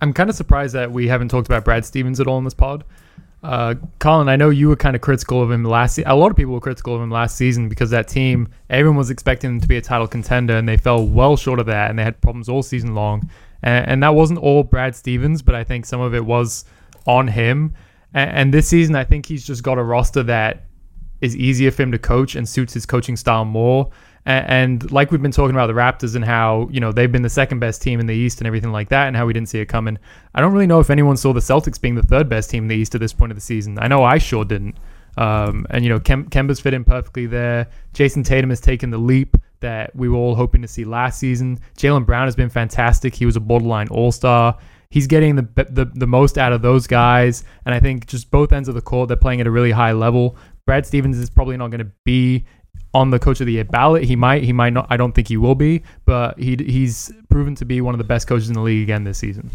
I'm 0.01 0.13
kind 0.13 0.29
of 0.29 0.35
surprised 0.35 0.75
that 0.75 0.91
we 0.91 1.09
haven't 1.09 1.29
talked 1.29 1.47
about 1.47 1.65
Brad 1.65 1.85
Stevens 1.85 2.19
at 2.19 2.27
all 2.27 2.39
in 2.39 2.45
this 2.45 2.55
pod. 2.55 2.85
Uh, 3.43 3.75
Colin, 3.99 4.29
I 4.29 4.37
know 4.37 4.51
you 4.51 4.69
were 4.69 4.77
kind 4.77 4.95
of 4.95 5.03
critical 5.03 5.43
of 5.43 5.51
him 5.51 5.65
last. 5.65 5.97
Se- 5.97 6.05
a 6.05 6.15
lot 6.15 6.31
of 6.31 6.37
people 6.37 6.53
were 6.53 6.61
critical 6.61 6.95
of 6.95 7.03
him 7.03 7.11
last 7.11 7.37
season 7.37 7.69
because 7.69 7.91
that 7.91 8.07
team, 8.07 8.49
everyone 8.71 8.97
was 8.97 9.11
expecting 9.11 9.51
them 9.51 9.61
to 9.61 9.67
be 9.67 9.77
a 9.77 9.81
title 9.81 10.07
contender, 10.07 10.57
and 10.57 10.69
they 10.69 10.77
fell 10.77 11.05
well 11.05 11.37
short 11.37 11.59
of 11.59 11.67
that, 11.67 11.91
and 11.91 11.99
they 11.99 12.05
had 12.05 12.21
problems 12.21 12.49
all 12.49 12.63
season 12.63 12.95
long. 12.95 13.29
And, 13.63 13.89
and 13.89 14.03
that 14.03 14.15
wasn't 14.15 14.39
all 14.39 14.63
Brad 14.63 14.95
Stevens, 14.95 15.43
but 15.43 15.57
I 15.57 15.65
think 15.65 15.87
some 15.87 16.01
of 16.01 16.15
it 16.15 16.25
was 16.25 16.65
on 17.07 17.29
him. 17.29 17.75
And, 18.15 18.31
and 18.31 18.55
this 18.55 18.69
season, 18.69 18.95
I 18.95 19.05
think 19.05 19.27
he's 19.27 19.45
just 19.45 19.65
got 19.65 19.77
a 19.77 19.83
roster 19.83 20.23
that 20.23 20.65
is 21.21 21.37
easier 21.37 21.71
for 21.71 21.83
him 21.83 21.93
to 21.93 21.99
coach 21.99 22.37
and 22.37 22.49
suits 22.49 22.75
his 22.75 22.87
coaching 22.87 23.17
style 23.17 23.45
more. 23.45 23.91
And, 24.25 24.91
like 24.93 25.11
we've 25.11 25.21
been 25.21 25.33
talking 25.33 25.57
about 25.57 25.67
the 25.67 25.73
Raptors 25.73 26.15
and 26.15 26.25
how 26.25 26.69
you 26.71 26.79
know 26.79 26.93
they've 26.93 27.11
been 27.11 27.23
the 27.23 27.29
second 27.31 27.59
best 27.59 27.83
team 27.83 27.99
in 27.99 28.07
the 28.07 28.15
East 28.15 28.39
and 28.39 28.47
everything 28.47 28.71
like 28.71 28.89
that, 28.91 29.09
and 29.09 29.17
how 29.17 29.27
we 29.27 29.33
didn't 29.33 29.49
see 29.49 29.59
it 29.59 29.67
coming. 29.67 29.99
I 30.35 30.41
don't 30.41 30.53
really 30.53 30.67
know 30.67 30.81
if 30.81 30.91
anyone 30.91 31.17
saw 31.17 31.33
the 31.33 31.41
Celtics 31.41 31.81
being 31.81 31.97
the 31.97 32.03
third 32.03 32.29
best 32.29 32.51
team 32.51 32.65
in 32.65 32.69
the 32.69 32.77
East 32.77 32.95
at 32.95 33.01
this 33.01 33.13
point 33.13 33.33
of 33.33 33.37
the 33.37 33.43
season. 33.43 33.79
I 33.81 33.89
know 33.89 34.05
I 34.05 34.19
sure 34.19 34.45
didn't. 34.45 34.77
Um, 35.17 35.67
and 35.71 35.85
you 35.85 35.91
know 35.91 36.01
Kem- 36.01 36.29
Kemba's 36.31 36.61
fit 36.61 36.73
in 36.73 36.85
perfectly 36.85 37.27
there. 37.27 37.69
Jayson 37.95 38.25
Tatum 38.25 38.51
has 38.51 38.61
taken 38.61 38.91
the 38.91 38.99
leap 38.99 39.37
that 39.61 39.95
we 39.95 40.09
were 40.09 40.17
all 40.17 40.35
hoping 40.35 40.63
to 40.63 40.69
see 40.69 40.85
last 40.85 41.19
season. 41.19 41.59
Jaylen 41.77 42.07
Brown 42.07 42.27
has 42.27 42.37
been 42.37 42.49
fantastic. 42.49 43.15
He 43.15 43.27
was 43.27 43.37
a 43.37 43.41
borderline 43.41 43.89
All 43.89 44.13
Star. 44.13 44.57
He's 44.91 45.07
getting 45.07 45.37
the, 45.37 45.49
the 45.71 45.91
the 45.95 46.07
most 46.07 46.39
out 46.39 46.53
of 46.53 46.63
those 46.63 46.87
guys, 46.87 47.45
and 47.67 47.75
I 47.75 47.81
think 47.81 48.07
just 48.07 48.31
both 48.31 48.53
ends 48.53 48.69
of 48.69 48.75
the 48.75 48.83
court, 48.83 49.09
they're 49.09 49.17
playing 49.17 49.41
at 49.41 49.47
a 49.47 49.51
really 49.51 49.71
high 49.71 49.93
level. 49.93 50.37
Brad 50.65 50.87
Stevens 50.87 51.19
is 51.19 51.29
probably 51.29 51.57
not 51.57 51.71
going 51.71 51.81
to 51.81 51.91
be 52.05 52.45
on 52.95 53.11
the 53.11 53.19
coach 53.19 53.41
of 53.41 53.47
the 53.47 53.53
year 53.55 53.65
ballot. 53.65 54.05
He 54.05 54.17
might, 54.17 54.43
he 54.43 54.53
might 54.53 54.73
not. 54.73 54.87
I 54.91 54.97
don't 54.97 55.13
think 55.13 55.29
he 55.29 55.37
will 55.37 55.55
be, 55.55 55.83
but 56.05 56.39
he 56.39 56.57
he's 56.57 57.13
proven 57.29 57.55
to 57.57 57.65
be 57.65 57.81
one 57.81 57.95
of 57.95 57.99
the 57.99 58.05
best 58.05 58.27
coaches 58.27 58.49
in 58.49 58.55
the 58.55 58.61
league 58.61 58.83
again 58.83 59.05
this 59.05 59.19
season. 59.19 59.51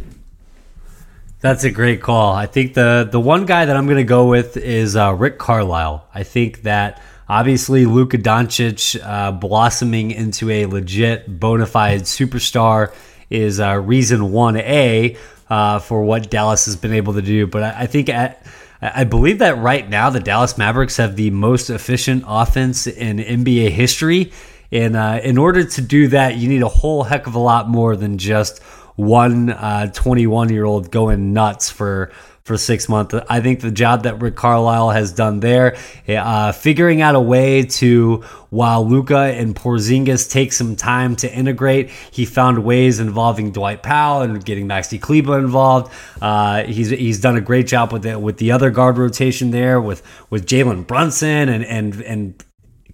That's 1.39 1.63
a 1.63 1.69
great 1.69 2.01
call. 2.01 2.33
I 2.33 2.47
think 2.47 2.73
the 2.73 3.07
the 3.09 3.19
one 3.19 3.45
guy 3.45 3.65
that 3.65 3.77
I'm 3.77 3.85
going 3.85 3.97
to 3.97 4.03
go 4.03 4.27
with 4.27 4.57
is 4.57 4.95
uh, 4.95 5.13
Rick 5.13 5.37
Carlisle. 5.37 6.07
I 6.13 6.23
think 6.23 6.63
that 6.63 7.01
obviously 7.29 7.85
Luka 7.85 8.17
Doncic 8.17 8.99
uh, 9.03 9.31
blossoming 9.33 10.11
into 10.11 10.49
a 10.49 10.65
legit 10.65 11.39
bona 11.39 11.67
fide 11.67 12.01
superstar 12.01 12.93
is 13.29 13.59
uh, 13.59 13.75
reason 13.75 14.31
one 14.31 14.57
A 14.57 15.15
uh, 15.49 15.79
for 15.79 16.01
what 16.03 16.31
Dallas 16.31 16.65
has 16.65 16.75
been 16.75 16.93
able 16.93 17.13
to 17.13 17.21
do. 17.21 17.45
But 17.45 17.63
I, 17.63 17.81
I 17.81 17.85
think 17.85 18.09
at 18.09 18.43
I 18.81 19.03
believe 19.03 19.39
that 19.39 19.57
right 19.57 19.87
now 19.87 20.09
the 20.09 20.19
Dallas 20.19 20.57
Mavericks 20.57 20.97
have 20.97 21.15
the 21.15 21.31
most 21.31 21.69
efficient 21.69 22.23
offense 22.27 22.85
in 22.87 23.17
NBA 23.17 23.71
history. 23.71 24.31
And 24.71 24.95
uh, 24.95 25.19
in 25.23 25.37
order 25.37 25.63
to 25.63 25.81
do 25.81 26.09
that, 26.09 26.35
you 26.35 26.47
need 26.47 26.61
a 26.61 26.67
whole 26.67 27.03
heck 27.03 27.25
of 27.27 27.35
a 27.35 27.39
lot 27.39 27.69
more 27.69 27.95
than 27.95 28.17
just 28.17 28.61
one 28.95 29.55
21 29.93 30.49
year 30.49 30.65
old 30.65 30.91
going 30.91 31.33
nuts 31.33 31.69
for 31.69 32.11
for 32.47 32.57
six 32.57 32.87
months. 32.87 33.13
I 33.27 33.41
think 33.41 33.59
the 33.59 33.71
job 33.71 34.03
that 34.03 34.21
Rick 34.21 34.37
Carlisle 34.37 34.91
has 34.91 35.11
done 35.11 35.41
there, 35.41 35.75
uh, 36.07 36.53
figuring 36.53 37.01
out 37.01 37.13
a 37.13 37.19
way 37.19 37.63
to, 37.63 38.23
while 38.51 38.87
Luka 38.87 39.17
and 39.17 39.53
Porzingis 39.53 40.31
take 40.31 40.53
some 40.53 40.77
time 40.77 41.17
to 41.17 41.31
integrate, 41.31 41.89
he 41.89 42.23
found 42.23 42.63
ways 42.63 43.01
involving 43.01 43.51
Dwight 43.51 43.83
Powell 43.83 44.21
and 44.21 44.43
getting 44.45 44.65
Maxi 44.65 44.99
Kleber 44.99 45.37
involved. 45.37 45.91
Uh, 46.21 46.63
he's 46.63 46.89
he's 46.89 47.19
done 47.19 47.35
a 47.35 47.41
great 47.41 47.67
job 47.67 47.91
with 47.91 48.05
it 48.05 48.21
with 48.21 48.37
the 48.37 48.53
other 48.53 48.71
guard 48.71 48.97
rotation 48.97 49.51
there 49.51 49.81
with 49.81 50.01
with 50.29 50.45
Jalen 50.45 50.87
Brunson 50.87 51.49
and 51.49 51.65
and 51.65 52.01
and 52.01 52.43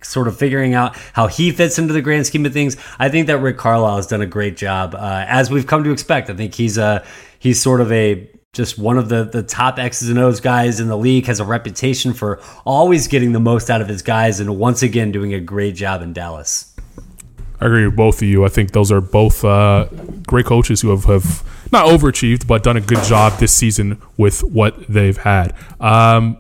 sort 0.02 0.28
of 0.28 0.36
figuring 0.36 0.74
out 0.74 0.98
how 1.14 1.28
he 1.28 1.52
fits 1.52 1.78
into 1.78 1.94
the 1.94 2.02
grand 2.02 2.26
scheme 2.26 2.46
of 2.48 2.54
things. 2.54 2.76
I 2.98 3.10
think 3.10 3.28
that 3.28 3.38
Rick 3.38 3.58
Carlisle 3.58 3.98
has 3.98 4.08
done 4.08 4.22
a 4.22 4.26
great 4.26 4.58
job, 4.58 4.96
uh, 4.96 5.26
as 5.28 5.52
we've 5.52 5.68
come 5.68 5.84
to 5.84 5.92
expect. 5.92 6.32
I 6.32 6.34
think 6.34 6.56
he's 6.56 6.80
a 6.80 7.06
he's 7.38 7.62
sort 7.62 7.82
of 7.82 7.92
a 7.92 8.28
just 8.54 8.78
one 8.78 9.00
of 9.00 9.10
the, 9.10 9.24
the 9.24 9.42
top 9.42 9.80
X's 9.80 10.10
and 10.10 10.20
O's 10.20 10.40
guys 10.40 10.80
in 10.80 10.88
the 10.88 10.98
league, 10.98 11.26
has 11.26 11.40
a 11.40 11.46
reputation 11.46 12.14
for 12.14 12.40
always 12.66 13.08
getting 13.08 13.32
the 13.32 13.40
most 13.40 13.72
out 13.72 13.82
of 13.82 13.88
his 13.88 14.04
guys, 14.04 14.40
and 14.40 14.58
once 14.58 14.84
again 14.84 15.12
doing 15.12 15.34
a 15.34 15.40
great 15.40 15.74
job 15.74 16.04
in 16.04 16.14
Dallas. 16.14 16.72
I 17.60 17.66
agree 17.66 17.86
with 17.86 17.96
both 17.96 18.22
of 18.22 18.28
you. 18.28 18.46
I 18.46 18.50
think 18.50 18.72
those 18.72 18.92
are 18.92 19.02
both 19.02 19.44
uh, 19.44 19.86
great 20.28 20.46
coaches 20.46 20.82
who 20.82 20.92
have, 20.92 21.06
have 21.06 21.44
not 21.72 21.88
overachieved, 21.88 22.46
but 22.46 22.62
done 22.62 22.78
a 22.78 22.82
good 22.82 23.04
job 23.06 23.40
this 23.40 23.54
season 23.54 24.00
with 24.18 24.44
what 24.44 24.88
they've 24.88 25.18
had. 25.18 25.56
Um, 25.80 26.38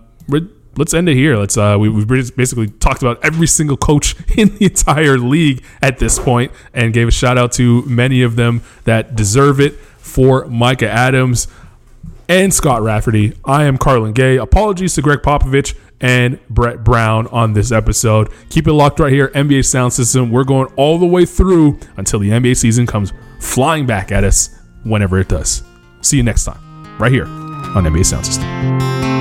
let's 0.77 0.93
end 0.93 1.09
it 1.09 1.15
here. 1.15 1.35
Let's 1.37 1.57
uh, 1.57 1.77
we, 1.79 1.91
have 1.91 2.35
basically 2.35 2.67
talked 2.67 3.01
about 3.01 3.23
every 3.25 3.47
single 3.47 3.77
coach 3.77 4.15
in 4.37 4.55
the 4.57 4.65
entire 4.65 5.17
league 5.17 5.63
at 5.81 5.97
this 5.97 6.19
point, 6.19 6.51
and 6.75 6.93
gave 6.93 7.07
a 7.07 7.11
shout 7.11 7.39
out 7.39 7.53
to 7.53 7.81
many 7.83 8.21
of 8.21 8.35
them 8.35 8.61
that 8.83 9.15
deserve 9.15 9.59
it. 9.59 9.79
For 10.03 10.45
Micah 10.45 10.89
Adams, 10.89 11.47
and 12.33 12.51
Scott 12.51 12.81
Rafferty. 12.81 13.37
I 13.45 13.65
am 13.65 13.77
Carlan 13.77 14.11
Gay. 14.11 14.37
Apologies 14.37 14.95
to 14.95 15.03
Gregg 15.03 15.19
Popovich 15.19 15.77
and 16.01 16.39
Brett 16.49 16.83
Brown 16.83 17.27
on 17.27 17.53
this 17.53 17.71
episode. 17.71 18.31
Keep 18.49 18.67
it 18.67 18.73
locked 18.73 18.99
right 18.99 19.13
here, 19.13 19.27
NBA 19.29 19.63
Sound 19.63 19.93
System. 19.93 20.31
We're 20.31 20.43
going 20.43 20.67
all 20.75 20.97
the 20.97 21.05
way 21.05 21.27
through 21.27 21.79
until 21.97 22.19
the 22.19 22.31
NBA 22.31 22.57
season 22.57 22.87
comes 22.87 23.13
flying 23.39 23.85
back 23.85 24.11
at 24.11 24.23
us 24.23 24.49
whenever 24.83 25.19
it 25.19 25.29
does. 25.29 25.61
See 26.01 26.17
you 26.17 26.23
next 26.23 26.45
time, 26.45 26.97
right 26.97 27.11
here 27.11 27.27
on 27.27 27.83
NBA 27.83 28.03
Sound 28.03 28.25
System. 28.25 29.12